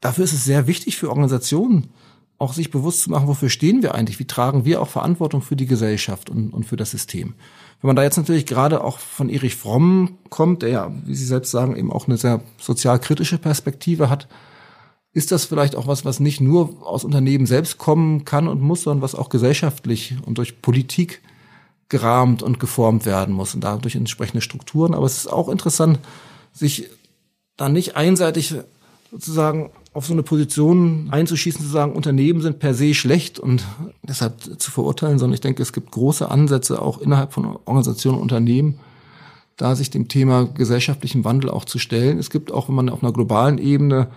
dafür 0.01 0.25
ist 0.25 0.33
es 0.33 0.45
sehr 0.45 0.67
wichtig 0.67 0.97
für 0.97 1.09
Organisationen, 1.09 1.89
auch 2.37 2.53
sich 2.53 2.69
bewusst 2.69 3.01
zu 3.01 3.09
machen, 3.09 3.27
wofür 3.27 3.49
stehen 3.49 3.81
wir 3.81 3.95
eigentlich? 3.95 4.19
Wie 4.19 4.27
tragen 4.27 4.65
wir 4.65 4.81
auch 4.81 4.89
Verantwortung 4.89 5.41
für 5.41 5.55
die 5.55 5.65
Gesellschaft 5.65 6.29
und, 6.29 6.53
und 6.53 6.65
für 6.65 6.75
das 6.75 6.91
System? 6.91 7.33
Wenn 7.81 7.89
man 7.89 7.95
da 7.95 8.03
jetzt 8.03 8.17
natürlich 8.17 8.45
gerade 8.45 8.83
auch 8.83 8.97
von 8.99 9.29
Erich 9.29 9.55
Fromm 9.55 10.17
kommt, 10.29 10.63
der 10.63 10.69
ja, 10.69 10.91
wie 11.05 11.15
Sie 11.15 11.25
selbst 11.25 11.51
sagen, 11.51 11.75
eben 11.75 11.91
auch 11.91 12.07
eine 12.07 12.17
sehr 12.17 12.41
sozialkritische 12.57 13.37
Perspektive 13.37 14.09
hat, 14.09 14.27
ist 15.13 15.31
das 15.31 15.45
vielleicht 15.45 15.75
auch 15.75 15.87
was, 15.87 16.05
was 16.05 16.19
nicht 16.19 16.41
nur 16.41 16.85
aus 16.85 17.03
Unternehmen 17.03 17.45
selbst 17.45 17.77
kommen 17.77 18.25
kann 18.25 18.47
und 18.47 18.61
muss, 18.61 18.83
sondern 18.83 19.01
was 19.01 19.15
auch 19.15 19.29
gesellschaftlich 19.29 20.15
und 20.25 20.37
durch 20.37 20.61
Politik 20.61 21.21
gerahmt 21.89 22.43
und 22.43 22.59
geformt 22.59 23.05
werden 23.05 23.33
muss 23.33 23.55
und 23.55 23.63
dadurch 23.63 23.95
entsprechende 23.95 24.41
Strukturen. 24.41 24.93
Aber 24.93 25.05
es 25.05 25.17
ist 25.17 25.27
auch 25.27 25.49
interessant, 25.49 25.99
sich 26.51 26.89
da 27.55 27.69
nicht 27.69 27.95
einseitig 27.95 28.55
sozusagen 29.11 29.71
auf 29.97 30.05
so 30.05 30.13
eine 30.13 30.21
Position 30.21 31.07
einzuschießen, 31.09 31.59
zu 31.59 31.67
sagen, 31.67 31.93
Unternehmen 31.93 32.39
sind 32.41 32.59
per 32.59 32.75
se 32.75 32.93
schlecht 32.93 33.39
und 33.39 33.65
deshalb 34.03 34.39
zu 34.59 34.69
verurteilen, 34.69 35.17
sondern 35.17 35.33
ich 35.33 35.41
denke, 35.41 35.63
es 35.63 35.73
gibt 35.73 35.89
große 35.89 36.29
Ansätze 36.29 36.79
auch 36.79 37.01
innerhalb 37.01 37.33
von 37.33 37.57
Organisationen 37.65 38.17
und 38.17 38.21
Unternehmen, 38.21 38.77
da 39.55 39.75
sich 39.75 39.89
dem 39.89 40.07
Thema 40.07 40.45
gesellschaftlichen 40.45 41.25
Wandel 41.25 41.49
auch 41.49 41.65
zu 41.65 41.79
stellen. 41.79 42.19
Es 42.19 42.29
gibt 42.29 42.51
auch, 42.51 42.69
wenn 42.69 42.75
man 42.75 42.89
auf 42.89 43.01
einer 43.01 43.11
globalen 43.11 43.57
Ebene 43.57 44.09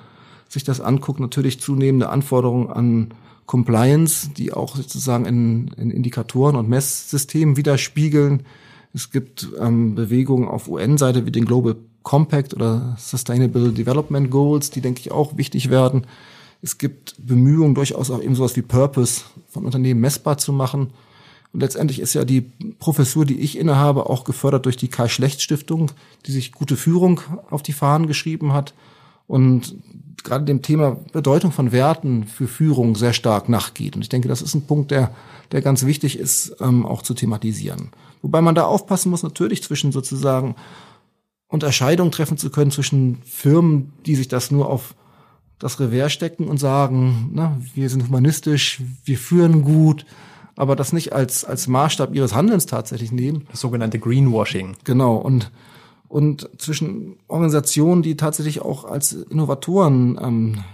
sich 0.51 0.65
das 0.65 0.83
anguckt, 0.83 1.19
natürlich 1.19 1.63
zunehmende 1.63 2.11
Anforderungen 2.11 2.69
an 2.69 3.15
Compliance, 3.47 4.29
die 4.37 4.53
auch 4.53 4.77
sozusagen 4.77 5.25
in, 5.25 5.69
in 5.79 5.91
Indikatoren 5.91 6.57
und 6.57 6.69
Messsystemen 6.69 7.57
widerspiegeln. 7.57 8.43
Es 8.93 9.11
gibt 9.11 9.49
ähm, 9.59 9.95
Bewegungen 9.95 10.47
auf 10.47 10.69
UN-Seite 10.69 11.25
wie 11.25 11.33
den 11.33 11.47
Global 11.47 11.77
Compact 12.03 12.55
oder 12.55 12.97
Sustainable 12.99 13.73
Development 13.73 14.31
Goals, 14.31 14.71
die, 14.71 14.81
denke 14.81 15.01
ich, 15.01 15.13
auch 15.13 15.37
wichtig 15.37 15.71
werden. 15.71 16.07
Es 16.63 16.79
gibt 16.79 17.15
Bemühungen, 17.19 17.75
durchaus 17.75 18.11
auch 18.11 18.23
eben 18.23 18.35
sowas 18.35 18.57
wie 18.57 18.63
Purpose 18.63 19.23
von 19.49 19.65
Unternehmen 19.65 20.01
messbar 20.01 20.39
zu 20.39 20.53
machen. 20.53 20.91
Und 21.53 21.61
letztendlich 21.61 22.01
ist 22.01 22.15
ja 22.15 22.25
die 22.25 22.43
Professur, 22.79 23.25
die 23.25 23.41
ich 23.41 23.59
innehabe, 23.59 24.09
auch 24.09 24.25
gefördert 24.25 24.67
durch 24.67 24.77
die 24.77 24.89
Karl-Schlecht-Stiftung, 24.89 25.91
die 26.27 26.33
sich 26.33 26.53
gute 26.53 26.77
Führung 26.77 27.21
auf 27.51 27.63
die 27.63 27.73
Fahnen 27.73 28.07
geschrieben 28.07 28.53
hat 28.53 28.75
und 29.27 29.77
gerade 30.23 30.45
dem 30.45 30.63
Thema 30.63 30.97
Bedeutung 31.13 31.51
von 31.51 31.73
Werten 31.73 32.25
für 32.25 32.47
Führung 32.47 32.95
sehr 32.95 33.13
stark 33.13 33.49
nachgeht. 33.49 33.97
Und 33.97 34.03
ich 34.03 34.09
denke, 34.09 34.29
das 34.29 34.43
ist 34.43 34.55
ein 34.55 34.67
Punkt, 34.67 34.91
der, 34.91 35.15
der 35.51 35.63
ganz 35.63 35.87
wichtig 35.87 36.19
ist, 36.19 36.57
ähm, 36.61 36.85
auch 36.85 37.03
zu 37.03 37.15
thematisieren. 37.15 37.91
Wobei 38.23 38.43
man 38.43 38.55
da 38.55 38.65
aufpassen 38.65 39.11
muss, 39.11 39.23
natürlich 39.23 39.63
zwischen 39.63 39.93
sozusagen 39.93 40.57
Unterscheidung 41.51 42.13
treffen 42.13 42.39
zu 42.39 42.49
können 42.49 42.71
zwischen 42.71 43.23
Firmen, 43.25 43.93
die 44.07 44.15
sich 44.15 44.29
das 44.29 44.51
nur 44.51 44.71
auf 44.71 44.95
das 45.59 45.79
Revers 45.81 46.13
stecken 46.13 46.49
und 46.49 46.59
sagen, 46.59 47.31
na, 47.35 47.61
wir 47.75 47.91
sind 47.91 48.07
humanistisch, 48.07 48.81
wir 49.05 49.19
führen 49.19 49.63
gut, 49.63 50.07
aber 50.57 50.77
das 50.77 50.93
nicht 50.93 51.13
als, 51.13 51.45
als 51.45 51.67
Maßstab 51.67 52.15
ihres 52.15 52.35
Handelns 52.35 52.67
tatsächlich 52.67 53.13
nehmen. 53.13 53.47
Das 53.51 53.61
sogenannte 53.61 53.99
Greenwashing. 53.99 54.77
Genau. 54.85 55.17
Und, 55.17 55.51
und 56.09 56.49
zwischen 56.59 57.17
Organisationen, 57.27 58.03
die 58.03 58.17
tatsächlich 58.17 58.63
auch 58.63 58.85
als 58.85 59.13
Innovatoren 59.13 60.19
ähm, 60.23 60.65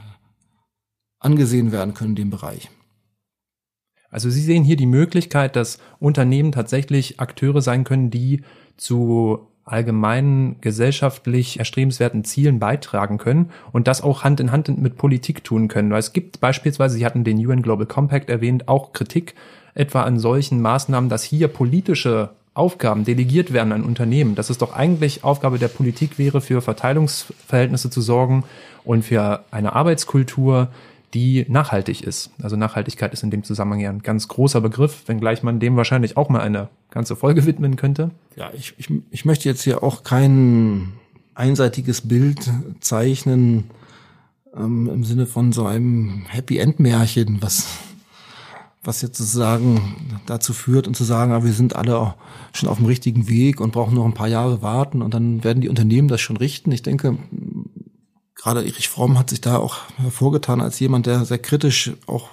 angesehen 1.18 1.72
werden 1.72 1.95
können 1.95 2.11
in 2.11 2.16
dem 2.16 2.31
Bereich. 2.31 2.70
Also 4.11 4.29
Sie 4.31 4.43
sehen 4.43 4.62
hier 4.62 4.77
die 4.77 4.87
Möglichkeit, 4.87 5.57
dass 5.57 5.79
Unternehmen 5.99 6.53
tatsächlich 6.53 7.18
Akteure 7.18 7.62
sein 7.62 7.85
können, 7.85 8.11
die 8.11 8.43
zu 8.77 9.49
allgemeinen 9.67 10.61
gesellschaftlich 10.61 11.59
erstrebenswerten 11.59 12.25
Zielen 12.25 12.61
beitragen 12.61 13.19
können 13.19 13.51
und 13.73 13.89
das 13.89 14.01
auch 14.01 14.23
Hand 14.23 14.39
in 14.39 14.53
Hand 14.53 14.69
mit 14.81 14.97
Politik 14.97 15.43
tun 15.43 15.67
können. 15.67 15.91
Weil 15.91 15.99
es 15.99 16.12
gibt 16.12 16.41
beispielsweise, 16.41 16.97
Sie 16.97 17.05
hatten 17.05 17.25
den 17.25 17.45
UN 17.45 17.62
Global 17.62 17.87
Compact 17.87 18.31
erwähnt, 18.31 18.69
auch 18.69 18.93
Kritik 18.93 19.35
etwa 19.75 20.05
an 20.05 20.21
solchen 20.21 20.62
Maßnahmen, 20.62 21.11
dass 21.11 21.25
hier 21.25 21.49
politische 21.49 22.31
Aufgaben 22.55 23.05
delegiert 23.05 23.53
werden 23.53 23.73
an 23.73 23.83
Unternehmen, 23.83 24.37
dass 24.37 24.51
es 24.51 24.57
doch 24.57 24.73
eigentlich 24.73 25.25
Aufgabe 25.25 25.59
der 25.59 25.69
Politik 25.69 26.17
wäre, 26.17 26.41
für 26.41 26.62
Verteilungsverhältnisse 26.62 27.91
zu 27.91 28.01
sorgen 28.01 28.45
und 28.85 29.05
für 29.05 29.45
eine 29.51 29.75
Arbeitskultur, 29.75 30.69
die 31.17 31.47
nachhaltig 31.49 32.03
ist. 32.03 32.31
Also 32.43 32.57
Nachhaltigkeit 32.57 33.14
ist 33.14 33.23
in 33.23 33.31
dem 33.31 33.43
Zusammenhang 33.43 33.81
ja 33.81 33.89
ein 33.89 34.03
ganz 34.03 34.29
großer 34.29 34.61
Begriff, 34.61 35.05
wenngleich 35.07 35.43
man 35.43 35.61
dem 35.61 35.75
wahrscheinlich 35.75 36.19
auch 36.19 36.29
mal 36.29 36.43
eine 36.43 36.69
ganze 36.91 37.17
Folge 37.17 37.47
widmen 37.47 37.77
könnte. 37.77 38.11
Ja, 38.37 38.51
ich, 38.53 38.75
ich, 38.77 38.93
ich 39.11 39.25
möchte 39.25 39.49
jetzt 39.49 39.62
hier 39.62 39.83
auch 39.83 40.03
kein 40.03 40.93
einseitiges 41.35 42.03
Bild 42.03 42.51
zeichnen 42.81 43.71
ähm, 44.55 44.91
im 44.93 45.05
Sinne 45.05 45.25
von 45.25 45.53
so 45.53 45.64
einem 45.64 46.27
Happy 46.29 46.59
End 46.59 46.81
Märchen, 46.81 47.39
was 47.41 47.67
was 48.85 49.03
jetzt 49.03 49.19
sozusagen 49.19 50.21
dazu 50.27 50.53
führt 50.53 50.87
und 50.87 50.95
zu 50.95 51.03
sagen, 51.03 51.33
ah, 51.33 51.43
wir 51.43 51.53
sind 51.53 51.75
alle 51.75 52.14
schon 52.53 52.69
auf 52.69 52.77
dem 52.77 52.87
richtigen 52.87 53.29
Weg 53.29 53.61
und 53.61 53.73
brauchen 53.73 53.97
noch 53.97 54.05
ein 54.05 54.14
paar 54.14 54.29
Jahre 54.29 54.62
warten 54.62 55.03
und 55.03 55.12
dann 55.12 55.43
werden 55.43 55.61
die 55.61 55.69
Unternehmen 55.69 56.07
das 56.07 56.21
schon 56.21 56.37
richten. 56.37 56.71
Ich 56.71 56.83
denke, 56.83 57.19
gerade 58.37 58.64
Erich 58.64 58.89
Fromm 58.89 59.18
hat 59.18 59.30
sich 59.30 59.41
da 59.41 59.59
auch 59.59 59.78
hervorgetan 59.97 60.61
als 60.61 60.78
jemand, 60.78 61.07
der 61.07 61.24
sehr 61.24 61.39
kritisch 61.39 61.93
auch 62.07 62.28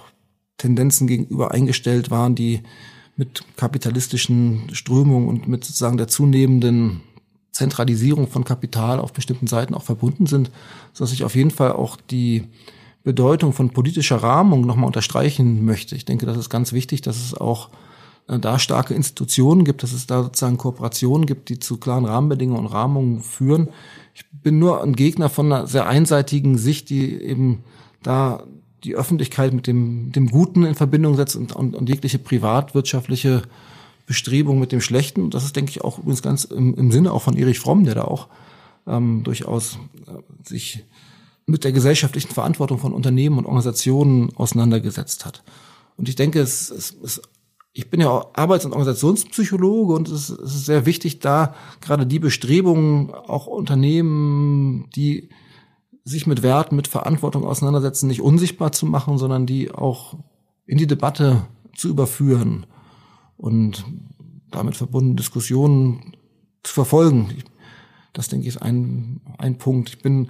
Tendenzen 0.58 1.08
gegenüber 1.08 1.52
eingestellt 1.52 2.12
waren, 2.12 2.36
die 2.36 2.62
mit 3.16 3.44
kapitalistischen 3.58 4.70
Strömungen 4.74 5.28
und 5.28 5.48
mit 5.48 5.64
sozusagen 5.64 5.98
der 5.98 6.08
zunehmenden 6.08 7.02
Zentralisierung 7.52 8.28
von 8.28 8.44
Kapital 8.44 9.00
auf 9.00 9.14
bestimmten 9.14 9.48
Seiten 9.48 9.76
auch 9.76 9.84
verbunden 9.84 10.26
sind, 10.26 10.52
sodass 10.94 11.14
ich 11.14 11.24
auf 11.24 11.36
jeden 11.36 11.52
Fall 11.52 11.72
auch 11.72 11.98
die 12.10 12.48
Bedeutung 13.04 13.54
von 13.54 13.70
politischer 13.70 14.18
Rahmung 14.18 14.66
nochmal 14.66 14.88
unterstreichen 14.88 15.64
möchte. 15.66 15.96
Ich 15.96 16.06
denke, 16.06 16.26
das 16.26 16.38
ist 16.38 16.50
ganz 16.50 16.74
wichtig, 16.74 17.02
dass 17.02 17.18
es 17.18 17.34
auch 17.36 17.70
äh, 18.28 18.40
da 18.40 18.58
starke 18.60 18.94
Institutionen 18.94 19.66
gibt, 19.66 19.84
dass 19.84 19.94
es 19.94 20.08
da 20.08 20.24
sozusagen 20.24 20.58
Kooperationen 20.58 21.26
gibt, 21.26 21.50
die 21.50 21.60
zu 21.60 21.78
klaren 21.78 22.06
Rahmenbedingungen 22.06 22.66
und 22.66 22.72
Rahmungen 22.72 23.20
führen. 23.20 23.70
Ich 24.14 24.26
bin 24.32 24.60
nur 24.60 24.84
ein 24.84 24.96
Gegner 24.96 25.30
von 25.30 25.52
einer 25.52 25.68
sehr 25.68 25.88
einseitigen 25.88 26.58
Sicht, 26.58 26.90
die 26.90 27.16
eben 27.16 27.64
da 28.02 28.44
die 28.84 28.96
Öffentlichkeit 28.96 29.54
mit 29.54 29.66
dem, 29.68 30.12
dem 30.12 30.30
Guten 30.30 30.64
in 30.64 30.76
Verbindung 30.76 31.16
setzt 31.16 31.36
und, 31.36 31.56
und, 31.56 31.76
und 31.76 31.90
jegliche 31.90 32.20
privatwirtschaftliche 32.20 33.44
Bestrebung 34.06 34.60
mit 34.60 34.72
dem 34.72 34.82
Schlechten. 34.82 35.30
Das 35.30 35.46
ist, 35.46 35.56
denke 35.56 35.72
ich, 35.72 35.84
auch 35.84 36.00
übrigens 36.00 36.22
ganz 36.22 36.44
im, 36.44 36.76
im 36.76 36.92
Sinne 36.92 37.14
auch 37.14 37.22
von 37.22 37.38
Erich 37.38 37.60
Fromm, 37.60 37.86
der 37.86 37.96
da 37.96 38.04
auch 38.04 38.28
ähm, 38.86 39.24
durchaus 39.24 39.80
äh, 40.08 40.48
sich 40.48 40.84
mit 41.46 41.64
der 41.64 41.72
gesellschaftlichen 41.72 42.34
Verantwortung 42.34 42.80
von 42.80 42.94
Unternehmen 42.94 43.38
und 43.38 43.46
Organisationen 43.46 44.36
auseinandergesetzt 44.36 45.26
hat. 45.26 45.44
Und 45.98 46.10
ich 46.10 46.16
denke, 46.16 46.40
es, 46.42 46.70
es, 46.70 46.96
es 47.04 47.22
ich 47.74 47.90
bin 47.90 48.00
ja 48.02 48.10
auch 48.10 48.30
Arbeits- 48.34 48.66
und 48.66 48.74
Organisationspsychologe 48.74 49.94
und 49.94 50.08
es, 50.08 50.30
ist 50.30 50.66
sehr 50.66 50.86
wichtig, 50.86 51.20
da 51.20 51.56
gerade 51.82 52.06
die 52.06 52.20
Bestrebungen, 52.20 53.12
auch 53.12 53.48
Unternehmen, 53.48 54.90
die 54.96 55.30
sich 56.04 56.28
mit 56.28 56.44
Werten, 56.44 56.76
mit 56.76 56.88
Verantwortung 56.88 57.46
auseinandersetzen, 57.46 58.08
nicht 58.08 58.22
unsichtbar 58.22 58.72
zu 58.72 58.86
machen, 58.86 59.18
sondern 59.18 59.48
die 59.48 59.72
auch 59.72 60.18
in 60.68 60.78
die 60.78 60.88
Debatte 60.88 61.48
zu 61.76 61.90
überführen 61.90 62.68
und 63.38 63.86
damit 64.52 64.76
verbundene 64.76 65.16
Diskussionen 65.16 66.16
zu 66.62 66.74
verfolgen. 66.74 67.30
Das 68.14 68.28
denke 68.28 68.48
ich 68.48 68.56
ist 68.56 68.62
ein, 68.62 69.22
ein 69.40 69.58
Punkt. 69.58 69.90
Ich 69.90 70.02
bin 70.02 70.30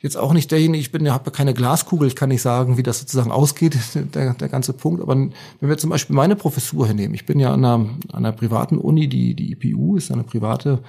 jetzt 0.00 0.16
auch 0.16 0.32
nicht 0.32 0.50
derjenige, 0.50 0.80
ich 0.80 0.92
bin, 0.92 1.04
ja 1.04 1.12
habe 1.12 1.30
keine 1.30 1.54
Glaskugel, 1.54 2.08
ich 2.08 2.16
kann 2.16 2.30
nicht 2.30 2.42
sagen, 2.42 2.76
wie 2.76 2.82
das 2.82 3.00
sozusagen 3.00 3.30
ausgeht, 3.30 3.76
der, 4.14 4.34
der 4.34 4.48
ganze 4.48 4.72
Punkt. 4.72 5.02
Aber 5.02 5.14
wenn 5.14 5.32
wir 5.60 5.78
zum 5.78 5.90
Beispiel 5.90 6.16
meine 6.16 6.36
Professur 6.36 6.86
hernehmen, 6.86 7.14
ich 7.14 7.26
bin 7.26 7.38
ja 7.38 7.52
an 7.52 7.64
einer, 7.64 7.74
an 7.74 7.98
einer 8.12 8.32
privaten 8.32 8.78
Uni, 8.78 9.08
die, 9.08 9.34
die 9.34 9.52
IPU 9.52 9.96
ist 9.96 10.10
eine 10.10 10.24
private 10.24 10.80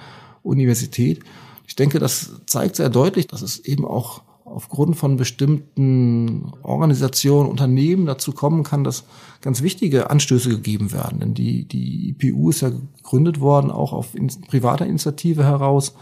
Universität. 0.42 1.20
Ich 1.66 1.76
denke, 1.76 1.98
das 1.98 2.32
zeigt 2.46 2.76
sehr 2.76 2.90
deutlich, 2.90 3.28
dass 3.28 3.42
es 3.42 3.60
eben 3.60 3.84
auch 3.84 4.22
aufgrund 4.44 4.96
von 4.96 5.16
bestimmten 5.16 6.52
Organisationen, 6.62 7.48
Unternehmen 7.48 8.06
dazu 8.06 8.32
kommen 8.32 8.64
kann, 8.64 8.84
dass 8.84 9.04
ganz 9.40 9.62
wichtige 9.62 10.10
Anstöße 10.10 10.50
gegeben 10.50 10.92
werden. 10.92 11.20
Denn 11.20 11.34
die, 11.34 11.64
die 11.64 12.10
IPU 12.10 12.50
ist 12.50 12.60
ja 12.60 12.70
gegründet 12.70 13.40
worden, 13.40 13.70
auch 13.70 13.92
auf 13.92 14.14
privater 14.48 14.86
Initiative 14.86 15.44
heraus 15.44 15.94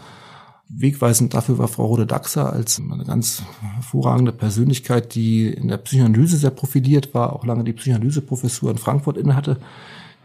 Wegweisend 0.73 1.33
dafür 1.33 1.57
war 1.57 1.67
Frau 1.67 1.85
Rode-Daxer 1.85 2.51
als 2.51 2.79
eine 2.79 3.03
ganz 3.03 3.43
hervorragende 3.75 4.31
Persönlichkeit, 4.31 5.15
die 5.15 5.47
in 5.47 5.67
der 5.67 5.77
Psychoanalyse 5.77 6.37
sehr 6.37 6.51
profiliert 6.51 7.13
war, 7.13 7.33
auch 7.33 7.45
lange 7.45 7.63
die 7.63 7.73
Psychoanalyseprofessur 7.73 8.71
in 8.71 8.77
Frankfurt 8.77 9.17
innehatte, 9.17 9.57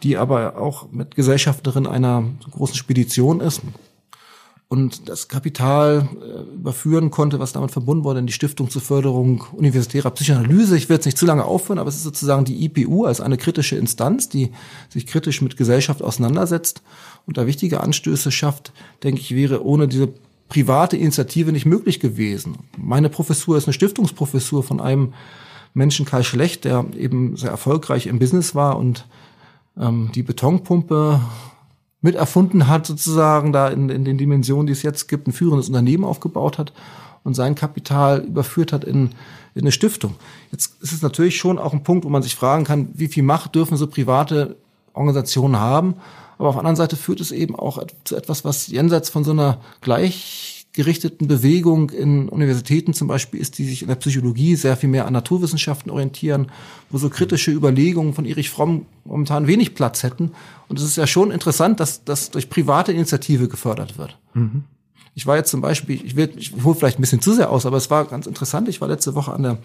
die 0.03 0.17
aber 0.17 0.59
auch 0.59 0.93
mit 0.93 1.17
Gesellschafterin 1.17 1.87
einer 1.87 2.25
großen 2.53 2.77
Spedition 2.77 3.41
ist 3.41 3.63
und 4.69 5.09
das 5.09 5.29
Kapital 5.29 6.09
äh, 6.21 6.55
überführen 6.55 7.11
konnte, 7.11 7.39
was 7.39 7.53
damit 7.53 7.71
verbunden 7.71 8.05
wurde, 8.05 8.21
in 8.21 8.27
die 8.27 8.33
Stiftung 8.33 8.69
zur 8.69 8.83
Förderung 8.83 9.45
universitärer 9.53 10.11
Psychoanalyse. 10.11 10.77
Ich 10.77 10.89
werde 10.89 11.01
es 11.01 11.07
nicht 11.07 11.19
zu 11.19 11.27
lange 11.27 11.45
aufhören, 11.45 11.79
aber 11.79 11.89
es 11.89 11.97
ist 11.97 12.03
sozusagen 12.03 12.45
die 12.45 12.65
IPU 12.65 13.05
als 13.05 13.21
eine 13.21 13.37
kritische 13.37 13.77
Instanz, 13.77 14.29
die 14.29 14.51
sich 14.89 15.07
kritisch 15.07 15.41
mit 15.41 15.57
Gesellschaft 15.57 16.03
auseinandersetzt 16.03 16.83
und 17.27 17.37
da 17.37 17.47
wichtige 17.47 17.81
Anstöße 17.81 18.33
schafft, 18.33 18.73
denke 19.03 19.21
ich, 19.21 19.35
wäre 19.35 19.65
ohne 19.65 19.87
diese 19.87 20.13
private 20.49 20.97
Initiative 20.97 21.53
nicht 21.53 21.67
möglich 21.67 22.01
gewesen. 22.01 22.59
Meine 22.77 23.09
Professur 23.09 23.57
ist 23.57 23.67
eine 23.67 23.73
Stiftungsprofessur 23.73 24.63
von 24.63 24.81
einem 24.81 25.13
Menschen, 25.75 26.07
Kai 26.07 26.23
Schlecht, 26.23 26.65
der 26.65 26.87
eben 26.97 27.37
sehr 27.37 27.51
erfolgreich 27.51 28.07
im 28.07 28.19
Business 28.19 28.55
war 28.55 28.79
und 28.79 29.07
ähm, 29.79 30.11
die 30.15 30.23
Betonpumpe 30.23 31.21
mit 32.01 32.15
erfunden 32.15 32.69
hat, 32.69 32.87
sozusagen 32.87 33.53
da 33.53 33.69
in, 33.69 33.89
in 33.89 34.05
den 34.05 34.17
Dimensionen, 34.19 34.67
die 34.67 34.73
es 34.73 34.83
jetzt 34.83 35.09
gibt, 35.09 35.27
ein 35.27 35.33
führendes 35.33 35.69
Unternehmen 35.69 36.05
aufgebaut 36.05 36.59
hat 36.59 36.73
und 37.25 37.35
sein 37.35 37.55
Kapital 37.55 38.21
überführt 38.21 38.73
hat 38.73 38.85
in, 38.85 39.11
in 39.55 39.63
eine 39.63 39.73
Stiftung. 39.73 40.15
Jetzt 40.53 40.81
ist 40.83 40.93
es 40.93 41.03
natürlich 41.03 41.37
schon 41.37 41.59
auch 41.59 41.73
ein 41.73 41.83
Punkt, 41.83 42.05
wo 42.05 42.09
man 42.09 42.23
sich 42.23 42.37
fragen 42.37 42.65
kann, 42.65 42.89
wie 42.95 43.09
viel 43.09 43.25
Macht 43.25 43.55
dürfen 43.55 43.77
so 43.77 43.87
private 43.89 44.57
Organisationen 44.93 45.59
haben? 45.59 45.95
Aber 46.39 46.49
auf 46.49 46.55
der 46.55 46.61
anderen 46.61 46.77
Seite 46.77 46.97
führt 46.97 47.21
es 47.21 47.33
eben 47.33 47.57
auch 47.57 47.83
zu 48.05 48.17
etwas, 48.17 48.45
was 48.45 48.67
jenseits 48.69 49.09
von 49.09 49.25
so 49.25 49.31
einer 49.31 49.61
gleichgerichteten 49.81 51.27
Bewegung 51.27 51.91
in 51.91 52.29
Universitäten 52.29 52.93
zum 52.93 53.09
Beispiel 53.09 53.41
ist, 53.41 53.59
die 53.59 53.65
sich 53.65 53.83
in 53.83 53.89
der 53.89 53.95
Psychologie 53.97 54.57
sehr 54.57 54.77
viel 54.77 54.91
mehr 54.91 55.07
an 55.07 55.13
Naturwissenschaften 55.13 55.91
orientieren, 55.91 56.51
wo 56.91 56.99
so 56.99 57.09
kritische 57.09 57.51
Überlegungen 57.51 58.13
von 58.13 58.27
Erich 58.27 58.51
Fromm 58.51 58.87
momentan 59.05 59.47
wenig 59.47 59.75
Platz 59.75 60.03
hätten. 60.03 60.33
Und 60.69 60.79
es 60.79 60.85
ist 60.85 60.97
ja 60.97 61.07
schon 61.07 61.31
interessant, 61.31 61.81
dass 61.81 62.05
das 62.05 62.31
durch 62.31 62.51
private 62.51 62.93
Initiative 62.93 63.49
gefördert 63.49 63.97
wird. 63.97 64.19
Mhm. 64.35 64.65
Ich 65.15 65.27
war 65.27 65.37
jetzt 65.37 65.51
zum 65.51 65.63
Beispiel, 65.63 65.99
ich, 66.05 66.15
will, 66.17 66.31
ich 66.37 66.53
hole 66.63 66.75
vielleicht 66.75 66.99
ein 66.99 67.01
bisschen 67.01 67.23
zu 67.23 67.33
sehr 67.33 67.51
aus, 67.51 67.65
aber 67.65 67.79
es 67.79 67.91
war 67.91 68.05
ganz 68.05 68.27
interessant. 68.27 68.69
Ich 68.69 68.83
war 68.83 68.89
letzte 68.89 69.15
Woche 69.15 69.33
an 69.33 69.43
der 69.43 69.59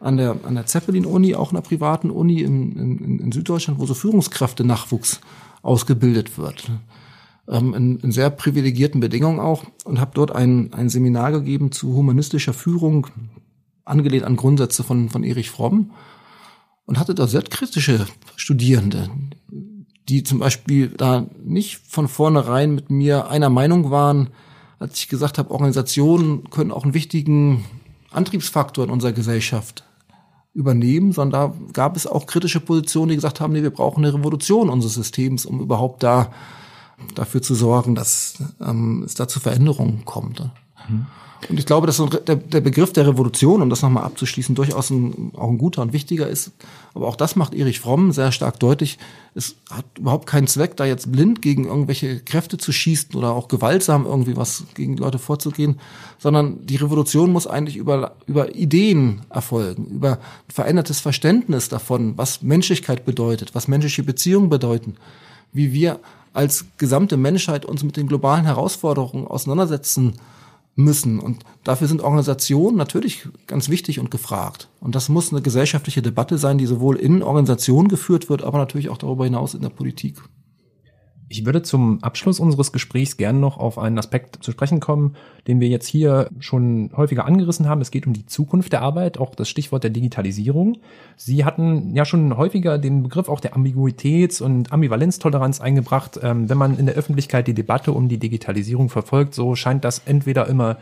an 0.00 0.16
der, 0.16 0.36
an 0.44 0.54
der 0.54 0.66
Zeppelin-Uni, 0.66 1.34
auch 1.34 1.52
einer 1.52 1.60
privaten 1.60 2.10
Uni 2.10 2.40
in, 2.40 2.72
in, 2.76 3.18
in 3.18 3.32
Süddeutschland, 3.32 3.78
wo 3.78 3.86
so 3.86 3.94
Führungskräfte-Nachwuchs 3.94 5.20
ausgebildet 5.62 6.38
wird. 6.38 6.70
Ähm, 7.48 7.74
in, 7.74 7.98
in 7.98 8.12
sehr 8.12 8.30
privilegierten 8.30 9.00
Bedingungen 9.00 9.40
auch 9.40 9.64
und 9.84 10.00
habe 10.00 10.12
dort 10.14 10.30
ein, 10.32 10.72
ein 10.72 10.88
Seminar 10.88 11.32
gegeben 11.32 11.72
zu 11.72 11.94
humanistischer 11.94 12.52
Führung 12.52 13.08
angelehnt 13.84 14.24
an 14.24 14.36
Grundsätze 14.36 14.84
von, 14.84 15.08
von 15.08 15.24
Erich 15.24 15.50
Fromm 15.50 15.90
und 16.86 16.98
hatte 16.98 17.14
da 17.14 17.26
sehr 17.26 17.42
kritische 17.42 18.06
Studierende, 18.36 19.10
die 20.08 20.22
zum 20.22 20.38
Beispiel 20.38 20.88
da 20.88 21.26
nicht 21.42 21.78
von 21.88 22.08
vornherein 22.08 22.74
mit 22.74 22.90
mir 22.90 23.28
einer 23.28 23.50
Meinung 23.50 23.90
waren, 23.90 24.30
als 24.78 24.98
ich 24.98 25.08
gesagt 25.08 25.38
habe, 25.38 25.50
Organisationen 25.50 26.48
können 26.50 26.70
auch 26.70 26.84
einen 26.84 26.94
wichtigen 26.94 27.64
Antriebsfaktor 28.10 28.84
in 28.84 28.90
unserer 28.90 29.12
Gesellschaft 29.12 29.84
übernehmen, 30.52 31.12
sondern 31.12 31.52
da 31.52 31.72
gab 31.72 31.96
es 31.96 32.06
auch 32.06 32.26
kritische 32.26 32.60
Positionen, 32.60 33.10
die 33.10 33.14
gesagt 33.14 33.40
haben, 33.40 33.52
nee, 33.52 33.62
wir 33.62 33.70
brauchen 33.70 34.04
eine 34.04 34.14
Revolution 34.14 34.68
unseres 34.68 34.94
Systems, 34.94 35.46
um 35.46 35.60
überhaupt 35.60 36.02
da 36.02 36.32
dafür 37.14 37.40
zu 37.40 37.54
sorgen, 37.54 37.94
dass 37.94 38.42
ähm, 38.60 39.02
es 39.04 39.14
da 39.14 39.28
zu 39.28 39.40
Veränderungen 39.40 40.04
kommt. 40.04 40.40
Mhm. 40.88 41.06
Und 41.48 41.58
ich 41.58 41.66
glaube, 41.66 41.86
dass 41.86 42.02
der, 42.26 42.36
der 42.36 42.60
Begriff 42.60 42.92
der 42.92 43.06
Revolution, 43.06 43.62
um 43.62 43.70
das 43.70 43.82
nochmal 43.82 44.04
abzuschließen, 44.04 44.54
durchaus 44.54 44.90
ein, 44.90 45.32
auch 45.36 45.48
ein 45.48 45.58
guter 45.58 45.80
und 45.80 45.92
wichtiger 45.92 46.28
ist. 46.28 46.52
Aber 46.92 47.08
auch 47.08 47.16
das 47.16 47.34
macht 47.34 47.54
Erich 47.54 47.80
Fromm 47.80 48.12
sehr 48.12 48.30
stark 48.30 48.60
deutlich. 48.60 48.98
Es 49.34 49.56
hat 49.70 49.86
überhaupt 49.98 50.26
keinen 50.26 50.48
Zweck, 50.48 50.76
da 50.76 50.84
jetzt 50.84 51.10
blind 51.10 51.40
gegen 51.40 51.64
irgendwelche 51.64 52.20
Kräfte 52.20 52.58
zu 52.58 52.72
schießen 52.72 53.14
oder 53.14 53.32
auch 53.32 53.48
gewaltsam 53.48 54.04
irgendwie 54.04 54.36
was 54.36 54.64
gegen 54.74 54.96
Leute 54.96 55.18
vorzugehen, 55.18 55.80
sondern 56.18 56.66
die 56.66 56.76
Revolution 56.76 57.32
muss 57.32 57.46
eigentlich 57.46 57.76
über, 57.76 58.16
über 58.26 58.54
Ideen 58.54 59.22
erfolgen, 59.30 59.86
über 59.86 60.18
verändertes 60.48 61.00
Verständnis 61.00 61.68
davon, 61.68 62.18
was 62.18 62.42
Menschlichkeit 62.42 63.06
bedeutet, 63.06 63.54
was 63.54 63.66
menschliche 63.66 64.02
Beziehungen 64.02 64.50
bedeuten, 64.50 64.96
wie 65.52 65.72
wir 65.72 66.00
als 66.32 66.66
gesamte 66.76 67.16
Menschheit 67.16 67.64
uns 67.64 67.82
mit 67.82 67.96
den 67.96 68.08
globalen 68.08 68.44
Herausforderungen 68.44 69.26
auseinandersetzen 69.26 70.14
müssen. 70.82 71.18
Und 71.18 71.44
dafür 71.64 71.86
sind 71.86 72.02
Organisationen 72.02 72.76
natürlich 72.76 73.28
ganz 73.46 73.68
wichtig 73.68 73.98
und 73.98 74.10
gefragt. 74.10 74.68
Und 74.80 74.94
das 74.94 75.08
muss 75.08 75.32
eine 75.32 75.42
gesellschaftliche 75.42 76.02
Debatte 76.02 76.38
sein, 76.38 76.58
die 76.58 76.66
sowohl 76.66 76.96
in 76.96 77.22
Organisationen 77.22 77.88
geführt 77.88 78.28
wird, 78.28 78.42
aber 78.42 78.58
natürlich 78.58 78.88
auch 78.88 78.98
darüber 78.98 79.24
hinaus 79.24 79.54
in 79.54 79.62
der 79.62 79.68
Politik. 79.70 80.22
Ich 81.32 81.46
würde 81.46 81.62
zum 81.62 82.02
Abschluss 82.02 82.40
unseres 82.40 82.72
Gesprächs 82.72 83.16
gern 83.16 83.38
noch 83.38 83.56
auf 83.56 83.78
einen 83.78 84.00
Aspekt 84.00 84.42
zu 84.42 84.50
sprechen 84.50 84.80
kommen, 84.80 85.14
den 85.46 85.60
wir 85.60 85.68
jetzt 85.68 85.86
hier 85.86 86.28
schon 86.40 86.90
häufiger 86.96 87.24
angerissen 87.24 87.68
haben. 87.68 87.80
Es 87.80 87.92
geht 87.92 88.04
um 88.08 88.12
die 88.12 88.26
Zukunft 88.26 88.72
der 88.72 88.82
Arbeit, 88.82 89.16
auch 89.18 89.36
das 89.36 89.48
Stichwort 89.48 89.84
der 89.84 89.92
Digitalisierung. 89.92 90.78
Sie 91.16 91.44
hatten 91.44 91.94
ja 91.94 92.04
schon 92.04 92.36
häufiger 92.36 92.78
den 92.78 93.04
Begriff 93.04 93.28
auch 93.28 93.38
der 93.38 93.54
Ambiguitäts- 93.54 94.42
und 94.42 94.72
Ambivalenztoleranz 94.72 95.60
eingebracht. 95.60 96.18
Ähm, 96.20 96.50
wenn 96.50 96.58
man 96.58 96.76
in 96.76 96.86
der 96.86 96.96
Öffentlichkeit 96.96 97.46
die 97.46 97.54
Debatte 97.54 97.92
um 97.92 98.08
die 98.08 98.18
Digitalisierung 98.18 98.88
verfolgt, 98.88 99.32
so 99.32 99.54
scheint 99.54 99.84
das 99.84 100.00
entweder 100.06 100.48
immer 100.48 100.78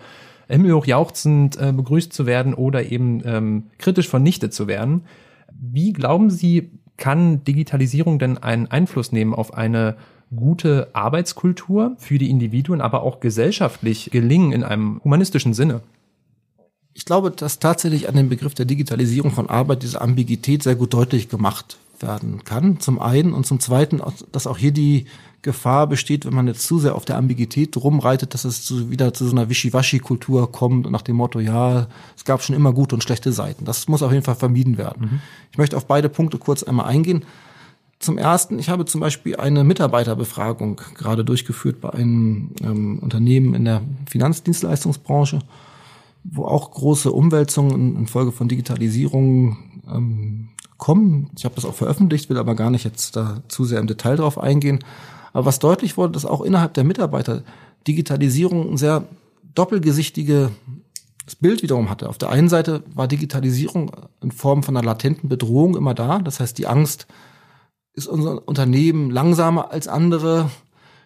himmelhoch 0.48 0.86
jauchzend 0.86 1.58
äh, 1.58 1.74
begrüßt 1.74 2.10
zu 2.10 2.24
werden 2.24 2.54
oder 2.54 2.90
eben 2.90 3.20
ähm, 3.26 3.64
kritisch 3.76 4.08
vernichtet 4.08 4.54
zu 4.54 4.66
werden. 4.66 5.02
Wie 5.52 5.92
glauben 5.92 6.30
Sie, 6.30 6.70
kann 6.96 7.44
Digitalisierung 7.44 8.18
denn 8.18 8.38
einen 8.38 8.66
Einfluss 8.66 9.12
nehmen 9.12 9.34
auf 9.34 9.52
eine 9.52 9.96
gute 10.34 10.88
Arbeitskultur 10.92 11.96
für 11.98 12.18
die 12.18 12.30
Individuen, 12.30 12.80
aber 12.80 13.02
auch 13.02 13.20
gesellschaftlich 13.20 14.10
gelingen 14.10 14.52
in 14.52 14.64
einem 14.64 15.00
humanistischen 15.04 15.54
Sinne? 15.54 15.80
Ich 16.94 17.04
glaube, 17.04 17.30
dass 17.30 17.60
tatsächlich 17.60 18.08
an 18.08 18.16
dem 18.16 18.28
Begriff 18.28 18.54
der 18.54 18.66
Digitalisierung 18.66 19.30
von 19.30 19.48
Arbeit 19.48 19.82
diese 19.82 20.00
Ambiguität 20.00 20.62
sehr 20.62 20.74
gut 20.74 20.92
deutlich 20.92 21.28
gemacht 21.28 21.78
werden 22.00 22.44
kann. 22.44 22.80
Zum 22.80 23.00
einen 23.00 23.32
und 23.32 23.46
zum 23.46 23.60
zweiten, 23.60 24.00
dass 24.32 24.46
auch 24.46 24.58
hier 24.58 24.72
die 24.72 25.06
Gefahr 25.42 25.86
besteht, 25.86 26.26
wenn 26.26 26.34
man 26.34 26.48
jetzt 26.48 26.64
zu 26.64 26.80
sehr 26.80 26.96
auf 26.96 27.04
der 27.04 27.16
Ambiguität 27.16 27.76
rumreitet, 27.76 28.34
dass 28.34 28.44
es 28.44 28.64
zu, 28.64 28.90
wieder 28.90 29.14
zu 29.14 29.24
so 29.24 29.30
einer 29.30 29.48
Wischiwaschi-Kultur 29.48 30.50
kommt 30.50 30.86
und 30.86 30.92
nach 30.92 31.02
dem 31.02 31.16
Motto, 31.16 31.38
ja, 31.38 31.86
es 32.16 32.24
gab 32.24 32.42
schon 32.42 32.56
immer 32.56 32.72
gute 32.72 32.96
und 32.96 33.02
schlechte 33.02 33.32
Seiten. 33.32 33.64
Das 33.64 33.86
muss 33.86 34.02
auf 34.02 34.10
jeden 34.10 34.24
Fall 34.24 34.34
vermieden 34.34 34.78
werden. 34.78 35.08
Mhm. 35.10 35.20
Ich 35.52 35.58
möchte 35.58 35.76
auf 35.76 35.86
beide 35.86 36.08
Punkte 36.08 36.38
kurz 36.38 36.64
einmal 36.64 36.86
eingehen. 36.86 37.24
Zum 37.98 38.16
ersten, 38.16 38.58
ich 38.58 38.68
habe 38.68 38.84
zum 38.84 39.00
Beispiel 39.00 39.36
eine 39.36 39.64
Mitarbeiterbefragung 39.64 40.80
gerade 40.94 41.24
durchgeführt 41.24 41.80
bei 41.80 41.90
einem 41.90 42.52
ähm, 42.62 43.00
Unternehmen 43.00 43.54
in 43.54 43.64
der 43.64 43.82
Finanzdienstleistungsbranche, 44.08 45.40
wo 46.22 46.44
auch 46.44 46.70
große 46.70 47.10
Umwälzungen 47.10 47.96
infolge 47.96 48.30
von 48.30 48.46
Digitalisierung 48.46 49.58
ähm, 49.90 50.48
kommen. 50.76 51.30
Ich 51.36 51.44
habe 51.44 51.56
das 51.56 51.64
auch 51.64 51.74
veröffentlicht, 51.74 52.30
will 52.30 52.38
aber 52.38 52.54
gar 52.54 52.70
nicht 52.70 52.84
jetzt 52.84 53.16
da 53.16 53.42
zu 53.48 53.64
sehr 53.64 53.80
im 53.80 53.88
Detail 53.88 54.16
drauf 54.16 54.38
eingehen. 54.38 54.78
Aber 55.32 55.46
was 55.46 55.58
deutlich 55.58 55.96
wurde, 55.96 56.12
dass 56.12 56.24
auch 56.24 56.42
innerhalb 56.42 56.74
der 56.74 56.84
Mitarbeiter 56.84 57.42
Digitalisierung 57.86 58.70
ein 58.70 58.76
sehr 58.76 59.04
doppelgesichtige 59.54 60.50
Bild 61.40 61.62
wiederum 61.62 61.90
hatte. 61.90 62.08
Auf 62.08 62.18
der 62.18 62.30
einen 62.30 62.48
Seite 62.48 62.82
war 62.94 63.08
Digitalisierung 63.08 63.90
in 64.22 64.30
Form 64.30 64.62
von 64.62 64.76
einer 64.76 64.86
latenten 64.86 65.28
Bedrohung 65.28 65.76
immer 65.76 65.94
da. 65.94 66.20
Das 66.20 66.40
heißt, 66.40 66.56
die 66.58 66.66
Angst, 66.66 67.06
ist 67.98 68.06
unser 68.06 68.46
Unternehmen 68.48 69.10
langsamer 69.10 69.70
als 69.72 69.88
andere? 69.88 70.50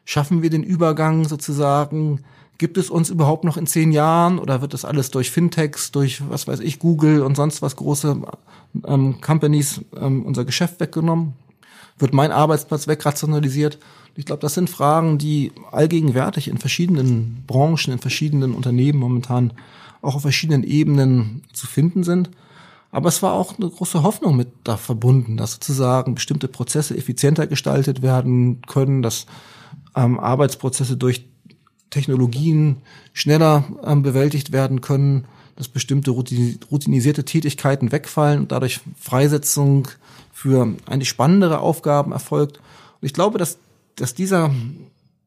Schaffen 0.04 0.42
wir 0.42 0.50
den 0.50 0.62
Übergang 0.62 1.26
sozusagen? 1.26 2.20
Gibt 2.58 2.76
es 2.78 2.90
uns 2.90 3.10
überhaupt 3.10 3.42
noch 3.44 3.56
in 3.56 3.66
zehn 3.66 3.90
Jahren 3.90 4.38
oder 4.38 4.60
wird 4.60 4.74
das 4.74 4.84
alles 4.84 5.10
durch 5.10 5.30
Fintechs, 5.30 5.90
durch 5.90 6.22
was 6.28 6.46
weiß 6.46 6.60
ich, 6.60 6.78
Google 6.78 7.22
und 7.22 7.36
sonst 7.36 7.62
was 7.62 7.74
große 7.74 8.20
ähm, 8.86 9.20
Companies 9.20 9.80
ähm, 9.96 10.24
unser 10.24 10.44
Geschäft 10.44 10.78
weggenommen? 10.78 11.32
Wird 11.98 12.14
mein 12.14 12.30
Arbeitsplatz 12.30 12.86
wegrationalisiert? 12.86 13.78
Ich 14.14 14.26
glaube, 14.26 14.40
das 14.40 14.54
sind 14.54 14.70
Fragen, 14.70 15.18
die 15.18 15.52
allgegenwärtig 15.72 16.48
in 16.48 16.58
verschiedenen 16.58 17.42
Branchen, 17.46 17.92
in 17.92 17.98
verschiedenen 17.98 18.54
Unternehmen 18.54 18.98
momentan 18.98 19.52
auch 20.02 20.16
auf 20.16 20.22
verschiedenen 20.22 20.62
Ebenen 20.62 21.42
zu 21.52 21.66
finden 21.66 22.04
sind. 22.04 22.30
Aber 22.92 23.08
es 23.08 23.22
war 23.22 23.32
auch 23.32 23.58
eine 23.58 23.68
große 23.68 24.02
Hoffnung 24.02 24.36
mit 24.36 24.48
da 24.64 24.76
verbunden, 24.76 25.38
dass 25.38 25.52
sozusagen 25.52 26.14
bestimmte 26.14 26.46
Prozesse 26.46 26.96
effizienter 26.96 27.46
gestaltet 27.46 28.02
werden 28.02 28.60
können, 28.66 29.02
dass 29.02 29.26
ähm, 29.96 30.20
Arbeitsprozesse 30.20 30.98
durch 30.98 31.24
Technologien 31.88 32.76
schneller 33.14 33.64
ähm, 33.82 34.02
bewältigt 34.02 34.52
werden 34.52 34.82
können, 34.82 35.24
dass 35.56 35.68
bestimmte 35.68 36.10
routinisierte 36.10 37.24
Tätigkeiten 37.24 37.92
wegfallen 37.92 38.40
und 38.40 38.52
dadurch 38.52 38.80
Freisetzung 38.98 39.88
für 40.32 40.74
eigentlich 40.86 41.08
spannendere 41.08 41.60
Aufgaben 41.60 42.12
erfolgt. 42.12 42.58
Und 42.58 43.06
ich 43.06 43.14
glaube, 43.14 43.38
dass, 43.38 43.58
dass 43.96 44.14
dieser, 44.14 44.50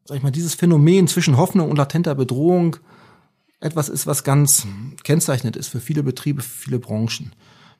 sag 0.03 0.17
ich 0.17 0.23
mal, 0.23 0.31
dieses 0.31 0.53
Phänomen 0.53 1.07
zwischen 1.07 1.37
Hoffnung 1.37 1.71
und 1.71 1.77
latenter 1.77 2.13
Bedrohung 2.13 2.77
etwas 3.59 3.89
ist, 3.89 4.05
was 4.05 4.23
ganz 4.23 4.67
kennzeichnend 5.03 5.55
ist 5.55 5.69
für 5.69 5.79
viele 5.79 6.03
Betriebe, 6.03 6.43
für 6.43 6.65
viele 6.65 6.79
Branchen. 6.79 7.31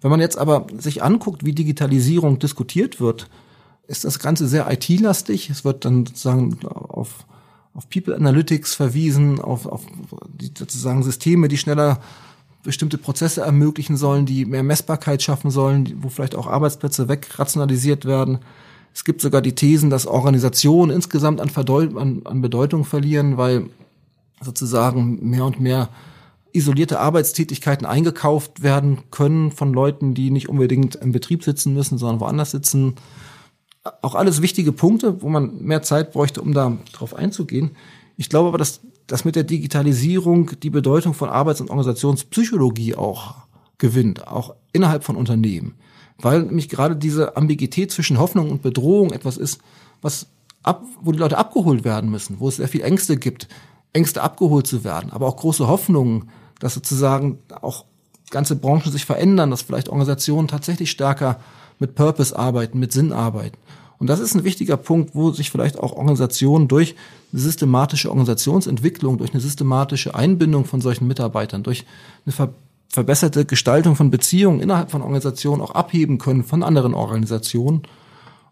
Wenn 0.05 0.11
man 0.11 0.19
jetzt 0.19 0.37
aber 0.37 0.67
sich 0.77 1.01
anguckt, 1.01 1.45
wie 1.45 1.53
Digitalisierung 1.53 2.37
diskutiert 2.37 3.01
wird, 3.01 3.27
ist 3.87 4.05
das 4.05 4.19
Ganze 4.19 4.47
sehr 4.47 4.71
IT-lastig. 4.71 5.49
Es 5.49 5.65
wird 5.65 5.83
dann 5.83 6.05
sozusagen 6.05 6.59
auf, 6.63 7.25
auf 7.73 7.89
People 7.89 8.15
Analytics 8.15 8.75
verwiesen, 8.75 9.41
auf, 9.41 9.65
auf 9.65 9.81
die 10.27 10.51
sozusagen 10.55 11.01
Systeme, 11.01 11.47
die 11.47 11.57
schneller 11.57 12.01
bestimmte 12.61 12.99
Prozesse 12.99 13.41
ermöglichen 13.41 13.97
sollen, 13.97 14.27
die 14.27 14.45
mehr 14.45 14.61
Messbarkeit 14.61 15.23
schaffen 15.23 15.49
sollen, 15.49 15.95
wo 16.03 16.09
vielleicht 16.09 16.35
auch 16.35 16.45
Arbeitsplätze 16.45 17.09
wegrationalisiert 17.09 18.05
werden. 18.05 18.37
Es 18.93 19.05
gibt 19.05 19.21
sogar 19.21 19.41
die 19.41 19.55
Thesen, 19.55 19.89
dass 19.89 20.05
Organisationen 20.05 20.95
insgesamt 20.95 21.41
an, 21.41 21.49
an, 21.97 22.21
an 22.25 22.41
Bedeutung 22.43 22.85
verlieren, 22.85 23.37
weil 23.37 23.71
sozusagen 24.39 25.27
mehr 25.27 25.45
und 25.45 25.59
mehr 25.59 25.89
isolierte 26.55 26.99
Arbeitstätigkeiten 26.99 27.85
eingekauft 27.85 28.63
werden 28.63 28.99
können 29.11 29.51
von 29.51 29.73
Leuten, 29.73 30.13
die 30.13 30.31
nicht 30.31 30.49
unbedingt 30.49 30.95
im 30.95 31.11
Betrieb 31.11 31.43
sitzen 31.43 31.73
müssen, 31.73 31.97
sondern 31.97 32.19
woanders 32.19 32.51
sitzen. 32.51 32.95
Auch 34.01 34.15
alles 34.15 34.41
wichtige 34.41 34.71
Punkte, 34.71 35.21
wo 35.21 35.29
man 35.29 35.61
mehr 35.61 35.83
Zeit 35.83 36.11
bräuchte, 36.11 36.41
um 36.41 36.53
da 36.53 36.77
drauf 36.93 37.13
einzugehen. 37.13 37.71
Ich 38.17 38.29
glaube 38.29 38.49
aber, 38.49 38.57
dass, 38.57 38.81
dass 39.07 39.25
mit 39.25 39.35
der 39.35 39.43
Digitalisierung 39.43 40.51
die 40.63 40.69
Bedeutung 40.69 41.13
von 41.13 41.29
Arbeits- 41.29 41.61
und 41.61 41.69
Organisationspsychologie 41.69 42.95
auch 42.95 43.35
gewinnt, 43.77 44.27
auch 44.27 44.55
innerhalb 44.71 45.03
von 45.03 45.15
Unternehmen. 45.15 45.75
Weil 46.17 46.43
nämlich 46.43 46.69
gerade 46.69 46.95
diese 46.95 47.35
Ambiguität 47.35 47.91
zwischen 47.91 48.17
Hoffnung 48.19 48.49
und 48.49 48.61
Bedrohung 48.61 49.11
etwas 49.11 49.37
ist, 49.37 49.59
was 50.01 50.27
ab, 50.63 50.83
wo 51.01 51.11
die 51.11 51.19
Leute 51.19 51.37
abgeholt 51.37 51.83
werden 51.83 52.09
müssen, 52.09 52.39
wo 52.39 52.47
es 52.47 52.55
sehr 52.55 52.67
viel 52.67 52.81
Ängste 52.81 53.17
gibt, 53.17 53.47
Ängste 53.93 54.21
abgeholt 54.21 54.67
zu 54.67 54.83
werden, 54.83 55.11
aber 55.11 55.27
auch 55.27 55.37
große 55.37 55.67
Hoffnungen, 55.67 56.29
dass 56.59 56.73
sozusagen 56.73 57.39
auch 57.61 57.85
ganze 58.31 58.55
Branchen 58.55 58.91
sich 58.91 59.05
verändern, 59.05 59.51
dass 59.51 59.61
vielleicht 59.61 59.89
Organisationen 59.89 60.47
tatsächlich 60.47 60.91
stärker 60.91 61.39
mit 61.79 61.95
Purpose 61.95 62.37
arbeiten, 62.37 62.79
mit 62.79 62.91
Sinn 62.91 63.11
arbeiten. 63.11 63.57
Und 63.97 64.07
das 64.07 64.19
ist 64.19 64.35
ein 64.35 64.43
wichtiger 64.43 64.77
Punkt, 64.77 65.15
wo 65.15 65.31
sich 65.31 65.51
vielleicht 65.51 65.79
auch 65.79 65.93
Organisationen 65.93 66.67
durch 66.67 66.95
eine 67.31 67.41
systematische 67.41 68.09
Organisationsentwicklung, 68.09 69.17
durch 69.17 69.33
eine 69.33 69.41
systematische 69.41 70.15
Einbindung 70.15 70.65
von 70.65 70.81
solchen 70.81 71.07
Mitarbeitern, 71.07 71.63
durch 71.63 71.85
eine 72.25 72.33
ver 72.33 72.49
verbesserte 72.87 73.43
Gestaltung 73.43 73.97
von 73.97 74.09
Beziehungen 74.09 74.61
innerhalb 74.61 74.89
von 74.89 75.01
Organisationen 75.01 75.61
auch 75.61 75.71
abheben 75.71 76.17
können 76.17 76.45
von 76.45 76.63
anderen 76.63 76.93
Organisationen 76.93 77.81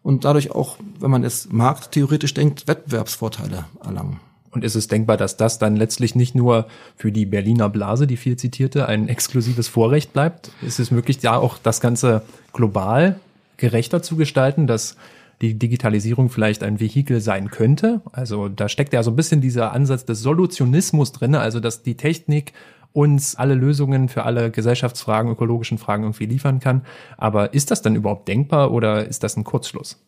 und 0.01 0.25
dadurch 0.25 0.51
auch, 0.51 0.77
wenn 0.99 1.11
man 1.11 1.23
es 1.23 1.49
markttheoretisch 1.49 2.33
denkt, 2.33 2.67
Wettbewerbsvorteile 2.67 3.65
erlangen. 3.81 4.19
Und 4.53 4.63
ist 4.63 4.75
es 4.75 4.87
denkbar, 4.87 5.17
dass 5.17 5.35
das 5.35 5.57
dann 5.57 5.75
letztlich 5.75 6.15
nicht 6.15 6.35
nur 6.35 6.67
für 6.95 7.11
die 7.11 7.25
Berliner 7.25 7.69
Blase, 7.69 8.05
die 8.05 8.17
viel 8.17 8.37
zitierte, 8.37 8.87
ein 8.87 9.09
exklusives 9.09 9.67
Vorrecht 9.67 10.13
bleibt? 10.13 10.51
Ist 10.61 10.79
es 10.79 10.91
möglich, 10.91 11.19
da 11.19 11.37
auch 11.37 11.57
das 11.57 11.81
Ganze 11.81 12.21
global 12.53 13.19
gerechter 13.57 14.03
zu 14.03 14.15
gestalten, 14.15 14.67
dass 14.67 14.95
die 15.41 15.55
Digitalisierung 15.55 16.29
vielleicht 16.29 16.63
ein 16.63 16.79
Vehikel 16.79 17.19
sein 17.19 17.49
könnte? 17.49 18.01
Also 18.11 18.47
da 18.47 18.69
steckt 18.69 18.93
ja 18.93 19.01
so 19.01 19.11
ein 19.11 19.15
bisschen 19.15 19.41
dieser 19.41 19.73
Ansatz 19.73 20.05
des 20.05 20.21
Solutionismus 20.21 21.11
drin, 21.11 21.35
also 21.35 21.59
dass 21.59 21.81
die 21.81 21.95
Technik 21.95 22.53
uns 22.93 23.35
alle 23.35 23.55
Lösungen 23.55 24.07
für 24.07 24.23
alle 24.23 24.51
Gesellschaftsfragen, 24.51 25.31
ökologischen 25.31 25.79
Fragen 25.79 26.03
irgendwie 26.03 26.27
liefern 26.27 26.59
kann. 26.59 26.85
Aber 27.17 27.53
ist 27.53 27.71
das 27.71 27.81
dann 27.81 27.95
überhaupt 27.95 28.27
denkbar 28.27 28.71
oder 28.71 29.07
ist 29.07 29.23
das 29.23 29.35
ein 29.35 29.43
Kurzschluss? 29.43 29.99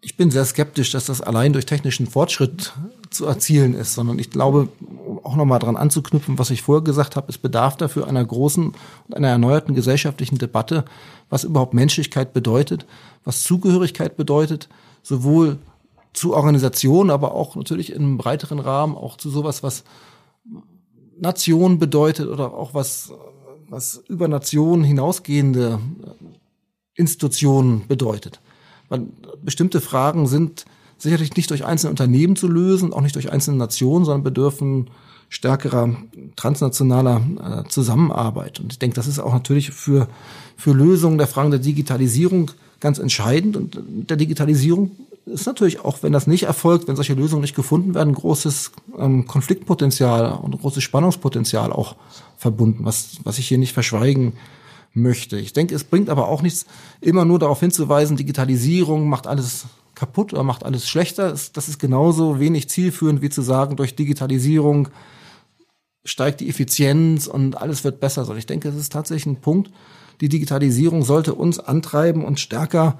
Ich 0.00 0.16
bin 0.16 0.30
sehr 0.30 0.44
skeptisch, 0.44 0.92
dass 0.92 1.06
das 1.06 1.20
allein 1.20 1.52
durch 1.52 1.66
technischen 1.66 2.06
Fortschritt 2.06 2.74
zu 3.14 3.26
erzielen 3.26 3.74
ist, 3.74 3.94
sondern 3.94 4.18
ich 4.18 4.30
glaube, 4.30 4.68
auch 5.22 5.36
nochmal 5.36 5.58
dran 5.58 5.76
anzuknüpfen, 5.76 6.38
was 6.38 6.50
ich 6.50 6.62
vorher 6.62 6.82
gesagt 6.82 7.16
habe, 7.16 7.26
es 7.28 7.38
bedarf 7.38 7.76
dafür 7.76 8.06
einer 8.06 8.24
großen 8.24 8.72
und 9.08 9.14
einer 9.14 9.28
erneuerten 9.28 9.74
gesellschaftlichen 9.74 10.38
Debatte, 10.38 10.84
was 11.30 11.44
überhaupt 11.44 11.74
Menschlichkeit 11.74 12.32
bedeutet, 12.32 12.86
was 13.24 13.42
Zugehörigkeit 13.42 14.16
bedeutet, 14.16 14.68
sowohl 15.02 15.58
zu 16.12 16.34
Organisationen, 16.34 17.10
aber 17.10 17.34
auch 17.34 17.56
natürlich 17.56 17.92
in 17.92 18.02
einem 18.02 18.18
breiteren 18.18 18.58
Rahmen, 18.58 18.96
auch 18.96 19.16
zu 19.16 19.30
sowas, 19.30 19.62
was 19.62 19.84
Nation 21.18 21.78
bedeutet 21.78 22.28
oder 22.28 22.54
auch 22.54 22.74
was, 22.74 23.12
was 23.68 24.02
über 24.08 24.28
Nationen 24.28 24.84
hinausgehende 24.84 25.80
Institutionen 26.94 27.86
bedeutet. 27.88 28.40
Weil 28.88 29.06
bestimmte 29.42 29.80
Fragen 29.80 30.26
sind 30.26 30.64
sicherlich 30.98 31.36
nicht 31.36 31.50
durch 31.50 31.64
einzelne 31.64 31.90
Unternehmen 31.90 32.36
zu 32.36 32.48
lösen, 32.48 32.92
auch 32.92 33.00
nicht 33.00 33.14
durch 33.14 33.32
einzelne 33.32 33.56
Nationen, 33.56 34.04
sondern 34.04 34.22
bedürfen 34.22 34.88
stärkerer 35.28 35.96
transnationaler 36.36 37.64
äh, 37.64 37.68
Zusammenarbeit. 37.68 38.60
Und 38.60 38.72
ich 38.72 38.78
denke, 38.78 38.94
das 38.94 39.06
ist 39.06 39.18
auch 39.18 39.32
natürlich 39.32 39.70
für, 39.70 40.08
für 40.56 40.72
Lösungen 40.72 41.18
der 41.18 41.26
Fragen 41.26 41.50
der 41.50 41.60
Digitalisierung 41.60 42.50
ganz 42.80 42.98
entscheidend. 42.98 43.56
Und 43.56 43.78
der 43.86 44.16
Digitalisierung 44.16 44.92
ist 45.26 45.46
natürlich 45.46 45.80
auch, 45.80 46.02
wenn 46.02 46.12
das 46.12 46.26
nicht 46.26 46.44
erfolgt, 46.44 46.86
wenn 46.86 46.96
solche 46.96 47.14
Lösungen 47.14 47.42
nicht 47.42 47.56
gefunden 47.56 47.94
werden, 47.94 48.14
großes 48.14 48.72
ähm, 48.98 49.26
Konfliktpotenzial 49.26 50.32
und 50.32 50.60
großes 50.60 50.82
Spannungspotenzial 50.82 51.72
auch 51.72 51.96
verbunden, 52.36 52.84
was, 52.84 53.16
was 53.24 53.38
ich 53.38 53.48
hier 53.48 53.58
nicht 53.58 53.72
verschweigen 53.72 54.34
möchte. 54.92 55.38
Ich 55.38 55.52
denke, 55.52 55.74
es 55.74 55.84
bringt 55.84 56.10
aber 56.10 56.28
auch 56.28 56.42
nichts, 56.42 56.66
immer 57.00 57.24
nur 57.24 57.38
darauf 57.38 57.58
hinzuweisen, 57.60 58.16
Digitalisierung 58.16 59.08
macht 59.08 59.26
alles 59.26 59.64
kaputt 59.94 60.32
oder 60.32 60.42
macht 60.42 60.64
alles 60.64 60.88
schlechter. 60.88 61.30
Das 61.30 61.68
ist 61.68 61.78
genauso 61.78 62.40
wenig 62.40 62.68
zielführend 62.68 63.22
wie 63.22 63.30
zu 63.30 63.42
sagen, 63.42 63.76
durch 63.76 63.96
Digitalisierung 63.96 64.88
steigt 66.04 66.40
die 66.40 66.48
Effizienz 66.48 67.26
und 67.26 67.56
alles 67.60 67.84
wird 67.84 68.00
besser. 68.00 68.22
Also 68.22 68.34
ich 68.34 68.46
denke, 68.46 68.68
es 68.68 68.76
ist 68.76 68.92
tatsächlich 68.92 69.26
ein 69.26 69.40
Punkt. 69.40 69.70
Die 70.20 70.28
Digitalisierung 70.28 71.02
sollte 71.02 71.34
uns 71.34 71.58
antreiben 71.58 72.24
und 72.24 72.40
stärker 72.40 72.98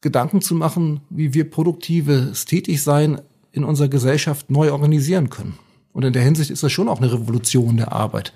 Gedanken 0.00 0.40
zu 0.40 0.54
machen, 0.54 1.00
wie 1.10 1.34
wir 1.34 1.50
produktives 1.50 2.44
Tätigsein 2.44 3.20
in 3.52 3.64
unserer 3.64 3.88
Gesellschaft 3.88 4.50
neu 4.50 4.72
organisieren 4.72 5.30
können. 5.30 5.58
Und 5.92 6.04
in 6.04 6.12
der 6.12 6.22
Hinsicht 6.22 6.50
ist 6.50 6.62
das 6.62 6.72
schon 6.72 6.88
auch 6.88 7.00
eine 7.00 7.12
Revolution 7.12 7.76
der 7.76 7.92
Arbeit, 7.92 8.32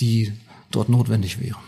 die 0.00 0.32
dort 0.70 0.88
notwendig 0.88 1.40
wäre. 1.40 1.58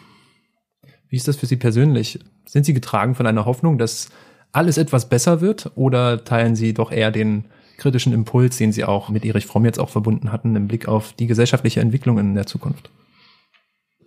Wie 1.08 1.16
ist 1.16 1.28
das 1.28 1.36
für 1.36 1.46
Sie 1.46 1.56
persönlich? 1.56 2.18
Sind 2.46 2.66
Sie 2.66 2.74
getragen 2.74 3.14
von 3.14 3.26
einer 3.26 3.46
Hoffnung, 3.46 3.78
dass 3.78 4.08
alles 4.53 4.78
etwas 4.78 5.09
besser 5.09 5.40
wird 5.40 5.70
oder 5.74 6.24
teilen 6.24 6.57
Sie 6.57 6.74
doch 6.74 6.90
eher 6.90 7.11
den 7.11 7.44
kritischen 7.76 8.12
Impuls, 8.12 8.57
den 8.57 8.72
Sie 8.72 8.84
auch 8.84 9.09
mit 9.09 9.24
Erich 9.24 9.46
Fromm 9.46 9.64
jetzt 9.64 9.78
auch 9.78 9.90
verbunden 9.90 10.32
hatten, 10.32 10.57
im 10.57 10.68
Blick 10.68 10.88
auf 10.88 11.12
die 11.12 11.26
gesellschaftliche 11.26 11.80
Entwicklung 11.80 12.18
in 12.18 12.34
der 12.34 12.46
Zukunft? 12.46 12.90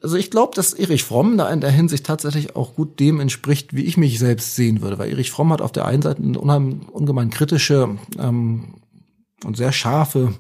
Also 0.04 0.18
ich 0.18 0.32
glaube, 0.32 0.54
dass 0.56 0.74
Erich 0.74 1.04
Fromm 1.04 1.38
da 1.38 1.50
in 1.50 1.62
der 1.62 1.70
Hinsicht 1.70 2.06
tatsächlich 2.06 2.56
auch 2.56 2.76
gut 2.76 3.00
dem 3.00 3.20
entspricht, 3.20 3.76
wie 3.76 3.84
ich 3.84 3.98
mich 3.98 4.18
selbst 4.18 4.56
sehen 4.56 4.82
würde. 4.82 4.98
Weil 4.98 5.12
Erich 5.12 5.32
Fromm 5.32 5.54
hat 5.54 5.62
auf 5.62 5.72
der 5.72 5.86
einen 5.86 6.02
Seite 6.02 6.22
eine 6.22 6.80
ungemein 6.92 7.30
kritische 7.30 7.98
ähm, 8.20 8.76
und 9.46 9.58
sehr 9.58 9.72
scharfe 9.72 10.34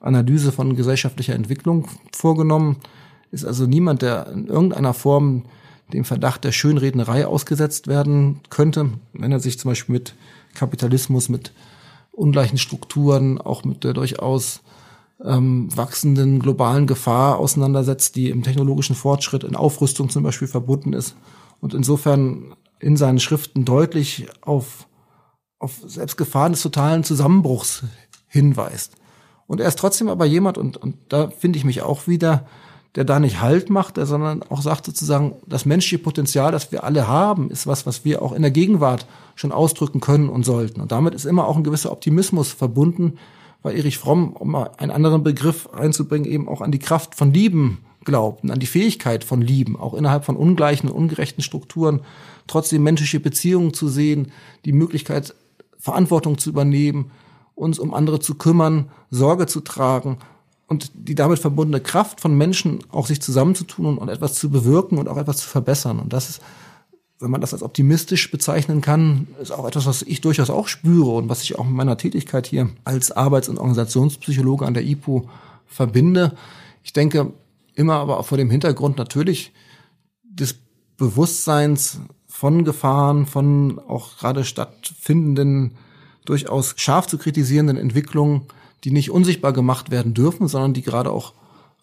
Analyse 0.00 0.52
von 0.52 0.74
gesellschaftlicher 0.76 1.34
Entwicklung 1.34 1.86
vorgenommen. 2.12 2.76
Ist 3.30 3.44
also 3.44 3.66
niemand, 3.66 4.02
der 4.02 4.26
in 4.32 4.48
irgendeiner 4.48 4.94
Form 4.94 5.44
dem 5.92 6.04
Verdacht 6.04 6.44
der 6.44 6.52
Schönrednerei 6.52 7.26
ausgesetzt 7.26 7.86
werden 7.86 8.40
könnte, 8.50 8.90
wenn 9.12 9.32
er 9.32 9.40
sich 9.40 9.58
zum 9.58 9.70
Beispiel 9.70 9.94
mit 9.94 10.14
Kapitalismus, 10.54 11.28
mit 11.28 11.52
ungleichen 12.12 12.58
Strukturen, 12.58 13.40
auch 13.40 13.64
mit 13.64 13.84
der 13.84 13.92
durchaus 13.92 14.62
ähm, 15.22 15.68
wachsenden 15.76 16.38
globalen 16.40 16.86
Gefahr 16.86 17.38
auseinandersetzt, 17.38 18.16
die 18.16 18.30
im 18.30 18.42
technologischen 18.42 18.96
Fortschritt 18.96 19.44
in 19.44 19.56
Aufrüstung 19.56 20.08
zum 20.08 20.22
Beispiel 20.22 20.48
verbunden 20.48 20.92
ist 20.92 21.16
und 21.60 21.74
insofern 21.74 22.54
in 22.80 22.96
seinen 22.96 23.20
Schriften 23.20 23.64
deutlich 23.64 24.26
auf, 24.42 24.86
auf 25.58 25.80
selbst 25.86 26.16
Gefahren 26.16 26.52
des 26.52 26.62
totalen 26.62 27.04
Zusammenbruchs 27.04 27.84
hinweist. 28.26 28.96
Und 29.46 29.60
er 29.60 29.68
ist 29.68 29.78
trotzdem 29.78 30.08
aber 30.08 30.24
jemand, 30.24 30.58
und, 30.58 30.76
und 30.76 30.96
da 31.08 31.30
finde 31.30 31.58
ich 31.58 31.64
mich 31.64 31.82
auch 31.82 32.06
wieder, 32.06 32.46
der 32.96 33.04
da 33.04 33.18
nicht 33.18 33.40
Halt 33.40 33.70
macht, 33.70 33.96
der, 33.96 34.06
sondern 34.06 34.42
auch 34.44 34.62
sagt 34.62 34.86
sozusagen, 34.86 35.34
das 35.46 35.66
menschliche 35.66 35.98
Potenzial, 35.98 36.52
das 36.52 36.70
wir 36.70 36.84
alle 36.84 37.08
haben, 37.08 37.50
ist 37.50 37.66
was, 37.66 37.86
was 37.86 38.04
wir 38.04 38.22
auch 38.22 38.32
in 38.32 38.42
der 38.42 38.52
Gegenwart 38.52 39.06
schon 39.34 39.52
ausdrücken 39.52 40.00
können 40.00 40.28
und 40.28 40.44
sollten. 40.44 40.80
Und 40.80 40.92
damit 40.92 41.14
ist 41.14 41.24
immer 41.24 41.48
auch 41.48 41.56
ein 41.56 41.64
gewisser 41.64 41.90
Optimismus 41.90 42.52
verbunden, 42.52 43.18
weil 43.62 43.76
Erich 43.76 43.98
Fromm, 43.98 44.34
um 44.34 44.52
mal 44.52 44.70
einen 44.76 44.92
anderen 44.92 45.24
Begriff 45.24 45.68
einzubringen, 45.72 46.30
eben 46.30 46.48
auch 46.48 46.60
an 46.60 46.70
die 46.70 46.78
Kraft 46.78 47.16
von 47.16 47.32
Lieben 47.32 47.78
glaubten, 48.04 48.50
an 48.50 48.60
die 48.60 48.66
Fähigkeit 48.66 49.24
von 49.24 49.40
Lieben, 49.40 49.76
auch 49.76 49.94
innerhalb 49.94 50.24
von 50.24 50.36
ungleichen, 50.36 50.90
ungerechten 50.90 51.42
Strukturen, 51.42 52.00
trotzdem 52.46 52.82
menschliche 52.82 53.18
Beziehungen 53.18 53.72
zu 53.72 53.88
sehen, 53.88 54.30
die 54.64 54.72
Möglichkeit, 54.72 55.34
Verantwortung 55.78 56.38
zu 56.38 56.50
übernehmen, 56.50 57.10
uns 57.54 57.78
um 57.78 57.92
andere 57.92 58.20
zu 58.20 58.34
kümmern, 58.34 58.90
Sorge 59.10 59.46
zu 59.46 59.60
tragen 59.60 60.18
und 60.66 60.90
die 60.94 61.14
damit 61.14 61.38
verbundene 61.38 61.82
Kraft 61.82 62.20
von 62.20 62.36
Menschen 62.36 62.80
auch 62.90 63.06
sich 63.06 63.20
zusammenzutun 63.20 63.98
und 63.98 64.08
etwas 64.08 64.34
zu 64.34 64.50
bewirken 64.50 64.98
und 64.98 65.08
auch 65.08 65.16
etwas 65.16 65.38
zu 65.38 65.48
verbessern. 65.48 65.98
Und 65.98 66.12
das 66.12 66.30
ist 66.30 66.40
wenn 67.20 67.30
man 67.30 67.40
das 67.40 67.52
als 67.52 67.62
optimistisch 67.62 68.30
bezeichnen 68.30 68.80
kann, 68.80 69.28
ist 69.40 69.52
auch 69.52 69.66
etwas, 69.66 69.86
was 69.86 70.02
ich 70.02 70.20
durchaus 70.20 70.50
auch 70.50 70.68
spüre 70.68 71.12
und 71.12 71.28
was 71.28 71.42
ich 71.42 71.58
auch 71.58 71.64
mit 71.64 71.74
meiner 71.74 71.96
Tätigkeit 71.96 72.46
hier 72.46 72.68
als 72.84 73.12
Arbeits- 73.12 73.48
und 73.48 73.58
Organisationspsychologe 73.58 74.66
an 74.66 74.74
der 74.74 74.84
IPO 74.84 75.28
verbinde. 75.66 76.36
Ich 76.82 76.92
denke 76.92 77.32
immer 77.74 77.94
aber 77.94 78.18
auch 78.18 78.26
vor 78.26 78.38
dem 78.38 78.50
Hintergrund 78.50 78.98
natürlich 78.98 79.52
des 80.24 80.56
Bewusstseins 80.96 82.00
von 82.26 82.64
Gefahren, 82.64 83.26
von 83.26 83.78
auch 83.88 84.18
gerade 84.18 84.44
stattfindenden, 84.44 85.76
durchaus 86.24 86.74
scharf 86.76 87.06
zu 87.06 87.16
kritisierenden 87.16 87.76
Entwicklungen, 87.76 88.42
die 88.84 88.90
nicht 88.90 89.10
unsichtbar 89.10 89.52
gemacht 89.52 89.90
werden 89.90 90.14
dürfen, 90.14 90.46
sondern 90.46 90.74
die 90.74 90.82
gerade 90.82 91.10
auch 91.10 91.32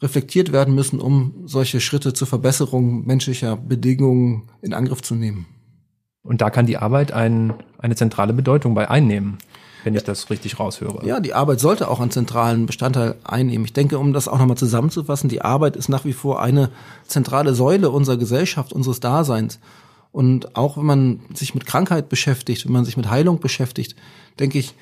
reflektiert 0.01 0.51
werden 0.51 0.73
müssen, 0.73 0.99
um 0.99 1.33
solche 1.45 1.79
Schritte 1.79 2.13
zur 2.13 2.27
Verbesserung 2.27 3.05
menschlicher 3.05 3.55
Bedingungen 3.55 4.49
in 4.61 4.73
Angriff 4.73 5.01
zu 5.01 5.15
nehmen. 5.15 5.45
Und 6.23 6.41
da 6.41 6.49
kann 6.49 6.65
die 6.65 6.77
Arbeit 6.77 7.11
ein, 7.11 7.53
eine 7.77 7.95
zentrale 7.95 8.33
Bedeutung 8.33 8.73
bei 8.73 8.89
einnehmen, 8.89 9.37
wenn 9.83 9.95
ich 9.95 10.03
das 10.03 10.29
richtig 10.29 10.59
raushöre. 10.59 11.05
Ja, 11.05 11.19
die 11.19 11.33
Arbeit 11.33 11.59
sollte 11.59 11.89
auch 11.89 11.99
einen 11.99 12.11
zentralen 12.11 12.67
Bestandteil 12.67 13.15
einnehmen. 13.23 13.65
Ich 13.65 13.73
denke, 13.73 13.97
um 13.97 14.13
das 14.13 14.27
auch 14.27 14.37
nochmal 14.37 14.57
zusammenzufassen, 14.57 15.29
die 15.29 15.41
Arbeit 15.41 15.75
ist 15.75 15.89
nach 15.89 16.05
wie 16.05 16.13
vor 16.13 16.41
eine 16.41 16.69
zentrale 17.07 17.55
Säule 17.55 17.89
unserer 17.89 18.17
Gesellschaft, 18.17 18.73
unseres 18.73 18.99
Daseins. 18.99 19.59
Und 20.11 20.55
auch 20.55 20.77
wenn 20.77 20.85
man 20.85 21.19
sich 21.33 21.55
mit 21.55 21.65
Krankheit 21.65 22.09
beschäftigt, 22.09 22.65
wenn 22.65 22.73
man 22.73 22.85
sich 22.85 22.97
mit 22.97 23.09
Heilung 23.09 23.39
beschäftigt, 23.39 23.95
denke 24.39 24.59
ich, 24.59 24.75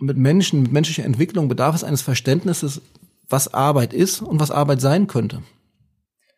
mit 0.00 0.16
Menschen, 0.16 0.62
mit 0.62 0.72
menschlicher 0.72 1.04
Entwicklung 1.04 1.48
bedarf 1.48 1.74
es 1.74 1.84
eines 1.84 2.02
Verständnisses 2.02 2.80
was 3.28 3.54
Arbeit 3.54 3.92
ist 3.92 4.22
und 4.22 4.40
was 4.40 4.50
Arbeit 4.50 4.80
sein 4.80 5.06
könnte. 5.06 5.42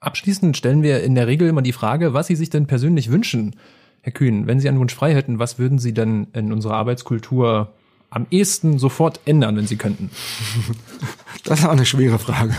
Abschließend 0.00 0.56
stellen 0.56 0.82
wir 0.82 1.02
in 1.02 1.14
der 1.14 1.26
Regel 1.26 1.48
immer 1.48 1.62
die 1.62 1.72
Frage, 1.72 2.12
was 2.12 2.26
Sie 2.26 2.36
sich 2.36 2.50
denn 2.50 2.66
persönlich 2.66 3.10
wünschen, 3.10 3.56
Herr 4.02 4.12
Kühn. 4.12 4.46
Wenn 4.46 4.60
Sie 4.60 4.68
einen 4.68 4.78
Wunsch 4.78 4.94
frei 4.94 5.14
hätten, 5.14 5.38
was 5.38 5.58
würden 5.58 5.78
Sie 5.78 5.94
denn 5.94 6.26
in 6.32 6.52
unserer 6.52 6.74
Arbeitskultur 6.74 7.72
am 8.10 8.26
ehesten 8.30 8.78
sofort 8.78 9.20
ändern, 9.24 9.56
wenn 9.56 9.66
Sie 9.66 9.76
könnten? 9.76 10.10
Das 11.44 11.58
ist 11.58 11.64
auch 11.66 11.72
eine 11.72 11.86
schwere 11.86 12.20
Frage. 12.20 12.54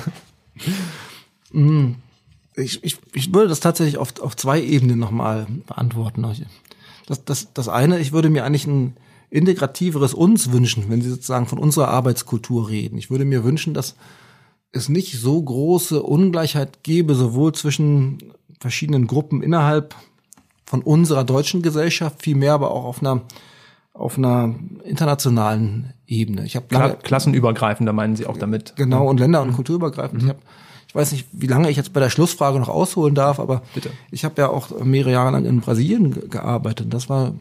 Hm. 1.51 1.95
Ich, 2.55 2.83
ich, 2.83 2.97
ich 3.13 3.33
würde 3.33 3.47
das 3.47 3.61
tatsächlich 3.61 3.97
auf, 3.97 4.19
auf 4.19 4.35
zwei 4.35 4.61
Ebenen 4.61 4.99
nochmal 4.99 5.47
beantworten. 5.65 6.25
Das, 7.07 7.23
das, 7.23 7.53
das 7.53 7.69
eine, 7.69 7.99
ich 7.99 8.11
würde 8.11 8.29
mir 8.29 8.43
eigentlich 8.43 8.67
ein 8.67 8.97
integrativeres 9.33 10.13
uns 10.13 10.51
wünschen, 10.51 10.85
wenn 10.89 11.01
Sie 11.01 11.09
sozusagen 11.09 11.47
von 11.47 11.57
unserer 11.57 11.87
Arbeitskultur 11.87 12.69
reden. 12.69 12.99
Ich 12.99 13.09
würde 13.09 13.25
mir 13.25 13.43
wünschen, 13.43 13.73
dass 13.73 13.95
es 14.71 14.89
nicht 14.89 15.19
so 15.19 15.41
große 15.41 16.03
Ungleichheit 16.03 16.83
gäbe, 16.83 17.15
sowohl 17.15 17.53
zwischen 17.53 18.19
verschiedenen 18.59 19.07
Gruppen 19.07 19.41
innerhalb 19.41 19.95
von 20.65 20.81
unserer 20.81 21.23
deutschen 21.23 21.63
Gesellschaft, 21.63 22.21
vielmehr 22.21 22.53
aber 22.53 22.71
auch 22.71 22.85
auf 22.85 23.01
einer 23.01 23.21
auf 23.93 24.17
einer 24.17 24.55
internationalen 24.83 25.93
Ebene. 26.07 26.45
Ich 26.45 26.55
habe 26.55 26.65
lange 26.71 26.95
klassenübergreifender 26.95 27.93
meinen 27.93 28.15
Sie 28.15 28.25
auch 28.25 28.37
damit? 28.37 28.75
Genau 28.75 29.07
und 29.07 29.19
länder- 29.19 29.43
und 29.43 29.49
mhm. 29.49 29.55
kulturübergreifend. 29.55 30.23
Mhm. 30.23 30.27
Ich 30.27 30.33
habe 30.33 30.41
ich 30.87 30.95
weiß 30.95 31.11
nicht, 31.11 31.27
wie 31.31 31.47
lange 31.47 31.71
ich 31.71 31.77
jetzt 31.77 31.91
bei 31.91 31.99
der 31.99 32.11
Schlussfrage 32.11 32.59
noch 32.59 32.69
ausholen 32.69 33.15
darf, 33.15 33.39
aber 33.39 33.63
Bitte. 33.73 33.89
ich 34.11 34.25
habe 34.25 34.39
ja 34.39 34.49
auch 34.49 34.79
mehrere 34.83 35.11
Jahre 35.11 35.31
lang 35.31 35.45
in 35.45 35.59
Brasilien 35.59 36.29
gearbeitet. 36.29 36.93
Das 36.93 37.09
war 37.09 37.33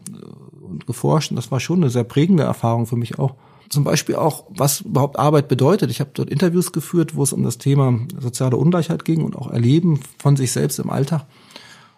geforscht 0.85 1.31
und 1.31 1.35
das 1.35 1.51
war 1.51 1.59
schon 1.59 1.81
eine 1.81 1.89
sehr 1.89 2.03
prägende 2.03 2.43
Erfahrung 2.43 2.85
für 2.85 2.95
mich 2.95 3.19
auch. 3.19 3.35
Zum 3.69 3.83
Beispiel 3.83 4.15
auch, 4.15 4.45
was 4.49 4.81
überhaupt 4.81 5.17
Arbeit 5.17 5.47
bedeutet. 5.47 5.89
Ich 5.89 5.99
habe 5.99 6.11
dort 6.13 6.29
Interviews 6.29 6.71
geführt, 6.71 7.15
wo 7.15 7.23
es 7.23 7.33
um 7.33 7.43
das 7.43 7.57
Thema 7.57 7.97
soziale 8.19 8.57
Ungleichheit 8.57 9.05
ging 9.05 9.23
und 9.23 9.35
auch 9.35 9.49
Erleben 9.49 9.99
von 10.19 10.35
sich 10.35 10.51
selbst 10.51 10.79
im 10.79 10.89
Alltag 10.89 11.25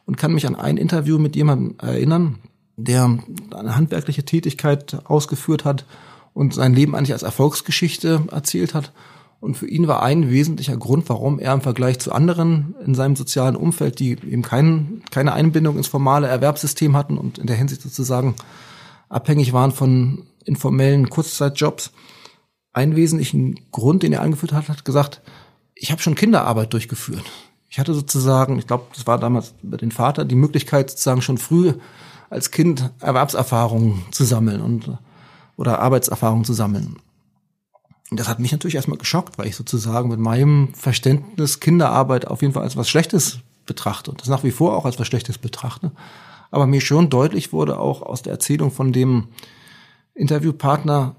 und 0.05 0.17
kann 0.17 0.33
mich 0.33 0.47
an 0.47 0.55
ein 0.55 0.77
Interview 0.77 1.17
mit 1.17 1.35
jemandem 1.35 1.75
erinnern, 1.79 2.39
der 2.77 3.17
eine 3.51 3.75
handwerkliche 3.75 4.23
Tätigkeit 4.23 4.99
ausgeführt 5.05 5.65
hat 5.65 5.85
und 6.33 6.53
sein 6.53 6.73
Leben 6.73 6.95
eigentlich 6.95 7.13
als 7.13 7.23
Erfolgsgeschichte 7.23 8.23
erzählt 8.31 8.73
hat 8.73 8.91
und 9.45 9.55
für 9.55 9.67
ihn 9.67 9.87
war 9.87 10.01
ein 10.01 10.31
wesentlicher 10.31 10.75
Grund, 10.75 11.07
warum 11.07 11.37
er 11.37 11.53
im 11.53 11.61
Vergleich 11.61 11.99
zu 11.99 12.11
anderen 12.11 12.73
in 12.83 12.95
seinem 12.95 13.15
sozialen 13.15 13.55
Umfeld, 13.55 13.99
die 13.99 14.11
eben 14.11 14.41
kein, 14.41 15.03
keine 15.11 15.33
Einbindung 15.33 15.77
ins 15.77 15.87
formale 15.87 16.27
Erwerbssystem 16.27 16.97
hatten 16.97 17.17
und 17.17 17.37
in 17.37 17.45
der 17.45 17.55
Hinsicht 17.55 17.83
sozusagen 17.83 18.33
abhängig 19.09 19.53
waren 19.53 19.71
von 19.71 20.27
informellen 20.45 21.09
Kurzzeitjobs, 21.09 21.91
einen 22.73 22.95
wesentlichen 22.95 23.59
Grund, 23.71 24.03
den 24.03 24.13
er 24.13 24.21
angeführt 24.21 24.53
hat, 24.53 24.69
hat 24.69 24.85
gesagt, 24.85 25.21
ich 25.73 25.91
habe 25.91 26.01
schon 26.01 26.15
Kinderarbeit 26.15 26.73
durchgeführt. 26.73 27.23
Ich 27.69 27.79
hatte 27.79 27.93
sozusagen, 27.93 28.59
ich 28.59 28.67
glaube, 28.67 28.85
das 28.93 29.07
war 29.07 29.17
damals 29.17 29.53
über 29.63 29.77
den 29.77 29.91
Vater, 29.91 30.25
die 30.25 30.35
Möglichkeit 30.35 30.89
sozusagen 30.89 31.21
schon 31.21 31.37
früh 31.37 31.73
als 32.29 32.51
Kind 32.51 32.91
Erwerbserfahrungen 32.99 34.03
zu 34.11 34.23
sammeln 34.23 34.61
und 34.61 34.97
oder 35.57 35.79
Arbeitserfahrungen 35.79 36.45
zu 36.45 36.53
sammeln. 36.53 36.97
Und 38.11 38.19
das 38.19 38.27
hat 38.27 38.39
mich 38.39 38.51
natürlich 38.51 38.75
erstmal 38.75 38.97
geschockt, 38.97 39.37
weil 39.37 39.47
ich 39.47 39.55
sozusagen 39.55 40.09
mit 40.09 40.19
meinem 40.19 40.73
Verständnis 40.73 41.59
Kinderarbeit 41.59 42.27
auf 42.27 42.41
jeden 42.41 42.53
Fall 42.53 42.63
als 42.63 42.77
was 42.77 42.89
Schlechtes 42.89 43.39
betrachte 43.65 44.11
und 44.11 44.21
das 44.21 44.27
nach 44.27 44.43
wie 44.43 44.51
vor 44.51 44.75
auch 44.75 44.85
als 44.85 44.99
was 44.99 45.07
Schlechtes 45.07 45.37
betrachte. 45.37 45.91
Aber 46.55 46.67
mir 46.67 46.79
schon 46.79 47.09
deutlich 47.09 47.51
wurde 47.51 47.77
auch 47.77 48.01
aus 48.01 48.21
der 48.21 48.31
Erzählung 48.31 48.71
von 48.71 48.93
dem 48.93 49.27
Interviewpartner, 50.13 51.17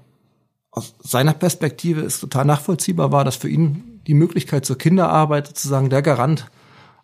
aus 0.71 0.95
seiner 1.03 1.33
Perspektive 1.33 2.01
ist 2.01 2.21
total 2.21 2.45
nachvollziehbar 2.45 3.11
war, 3.11 3.23
dass 3.23 3.35
für 3.35 3.47
ihn 3.47 4.01
die 4.07 4.15
Möglichkeit 4.15 4.65
zur 4.65 4.79
Kinderarbeit 4.79 5.45
sozusagen 5.45 5.91
der 5.91 6.01
Garant 6.01 6.49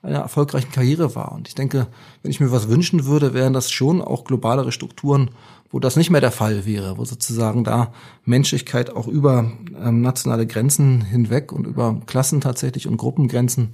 einer 0.01 0.17
erfolgreichen 0.17 0.71
Karriere 0.71 1.13
war. 1.13 1.33
Und 1.33 1.47
ich 1.47 1.53
denke, 1.53 1.85
wenn 2.23 2.31
ich 2.31 2.39
mir 2.39 2.51
was 2.51 2.69
wünschen 2.69 3.05
würde, 3.05 3.35
wären 3.35 3.53
das 3.53 3.69
schon 3.69 4.01
auch 4.01 4.23
globalere 4.23 4.71
Strukturen, 4.71 5.29
wo 5.69 5.79
das 5.79 5.95
nicht 5.95 6.09
mehr 6.09 6.19
der 6.19 6.31
Fall 6.31 6.65
wäre, 6.65 6.97
wo 6.97 7.05
sozusagen 7.05 7.63
da 7.63 7.93
Menschlichkeit 8.25 8.95
auch 8.95 9.07
über 9.07 9.51
ähm, 9.79 10.01
nationale 10.01 10.47
Grenzen 10.47 11.01
hinweg 11.01 11.51
und 11.51 11.67
über 11.67 12.01
Klassen 12.07 12.41
tatsächlich 12.41 12.87
und 12.87 12.97
Gruppengrenzen 12.97 13.73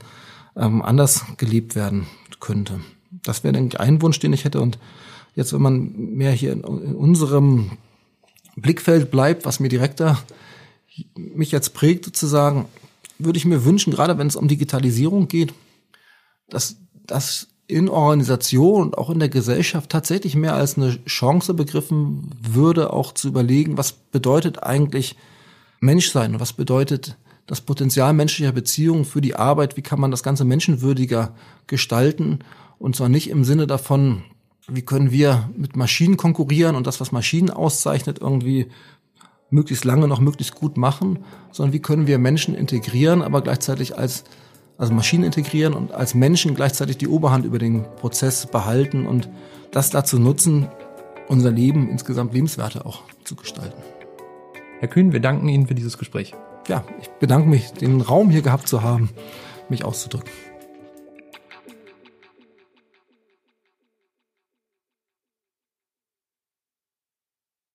ähm, 0.57 0.82
anders 0.82 1.24
gelebt 1.38 1.76
werden 1.76 2.07
könnte. 2.41 2.82
Das 3.24 3.43
wäre, 3.43 3.53
denke 3.53 3.76
ich, 3.76 3.80
ein 3.80 4.01
Wunsch, 4.01 4.20
den 4.20 4.34
ich 4.34 4.45
hätte. 4.45 4.61
Und 4.61 4.78
jetzt, 5.36 5.53
wenn 5.53 5.61
man 5.61 5.93
mehr 5.95 6.32
hier 6.32 6.51
in, 6.51 6.61
in 6.61 6.95
unserem 6.95 7.72
Blickfeld 8.55 9.11
bleibt, 9.11 9.45
was 9.45 9.59
mir 9.59 9.70
direkter 9.70 10.20
mich 11.15 11.51
jetzt 11.51 11.74
prägt 11.74 12.05
sozusagen, 12.05 12.65
würde 13.17 13.38
ich 13.38 13.45
mir 13.45 13.65
wünschen, 13.65 13.91
gerade 13.91 14.17
wenn 14.17 14.28
es 14.28 14.36
um 14.36 14.47
Digitalisierung 14.47 15.28
geht, 15.28 15.53
dass 16.49 16.78
das 17.05 17.47
in 17.67 17.88
Organisation 17.88 18.82
und 18.82 18.97
auch 18.97 19.09
in 19.09 19.20
der 19.20 19.30
Gesellschaft 19.30 19.91
tatsächlich 19.91 20.36
mehr 20.36 20.55
als 20.55 20.76
eine 20.76 21.03
Chance 21.05 21.53
begriffen 21.53 22.32
würde, 22.41 22.91
auch 22.91 23.13
zu 23.13 23.28
überlegen, 23.28 23.78
was 23.78 23.91
bedeutet 23.91 24.63
eigentlich 24.63 25.15
Menschsein 25.80 26.34
und 26.34 26.39
was 26.39 26.53
bedeutet 26.53 27.15
das 27.45 27.61
Potenzial 27.61 28.13
menschlicher 28.13 28.51
Beziehungen 28.51 29.05
für 29.05 29.22
die 29.22 29.36
Arbeit, 29.36 29.78
wie 29.78 29.82
kann 29.82 29.99
man 29.99 30.11
das 30.11 30.24
Ganze 30.24 30.45
menschenwürdiger 30.45 31.36
gestalten 31.67 32.39
und 32.80 32.96
zwar 32.96 33.10
nicht 33.10 33.30
im 33.30 33.44
Sinne 33.44 33.68
davon, 33.68 34.24
wie 34.68 34.82
können 34.82 35.12
wir 35.12 35.50
mit 35.56 35.76
Maschinen 35.76 36.18
konkurrieren 36.18 36.76
und 36.76 36.88
das, 36.88 37.00
was 37.00 37.12
Maschinen 37.12 37.50
auszeichnet, 37.50 38.20
irgendwie 38.20 38.68
möglichst 39.50 39.86
lange 39.86 40.08
noch 40.08 40.20
möglichst 40.20 40.56
gut 40.56 40.78
machen, 40.78 41.20
sondern 41.52 41.74
wie 41.74 41.82
können 41.82 42.08
wir 42.08 42.20
Menschen 42.20 42.56
integrieren, 42.56 43.22
aber 43.22 43.42
gleichzeitig 43.42 43.98
als 43.98 44.24
also 44.78 44.94
Maschinen 44.94 45.26
integrieren 45.26 45.74
und 45.74 45.92
als 45.92 46.16
Menschen 46.16 46.56
gleichzeitig 46.56 46.98
die 46.98 47.10
Oberhand 47.10 47.46
über 47.46 47.60
den 47.60 47.84
Prozess 47.98 48.46
behalten 48.46 49.06
und 49.06 49.30
das 49.72 49.90
dazu 49.90 50.18
nutzen, 50.20 50.70
unser 51.28 51.52
Leben 51.52 51.90
insgesamt 51.90 52.34
lebenswerter 52.34 52.86
auch 52.86 53.02
zu 53.26 53.36
gestalten. 53.36 53.82
Herr 54.80 54.88
Kühn, 54.88 55.12
wir 55.12 55.20
danken 55.20 55.50
Ihnen 55.50 55.68
für 55.68 55.76
dieses 55.76 55.98
Gespräch. 55.98 56.34
Ja, 56.70 56.86
ich 57.02 57.10
bedanke 57.20 57.50
mich, 57.50 57.72
den 57.74 58.00
Raum 58.00 58.30
hier 58.30 58.42
gehabt 58.42 58.70
zu 58.70 58.82
haben, 58.82 59.10
mich 59.68 59.84
auszudrücken. 59.84 60.32